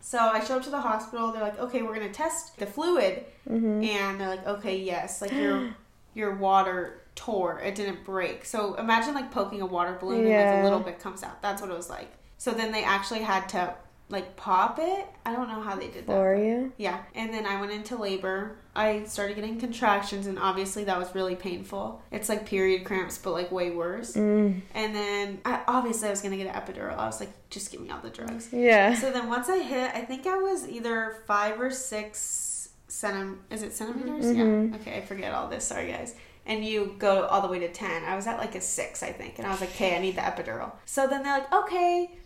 So 0.00 0.18
I 0.18 0.40
show 0.42 0.56
up 0.56 0.62
to 0.62 0.70
the 0.70 0.80
hospital. 0.80 1.32
They're 1.32 1.42
like, 1.42 1.58
okay, 1.58 1.82
we're 1.82 1.94
going 1.94 2.06
to 2.06 2.12
test 2.14 2.56
the 2.58 2.66
fluid. 2.66 3.24
Mm-hmm. 3.50 3.82
And 3.84 4.20
they're 4.20 4.28
like, 4.28 4.46
okay, 4.46 4.78
yes. 4.78 5.20
Like, 5.20 5.32
your, 5.32 5.74
your 6.14 6.34
water 6.36 7.02
tore. 7.14 7.58
It 7.60 7.74
didn't 7.74 8.04
break. 8.04 8.44
So 8.44 8.74
imagine, 8.74 9.12
like, 9.14 9.30
poking 9.32 9.60
a 9.60 9.66
water 9.66 9.98
balloon 10.00 10.20
and, 10.20 10.28
like, 10.28 10.32
Yeah. 10.34 10.62
a 10.62 10.64
little 10.64 10.80
bit 10.80 11.00
comes 11.00 11.22
out. 11.22 11.42
That's 11.42 11.60
what 11.60 11.70
it 11.70 11.76
was 11.76 11.90
like. 11.90 12.10
So 12.38 12.52
then 12.52 12.70
they 12.72 12.84
actually 12.84 13.20
had 13.20 13.48
to, 13.50 13.74
like, 14.10 14.36
pop 14.36 14.78
it. 14.80 15.06
I 15.26 15.34
don't 15.34 15.48
know 15.48 15.60
how 15.60 15.76
they 15.76 15.88
did 15.88 16.06
that. 16.06 16.12
For 16.12 16.34
you? 16.34 16.72
yeah, 16.78 17.02
and 17.14 17.32
then 17.32 17.44
I 17.44 17.60
went 17.60 17.72
into 17.72 17.96
labor. 17.96 18.56
I 18.74 19.04
started 19.04 19.34
getting 19.34 19.58
contractions, 19.58 20.26
and 20.26 20.38
obviously 20.38 20.84
that 20.84 20.98
was 20.98 21.14
really 21.14 21.34
painful. 21.34 22.00
It's 22.10 22.28
like 22.28 22.46
period 22.46 22.84
cramps, 22.84 23.18
but 23.18 23.32
like 23.32 23.50
way 23.52 23.70
worse. 23.70 24.14
Mm. 24.14 24.60
And 24.74 24.94
then 24.94 25.40
I, 25.44 25.62
obviously 25.66 26.08
I 26.08 26.10
was 26.10 26.20
gonna 26.22 26.36
get 26.36 26.46
an 26.46 26.54
epidural. 26.60 26.96
I 26.96 27.06
was 27.06 27.20
like, 27.20 27.30
just 27.50 27.70
give 27.70 27.80
me 27.80 27.90
all 27.90 28.00
the 28.00 28.10
drugs. 28.10 28.48
Yeah. 28.52 28.94
So 28.94 29.10
then 29.10 29.28
once 29.28 29.48
I 29.48 29.58
hit, 29.58 29.90
I 29.94 30.02
think 30.02 30.26
I 30.26 30.36
was 30.36 30.66
either 30.68 31.16
five 31.26 31.60
or 31.60 31.70
six 31.70 32.70
centim. 32.88 33.38
Is 33.50 33.62
it 33.62 33.72
centimeters? 33.74 34.24
Mhm. 34.24 34.70
Yeah. 34.70 34.76
Okay, 34.78 34.96
I 34.96 35.00
forget 35.04 35.34
all 35.34 35.48
this. 35.48 35.64
Sorry, 35.64 35.90
guys. 35.92 36.14
And 36.46 36.64
you 36.64 36.94
go 36.98 37.26
all 37.26 37.42
the 37.42 37.48
way 37.48 37.58
to 37.58 37.68
ten. 37.70 38.04
I 38.04 38.16
was 38.16 38.26
at 38.26 38.38
like 38.38 38.54
a 38.54 38.60
six, 38.60 39.02
I 39.02 39.12
think, 39.12 39.38
and 39.38 39.46
I 39.46 39.50
was 39.50 39.60
like, 39.60 39.70
okay, 39.70 39.94
I 39.96 39.98
need 39.98 40.16
the 40.16 40.22
epidural. 40.22 40.72
So 40.86 41.06
then 41.06 41.22
they're 41.22 41.38
like, 41.40 41.52
okay. 41.52 42.17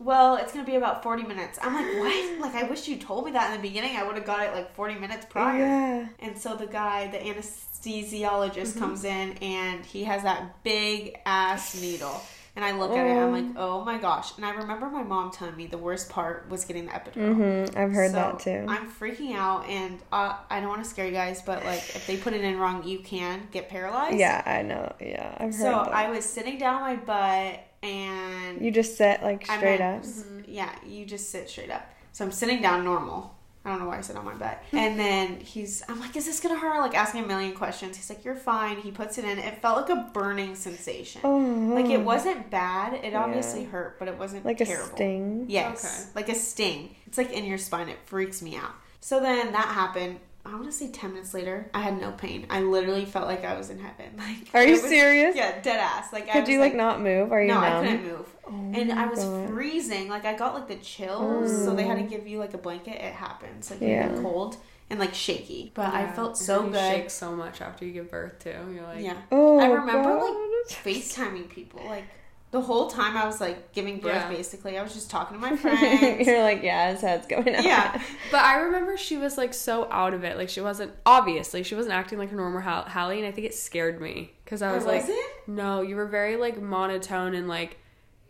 Well, 0.00 0.36
it's 0.36 0.52
gonna 0.52 0.64
be 0.64 0.76
about 0.76 1.02
forty 1.02 1.22
minutes. 1.22 1.58
I'm 1.62 1.74
like, 1.74 1.86
what? 1.98 2.40
Like, 2.40 2.54
I 2.64 2.66
wish 2.68 2.88
you 2.88 2.96
told 2.96 3.26
me 3.26 3.32
that 3.32 3.50
in 3.54 3.60
the 3.60 3.68
beginning. 3.68 3.96
I 3.96 4.02
would 4.02 4.16
have 4.16 4.24
got 4.24 4.40
it 4.46 4.52
like 4.54 4.74
forty 4.74 4.94
minutes 4.94 5.26
prior. 5.28 5.58
Yeah. 5.58 6.08
And 6.20 6.36
so 6.38 6.56
the 6.56 6.66
guy, 6.66 7.06
the 7.08 7.18
anesthesiologist, 7.18 8.54
Mm-hmm. 8.70 8.78
comes 8.78 9.04
in 9.04 9.32
and 9.42 9.84
he 9.84 10.04
has 10.04 10.22
that 10.22 10.62
big 10.64 11.16
ass 11.26 11.80
needle. 11.80 12.20
And 12.56 12.64
I 12.64 12.72
look 12.76 12.90
at 12.90 13.06
it, 13.06 13.10
I'm 13.16 13.30
like, 13.30 13.56
oh 13.56 13.84
my 13.84 13.96
gosh. 13.98 14.36
And 14.36 14.44
I 14.44 14.50
remember 14.50 14.90
my 14.90 15.04
mom 15.04 15.30
telling 15.30 15.54
me 15.56 15.66
the 15.68 15.78
worst 15.78 16.10
part 16.10 16.48
was 16.50 16.64
getting 16.64 16.86
the 16.86 16.90
epidural. 16.92 17.36
Mm-hmm. 17.36 17.78
I've 17.78 17.92
heard 17.92 18.10
So, 18.10 18.16
that 18.16 18.38
too. 18.40 18.66
I'm 18.68 18.90
freaking 18.90 19.34
out, 19.36 19.66
and 19.68 20.00
uh, 20.12 20.36
I 20.50 20.58
don't 20.60 20.68
want 20.68 20.82
to 20.82 20.90
scare 20.90 21.06
you 21.06 21.12
guys, 21.12 21.40
but 21.42 21.64
like 21.64 21.78
if 21.94 22.06
they 22.08 22.16
put 22.16 22.32
it 22.34 22.40
in 22.42 22.58
wrong, 22.58 22.82
you 22.84 22.98
can 22.98 23.46
get 23.52 23.68
paralyzed. 23.68 24.18
yeah, 24.18 24.42
I 24.44 24.62
know. 24.62 24.92
Yeah, 25.00 25.32
I've 25.38 25.54
heard 25.54 25.54
So 25.54 25.70
that. 25.70 25.92
I 25.94 26.10
was 26.10 26.24
sitting 26.24 26.58
down 26.58 26.74
on 26.74 26.80
my 26.82 26.96
butt, 26.96 27.64
and 27.82 28.64
you 28.64 28.70
just 28.70 28.96
sit 28.96 29.22
like 29.22 29.48
I'm 29.48 29.58
straight 29.58 29.80
at- 29.80 29.96
up. 29.98 30.02
Mm-hmm, 30.02 30.40
yeah, 30.46 30.74
you 30.86 31.04
just 31.06 31.30
sit 31.30 31.48
straight 31.48 31.70
up. 31.70 31.86
So 32.12 32.24
I'm 32.24 32.32
sitting 32.32 32.60
down 32.60 32.84
normal. 32.84 33.36
I 33.64 33.68
don't 33.68 33.78
know 33.78 33.86
why 33.88 33.98
I 33.98 34.00
sit 34.00 34.16
on 34.16 34.24
my 34.24 34.32
butt. 34.34 34.62
And 34.72 34.98
then 34.98 35.38
he's, 35.40 35.82
I'm 35.86 36.00
like, 36.00 36.16
is 36.16 36.24
this 36.24 36.40
gonna 36.40 36.58
hurt? 36.58 36.80
Like 36.80 36.94
asking 36.96 37.24
a 37.24 37.26
million 37.26 37.54
questions. 37.54 37.96
He's 37.96 38.08
like, 38.08 38.24
you're 38.24 38.34
fine. 38.34 38.78
He 38.78 38.90
puts 38.90 39.18
it 39.18 39.24
in. 39.24 39.38
It 39.38 39.60
felt 39.60 39.76
like 39.76 39.90
a 39.90 40.10
burning 40.14 40.54
sensation. 40.54 41.20
Oh. 41.24 41.38
Like 41.38 41.86
it 41.86 42.00
wasn't 42.00 42.50
bad. 42.50 42.94
It 43.04 43.12
Yeah. 43.12 43.22
obviously 43.22 43.64
hurt, 43.64 43.98
but 43.98 44.08
it 44.08 44.18
wasn't 44.18 44.46
like 44.46 44.58
terrible. 44.58 44.84
a 44.92 44.96
sting. 44.96 45.44
Yes, 45.48 45.84
Okay. 45.84 46.10
like 46.14 46.28
a 46.30 46.34
sting. 46.38 46.96
It's 47.06 47.18
like 47.18 47.32
in 47.32 47.44
your 47.44 47.58
spine. 47.58 47.88
It 47.90 47.98
freaks 48.06 48.40
me 48.40 48.56
out. 48.56 48.72
So 49.00 49.20
then 49.20 49.52
that 49.52 49.68
happened. 49.68 50.20
I 50.44 50.52
want 50.54 50.64
to 50.66 50.72
say 50.72 50.88
ten 50.90 51.12
minutes 51.12 51.34
later, 51.34 51.70
I 51.74 51.80
had 51.82 52.00
no 52.00 52.12
pain. 52.12 52.46
I 52.50 52.60
literally 52.62 53.04
felt 53.04 53.26
like 53.26 53.44
I 53.44 53.56
was 53.58 53.70
in 53.70 53.78
heaven. 53.78 54.06
Like, 54.16 54.48
Are 54.54 54.64
you 54.64 54.72
was- 54.72 54.82
serious? 54.82 55.36
Yeah, 55.36 55.60
dead 55.60 55.78
ass. 55.78 56.12
Like, 56.12 56.28
I 56.28 56.32
Could 56.32 56.40
was 56.42 56.48
you 56.50 56.60
like, 56.60 56.74
not 56.74 57.00
move? 57.00 57.30
Are 57.32 57.40
you 57.42 57.48
no, 57.48 57.60
numb? 57.60 57.64
I 57.84 57.86
couldn't 57.86 58.06
move. 58.06 58.26
Oh 58.46 58.70
and 58.74 58.92
I 58.92 59.06
was 59.06 59.22
God. 59.22 59.48
freezing. 59.50 60.08
Like 60.08 60.24
I 60.24 60.34
got 60.34 60.54
like 60.54 60.66
the 60.66 60.76
chills, 60.76 61.52
so 61.64 61.74
they 61.74 61.84
had 61.84 61.98
to 61.98 62.04
Mm. 62.04 62.10
give 62.10 62.26
you 62.26 62.38
like 62.38 62.54
a 62.54 62.58
blanket. 62.58 62.94
It 63.00 63.12
happens. 63.12 63.70
Like 63.70 63.80
Yeah. 63.80 64.12
you're 64.12 64.22
cold 64.22 64.56
and 64.88 64.98
like 64.98 65.14
shaky. 65.14 65.70
But 65.74 65.92
I 65.94 66.10
felt 66.10 66.36
so 66.36 66.60
really 66.62 66.72
good. 66.72 66.90
Shakes 66.96 67.12
so 67.12 67.30
much 67.36 67.60
after 67.60 67.84
you 67.84 67.92
give 67.92 68.10
birth 68.10 68.38
too. 68.40 68.56
You're 68.74 68.82
like, 68.84 69.04
Yeah. 69.04 69.18
Oh, 69.30 69.58
I 69.60 69.66
remember, 69.66 70.08
like, 70.14 70.20
God. 70.20 70.36
FaceTiming 70.68 71.48
people. 71.50 71.80
Like 71.86 72.04
the 72.52 72.60
whole 72.60 72.88
time 72.90 73.16
I 73.16 73.26
was 73.26 73.40
like 73.40 73.72
giving 73.72 73.98
birth 74.00 74.12
Yeah. 74.14 74.28
basically. 74.28 74.76
I 74.76 74.82
was 74.82 74.92
just 74.92 75.08
talking 75.10 75.36
to 75.36 75.40
my 75.40 75.56
friends. 75.62 76.26
You're 76.26 76.42
like, 76.42 76.62
yeah, 76.62 76.92
his 76.92 77.00
head's 77.00 77.26
going 77.26 77.54
up. 77.54 77.64
yeah. 77.64 78.02
But 78.32 78.40
I 78.44 78.56
remember 78.62 78.96
she 78.96 79.16
was 79.16 79.38
like 79.38 79.54
so 79.54 79.86
out 79.90 80.14
of 80.14 80.24
it. 80.24 80.36
Like 80.36 80.48
she 80.48 80.60
wasn't 80.60 80.92
obviously 81.06 81.62
she 81.62 81.74
wasn't 81.74 81.94
acting 81.94 82.18
like 82.18 82.32
a 82.32 82.34
normal 82.34 82.60
Hall- 82.60 82.84
Halle, 82.84 83.16
and 83.18 83.26
I 83.26 83.30
think 83.32 83.46
it 83.46 83.54
scared 83.54 84.00
me 84.00 84.32
because 84.44 84.62
I 84.62 84.70
oh, 84.72 84.74
was 84.74 84.84
like, 84.84 85.02
was 85.02 85.10
it? 85.10 85.30
no, 85.46 85.82
you 85.82 85.94
were 85.96 86.06
very 86.06 86.36
like 86.36 86.60
monotone 86.60 87.34
and 87.34 87.46
like, 87.48 87.76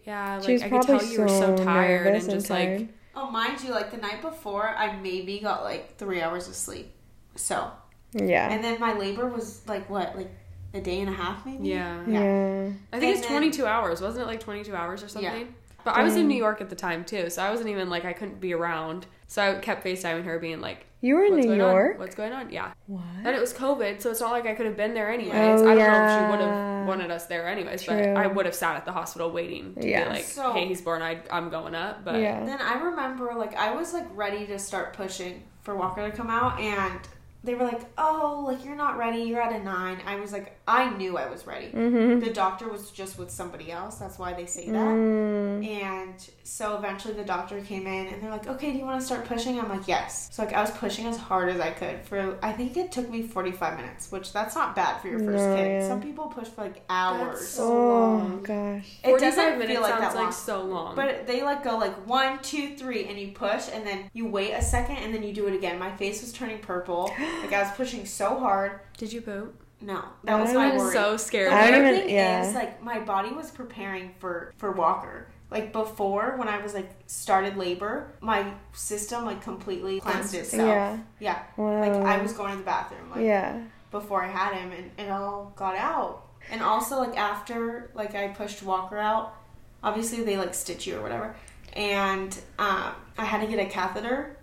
yeah, 0.05 0.37
like 0.37 0.45
She 0.47 0.53
was 0.53 0.63
I 0.63 0.69
could 0.69 0.83
probably 0.83 0.99
tell 0.99 1.13
you 1.13 1.21
were 1.23 1.29
so 1.29 1.57
so 1.57 1.65
tired 1.65 2.05
nervous 2.05 2.25
and 2.25 2.33
and 2.33 2.41
just 2.41 2.49
tired. 2.49 2.81
like, 2.81 2.89
Oh, 3.15 3.31
mind 3.31 3.63
you, 3.63 3.71
like 3.71 3.91
the 3.91 3.97
night 3.97 4.23
before, 4.23 4.69
I 4.69 4.97
maybe 5.01 5.41
got 5.41 5.65
like 5.65 5.97
three 5.97 6.21
hours 6.23 6.47
of 6.47 6.55
sleep. 6.55 6.93
So, 7.37 7.71
Yeah. 8.13 8.49
and 8.51 8.63
then 8.63 8.79
my 8.81 8.93
labor 8.93 9.29
was 9.29 9.67
like 9.67 9.91
what, 9.91 10.15
like 10.17 10.31
a 10.75 10.81
day 10.81 11.01
and 11.01 11.09
a 11.09 11.13
half, 11.13 11.45
maybe. 11.45 11.69
yeah. 11.69 12.01
yeah. 12.07 12.69
I 12.93 12.99
think 12.99 13.03
And 13.03 13.05
it's 13.05 13.21
then- 13.23 13.31
22 13.31 13.67
hours, 13.67 14.01
wasn't 14.01 14.25
it? 14.25 14.27
Like 14.27 14.41
22 14.41 14.75
hours 14.75 15.03
or 15.03 15.09
something. 15.09 15.31
Yeah. 15.41 15.45
But 15.83 15.97
I 15.97 16.03
was 16.03 16.15
in 16.15 16.29
New 16.29 16.37
York 16.37 16.61
at 16.61 16.69
the 16.69 16.77
time 16.77 17.05
too, 17.07 17.31
so 17.31 17.43
I 17.43 17.51
wasn't 17.51 17.71
even 17.71 17.89
like 17.89 18.05
I 18.05 18.13
couldn't 18.13 18.39
be 18.41 18.53
around. 18.53 19.07
So 19.29 19.43
I 19.43 19.55
kept 19.55 19.83
FaceTiming 19.85 20.25
her, 20.25 20.39
being 20.39 20.61
like, 20.61 20.85
You 21.01 21.15
were 21.15 21.25
in 21.25 21.37
New 21.37 21.43
going 21.45 21.61
on? 21.63 21.71
York? 21.75 21.99
What's 21.99 22.15
going 22.15 22.33
on?" 22.35 22.51
Yeah. 22.53 22.73
What? 22.87 23.01
And 23.25 23.29
it 23.29 23.41
was 23.41 23.55
COVID, 23.55 24.03
so 24.03 24.11
it's 24.11 24.21
not 24.21 24.31
like 24.33 24.45
I 24.45 24.55
could 24.55 24.67
have 24.67 24.77
been 24.77 24.93
there 24.93 25.11
anyways. 25.11 25.33
Oh, 25.33 25.39
I 25.39 25.47
don't 25.47 25.67
know 25.67 25.73
if 25.73 25.79
yeah. 25.79 26.27
she 26.27 26.31
would 26.33 26.41
have 26.41 26.87
wanted 26.87 27.11
us 27.11 27.27
there 27.27 27.49
anyways, 27.49 27.83
True. 27.85 27.97
but 27.97 28.17
I 28.19 28.27
would 28.27 28.45
have 28.45 28.55
sat 28.55 28.77
at 28.77 28.85
the 28.85 28.93
hospital 28.93 29.31
waiting 29.31 29.75
to 29.77 29.89
Yeah. 29.89 30.05
be 30.05 30.11
like, 30.17 30.25
So- 30.25 30.53
"Hey, 30.53 30.67
he's 30.67 30.83
born. 30.83 31.01
I, 31.01 31.21
I'm 31.31 31.49
going 31.49 31.75
up." 31.75 32.05
But 32.05 32.21
yeah. 32.21 32.45
Then 32.45 32.61
I 32.61 32.75
remember, 32.83 33.33
like, 33.35 33.55
I 33.57 33.75
was 33.75 33.95
like 33.95 34.07
ready 34.15 34.47
to 34.49 34.59
start 34.59 34.93
pushing 34.93 35.45
for 35.63 35.75
Walker 35.77 36.11
to 36.11 36.15
come 36.15 36.29
out, 36.29 36.61
and 36.61 37.01
they 37.43 37.55
were 37.55 37.65
like, 37.65 37.81
"Oh, 37.97 38.45
like 38.47 38.65
you're 38.65 38.77
not 38.77 38.99
ready. 38.99 39.23
You're 39.23 39.41
at 39.41 39.59
a 39.59 39.63
nine. 39.65 39.99
I 40.07 40.17
was 40.17 40.33
like, 40.33 40.59
I 40.69 40.91
knew 40.91 41.17
I 41.17 41.29
was 41.29 41.47
ready. 41.47 41.69
Mm-hmm. 41.69 42.21
The 42.21 42.31
doctor 42.33 42.69
was 42.69 42.91
just 42.91 43.19
with 43.19 43.31
somebody 43.31 43.73
else. 43.73 43.97
That's 43.97 44.19
why 44.19 44.35
they 44.35 44.45
say 44.47 44.67
that. 44.67 44.77
Mm. 44.77 45.67
And 45.67 46.31
so 46.45 46.77
eventually 46.77 47.15
the 47.15 47.25
doctor 47.25 47.61
came 47.63 47.87
in 47.87 48.09
and 48.09 48.23
they're 48.23 48.31
like, 48.31 48.47
okay, 48.47 48.73
do 48.73 48.79
you 48.79 48.85
want 48.85 49.01
to 49.01 49.07
start 49.07 49.25
pushing? 49.25 49.59
I'm 49.59 49.69
like, 49.71 49.89
yes. 49.89 50.29
So 50.33 50.45
like 50.45 50.53
I 50.53 50.61
was 50.61 50.71
pushing 50.73 51.07
as 51.07 51.17
hard 51.17 51.49
as 51.49 51.61
I 51.61 51.71
could 51.71 52.03
for, 52.05 52.39
I 52.43 52.53
think 52.53 52.77
it 52.77 52.93
took 52.93 53.09
me 53.09 53.23
45 53.23 53.77
minutes, 53.79 54.13
which 54.13 54.33
that's 54.33 54.55
not 54.55 54.77
bad 54.77 55.01
for 55.01 55.09
your 55.09 55.19
first 55.19 55.45
No, 55.45 55.57
kid. 55.57 55.67
yeah. 55.83 55.89
Some 55.89 56.03
people 56.03 56.27
push 56.27 56.47
for 56.49 56.63
like 56.63 56.83
hours. 56.91 57.39
That's 57.41 57.49
so 57.49 57.71
Oh 57.73 58.41
gosh. 58.45 58.99
it 59.03 59.09
45 59.11 59.21
doesn't 59.21 59.59
minutes 59.59 59.73
feel 59.73 59.81
like 59.81 59.91
sounds 59.93 60.03
that 60.03 60.15
long. 60.15 60.25
like 60.25 60.33
so 60.35 60.63
long. 60.63 60.95
But 60.95 61.27
they 61.27 61.43
like 61.43 61.65
go 61.65 61.79
like 61.79 62.07
one, 62.07 62.39
two, 62.43 62.77
three, 62.77 63.07
and 63.07 63.19
you 63.19 63.33
push, 63.33 63.69
and 63.73 63.87
then 63.87 64.11
you 64.13 64.27
wait 64.29 64.53
a 64.53 64.63
second, 64.63 64.97
and 64.97 65.15
then 65.15 65.23
you 65.23 65.33
do 65.33 65.47
it 65.47 65.55
again. 65.55 65.79
My 65.79 65.91
face 65.97 66.21
was 66.21 66.33
turning 66.33 66.59
purple. 66.59 67.11
like 67.43 67.53
I 67.53 67.63
was 67.63 67.73
pushing 67.77 68.07
so 68.07 68.39
hard. 68.39 68.81
did 68.97 69.13
you 69.13 69.21
poop? 69.21 69.55
No, 69.83 70.05
that 70.25 70.39
was 70.39 70.51
I 70.51 70.55
my 70.55 70.71
I'm 70.73 70.77
worry. 70.77 70.93
so 70.93 71.17
scared. 71.17 71.51
The 71.51 71.57
I 71.57 71.71
don't 71.71 71.83
weird 71.83 72.05
thing 72.05 72.11
yeah. 72.15 72.47
is, 72.47 72.55
like, 72.55 72.83
my 72.83 73.01
body 73.01 73.31
was 73.31 73.51
preparing 73.51 74.13
for 74.19 74.53
for 74.59 74.73
Walker. 74.73 75.27
Like 75.51 75.73
before, 75.73 76.37
when 76.37 76.47
I 76.49 76.59
was 76.63 76.75
like 76.75 76.91
started 77.07 77.57
labor, 77.57 78.13
my 78.21 78.53
system 78.73 79.25
like 79.25 79.43
completely 79.43 79.99
cleansed 80.01 80.35
itself. 80.35 80.69
Yeah. 80.69 80.99
Yeah. 81.19 81.43
Wow. 81.57 81.81
Like 81.81 81.93
I 81.93 82.23
was 82.23 82.33
going 82.33 82.53
to 82.53 82.59
the 82.59 82.63
bathroom 82.65 83.11
like 83.11 83.25
Yeah. 83.25 83.61
before 83.91 84.23
I 84.23 84.29
had 84.29 84.55
him, 84.55 84.71
and 84.71 84.91
it 84.97 85.11
all 85.11 85.53
got 85.57 85.75
out. 85.77 86.27
And 86.53 86.63
also 86.63 86.99
like 87.01 87.17
after 87.17 87.91
like 87.95 88.15
I 88.15 88.29
pushed 88.29 88.63
Walker 88.63 88.97
out, 88.99 89.35
obviously 89.83 90.23
they 90.23 90.37
like 90.37 90.55
stitch 90.55 90.87
you 90.87 90.99
or 90.99 91.03
whatever, 91.03 91.35
and 91.73 92.33
um, 92.59 92.93
I 93.19 93.25
had 93.25 93.41
to 93.41 93.47
get 93.49 93.59
a 93.59 93.69
catheter. 93.69 94.37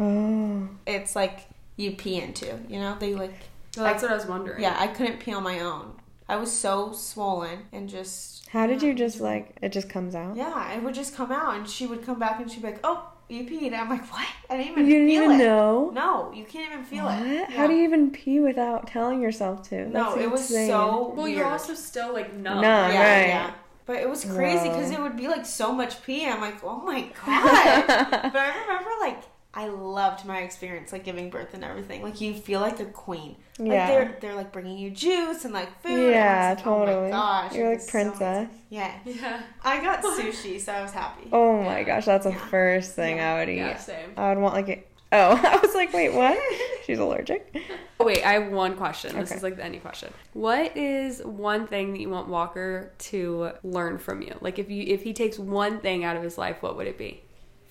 Oh. 0.00 0.68
It's 0.86 1.14
like 1.14 1.48
you 1.80 1.92
pee 1.92 2.20
into, 2.20 2.58
you 2.68 2.78
know? 2.78 2.96
They 2.98 3.14
like 3.14 3.34
Well, 3.76 3.86
that's 3.86 4.02
what 4.02 4.10
I 4.12 4.14
was 4.14 4.26
wondering. 4.26 4.62
yeah, 4.62 4.76
I 4.78 4.86
couldn't 4.88 5.20
pee 5.20 5.32
on 5.32 5.42
my 5.42 5.60
own. 5.60 5.92
I 6.28 6.36
was 6.36 6.52
so 6.52 6.92
swollen 6.92 7.64
and 7.72 7.88
just 7.88 8.48
How 8.50 8.66
did 8.66 8.82
you 8.82 8.94
just 8.94 9.20
like 9.20 9.56
it 9.62 9.70
just 9.72 9.88
comes 9.88 10.14
out? 10.14 10.36
Yeah, 10.36 10.72
it 10.72 10.82
would 10.82 10.94
just 10.94 11.14
come 11.16 11.32
out, 11.32 11.56
and 11.56 11.68
she 11.68 11.86
would 11.86 12.04
come 12.04 12.18
back 12.18 12.40
and 12.40 12.50
she'd 12.50 12.62
be 12.62 12.68
like, 12.68 12.80
"Oh, 12.84 13.08
you 13.28 13.42
peed." 13.44 13.66
And 13.66 13.74
I'm 13.76 13.88
like, 13.88 14.06
"What? 14.12 14.26
I 14.48 14.56
didn't 14.56 14.72
even 14.72 14.86
You 14.86 14.92
didn't 14.94 15.08
feel 15.08 15.22
even 15.24 15.40
it." 15.40 15.44
know. 15.44 15.90
No, 15.92 16.32
you 16.32 16.44
can't 16.44 16.72
even 16.72 16.84
feel 16.84 17.04
what? 17.04 17.26
it. 17.26 17.50
How 17.50 17.66
do 17.66 17.74
you 17.74 17.82
even 17.82 18.10
pee 18.12 18.38
without 18.38 18.86
telling 18.86 19.20
yourself 19.20 19.68
to? 19.70 19.88
No, 19.88 20.10
That's 20.10 20.22
it 20.22 20.30
was 20.30 20.40
insane. 20.42 20.68
so 20.68 21.12
Well, 21.16 21.24
weird. 21.24 21.38
you're 21.38 21.46
also 21.46 21.74
still 21.74 22.12
like 22.12 22.32
numb. 22.34 22.60
Numb. 22.60 22.92
yeah, 22.92 23.18
right. 23.20 23.28
yeah. 23.28 23.50
But 23.86 23.96
it 23.96 24.08
was 24.08 24.24
crazy 24.24 24.68
because 24.68 24.92
it 24.92 25.00
would 25.00 25.16
be 25.16 25.26
like 25.26 25.44
so 25.44 25.72
much 25.72 26.00
pee. 26.04 26.24
I'm 26.28 26.40
like, 26.40 26.62
"Oh 26.62 26.80
my 26.84 27.00
god!" 27.26 27.86
but 28.32 28.36
I 28.36 28.52
remember 28.68 28.90
like 29.00 29.18
I 29.52 29.66
loved 29.66 30.24
my 30.24 30.42
experience, 30.42 30.92
like 30.92 31.02
giving 31.02 31.28
birth 31.28 31.54
and 31.54 31.64
everything. 31.64 32.02
Like 32.02 32.20
you 32.20 32.34
feel 32.34 32.60
like 32.60 32.78
a 32.78 32.84
queen. 32.84 33.34
Like 33.58 33.68
Yeah. 33.72 33.86
they're 33.88 34.18
they're 34.20 34.34
like 34.36 34.52
bringing 34.52 34.78
you 34.78 34.90
juice 34.90 35.44
and 35.44 35.52
like 35.52 35.82
food. 35.82 36.12
Yeah, 36.12 36.50
was 36.50 36.58
like, 36.58 36.66
oh 36.66 36.78
my 36.78 36.86
totally. 36.86 37.10
gosh, 37.10 37.54
You're 37.54 37.68
like 37.68 37.76
was 37.78 37.84
so 37.86 37.90
princess. 37.90 38.48
yeah, 38.68 38.92
Yeah. 39.04 39.42
I 39.62 39.80
got 39.80 40.02
sushi, 40.04 40.60
so 40.60 40.72
I 40.72 40.82
was 40.82 40.92
happy. 40.92 41.28
Oh 41.32 41.60
my 41.62 41.82
gosh, 41.82 42.04
that's 42.04 42.24
the 42.24 42.30
Yeah. 42.30 42.46
first 42.46 42.94
thing 42.94 43.16
Yeah. 43.16 43.32
I 43.34 43.38
would 43.40 43.48
eat. 43.48 43.56
Yeah, 43.56 43.76
same. 43.76 44.12
I 44.16 44.28
would 44.32 44.38
want 44.40 44.54
like 44.54 44.68
a 44.68 44.84
Oh, 45.12 45.32
I 45.44 45.56
was 45.56 45.74
like, 45.74 45.92
wait, 45.92 46.14
what? 46.14 46.38
She's 46.86 47.00
allergic. 47.00 47.56
Oh, 47.98 48.04
wait, 48.04 48.24
I 48.24 48.34
have 48.34 48.52
one 48.52 48.76
question. 48.76 49.18
This 49.18 49.30
Okay. 49.30 49.36
is 49.38 49.42
like 49.42 49.56
the 49.56 49.64
any 49.64 49.78
question. 49.78 50.12
What 50.34 50.76
is 50.76 51.20
one 51.24 51.66
thing 51.66 51.90
that 51.94 51.98
you 52.00 52.08
want 52.08 52.28
Walker 52.28 52.92
to 53.10 53.50
learn 53.64 53.98
from 53.98 54.22
you? 54.22 54.36
Like 54.40 54.60
if 54.60 54.70
you 54.70 54.84
if 54.86 55.02
he 55.02 55.12
takes 55.12 55.36
one 55.36 55.80
thing 55.80 56.04
out 56.04 56.16
of 56.16 56.22
his 56.22 56.38
life, 56.38 56.62
what 56.62 56.76
would 56.76 56.86
it 56.86 56.96
be? 56.96 57.24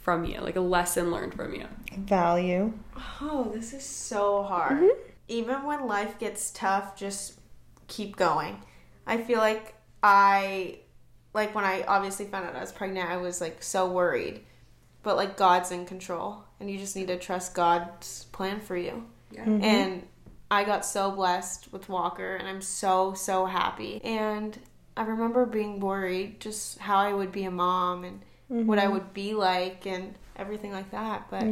From 0.09 0.25
you, 0.25 0.41
like 0.41 0.55
a 0.55 0.59
lesson 0.59 1.11
learned 1.11 1.35
from 1.35 1.53
you. 1.53 1.67
Value. 1.95 2.73
Oh, 3.21 3.51
this 3.53 3.73
is 3.73 3.85
so 3.85 4.41
hard. 4.41 4.71
Mm-hmm. 4.71 5.11
Even 5.27 5.63
when 5.65 5.85
life 5.85 6.17
gets 6.17 6.49
tough, 6.49 6.95
just 6.95 7.39
keep 7.85 8.15
going. 8.15 8.59
I 9.05 9.17
feel 9.17 9.37
like 9.37 9.75
I, 10.01 10.79
like 11.35 11.53
when 11.53 11.63
I 11.63 11.83
obviously 11.83 12.25
found 12.25 12.47
out 12.47 12.55
I 12.55 12.61
was 12.61 12.71
pregnant, 12.71 13.07
I 13.07 13.17
was 13.17 13.39
like 13.39 13.61
so 13.61 13.87
worried. 13.87 14.41
But 15.03 15.15
like 15.15 15.37
God's 15.37 15.69
in 15.69 15.85
control, 15.85 16.43
and 16.59 16.71
you 16.71 16.79
just 16.79 16.95
need 16.95 17.09
to 17.09 17.19
trust 17.19 17.53
God's 17.53 18.23
plan 18.31 18.61
for 18.61 18.75
you. 18.75 19.05
Yeah. 19.29 19.45
Mm-hmm. 19.45 19.63
And 19.63 20.07
I 20.49 20.63
got 20.63 20.85
so 20.85 21.11
blessed 21.11 21.71
with 21.71 21.87
Walker, 21.87 22.35
and 22.35 22.47
I'm 22.47 22.63
so, 22.63 23.13
so 23.13 23.45
happy. 23.45 24.03
And 24.03 24.57
I 24.97 25.03
remember 25.03 25.45
being 25.45 25.79
worried 25.79 26.39
just 26.39 26.79
how 26.79 26.97
I 26.97 27.13
would 27.13 27.31
be 27.31 27.43
a 27.43 27.51
mom 27.51 28.05
and 28.05 28.21
what 28.49 28.79
I 28.79 28.87
would 28.87 29.13
be 29.13 29.33
like 29.33 29.85
and 29.85 30.15
everything 30.35 30.71
like 30.71 30.91
that. 30.91 31.27
But 31.29 31.43
Mm-hmm. 31.43 31.51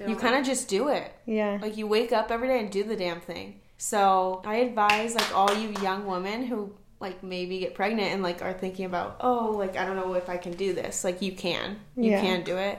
Yeah. 0.00 0.08
you 0.08 0.16
kind 0.16 0.34
of 0.36 0.44
just 0.44 0.68
do 0.68 0.88
it. 0.88 1.12
Yeah. 1.26 1.58
Like 1.62 1.76
you 1.76 1.86
wake 1.86 2.12
up 2.12 2.30
every 2.30 2.48
day 2.48 2.58
and 2.60 2.70
do 2.70 2.82
the 2.84 2.96
damn 2.96 3.20
thing. 3.20 3.60
So 3.78 4.42
I 4.44 4.56
advise 4.56 5.14
like 5.14 5.34
all 5.36 5.54
you 5.54 5.70
young 5.82 6.06
women 6.06 6.44
who 6.46 6.72
like 7.00 7.22
maybe 7.22 7.58
get 7.58 7.74
pregnant 7.74 8.12
and 8.12 8.22
like 8.22 8.40
are 8.42 8.52
thinking 8.54 8.86
about 8.86 9.16
oh 9.20 9.52
like 9.56 9.76
I 9.76 9.84
don't 9.84 9.96
know 9.96 10.14
if 10.14 10.28
I 10.28 10.36
can 10.36 10.52
do 10.52 10.72
this. 10.74 11.04
Like 11.04 11.22
you 11.22 11.32
can, 11.32 11.78
you 11.96 12.10
Yeah. 12.12 12.20
can 12.20 12.42
do 12.44 12.56
it. 12.56 12.78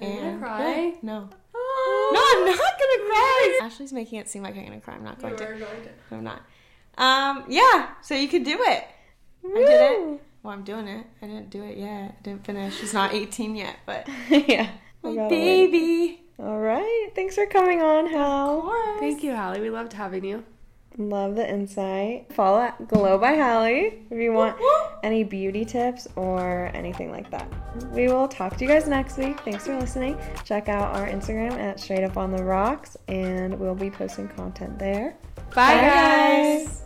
Are 0.00 0.06
you 0.08 0.12
And- 0.18 0.40
cry? 0.40 0.74
Yeah, 0.76 0.90
no, 1.02 1.28
no, 2.12 2.20
I'm 2.32 2.44
not 2.46 2.58
gonna 2.58 3.08
cry. 3.08 3.58
Ashley's 3.62 3.92
making 3.92 4.18
it 4.20 4.28
seem 4.28 4.42
like 4.42 4.56
I'm 4.56 4.64
gonna 4.64 4.80
cry. 4.80 4.94
I'm 4.94 5.04
not 5.04 5.20
going 5.20 5.36
to. 5.36 5.44
going 5.44 5.58
to. 5.60 5.90
I'm 6.12 6.24
not. 6.24 6.42
Um, 6.96 7.44
yeah. 7.48 7.88
So 8.02 8.14
you 8.14 8.28
could 8.28 8.44
do 8.44 8.56
it. 8.60 8.84
I 9.44 9.48
did 9.58 9.68
it. 10.14 10.22
Well, 10.44 10.52
I'm 10.52 10.62
doing 10.62 10.86
it. 10.86 11.06
I 11.22 11.26
didn't 11.26 11.50
do 11.50 11.62
it 11.64 11.76
yet. 11.78 12.14
I 12.18 12.22
didn't 12.22 12.44
finish. 12.44 12.78
She's 12.78 12.94
not 12.94 13.12
18 13.14 13.56
yet, 13.56 13.76
but 13.86 14.06
yeah. 14.30 14.68
My 15.02 15.14
gotta 15.14 15.34
wait. 15.34 15.70
baby. 15.70 16.20
All 16.38 16.58
right. 16.60 17.08
Thanks 17.16 17.34
for 17.34 17.46
coming 17.46 17.80
on, 17.82 18.04
Of 18.06 18.12
Hal. 18.12 18.60
course. 18.60 19.00
Thank 19.00 19.22
you, 19.24 19.32
Halle. 19.32 19.58
We 19.60 19.70
loved 19.70 19.92
having 19.94 20.22
you. 20.24 20.44
Love 20.96 21.34
the 21.34 21.48
insight. 21.48 22.32
Follow 22.32 22.60
at 22.60 22.86
Glow 22.86 23.18
by 23.18 23.32
Halle 23.32 23.94
if 24.10 24.16
you 24.18 24.32
want 24.32 24.56
any 25.02 25.24
beauty 25.24 25.64
tips 25.64 26.06
or 26.14 26.70
anything 26.72 27.10
like 27.10 27.28
that. 27.32 27.48
We 27.90 28.06
will 28.06 28.28
talk 28.28 28.56
to 28.58 28.64
you 28.64 28.70
guys 28.70 28.86
next 28.86 29.16
week. 29.18 29.40
Thanks 29.40 29.66
for 29.66 29.76
listening. 29.80 30.16
Check 30.44 30.68
out 30.68 30.94
our 30.94 31.08
Instagram 31.08 31.52
at 31.58 31.80
Straight 31.80 32.04
Up 32.04 32.16
on 32.16 32.30
the 32.30 32.44
Rocks, 32.44 32.96
and 33.08 33.58
we'll 33.58 33.74
be 33.74 33.90
posting 33.90 34.28
content 34.28 34.78
there. 34.78 35.16
Bye, 35.54 35.74
Bye, 35.74 35.80
guys. 35.80 36.83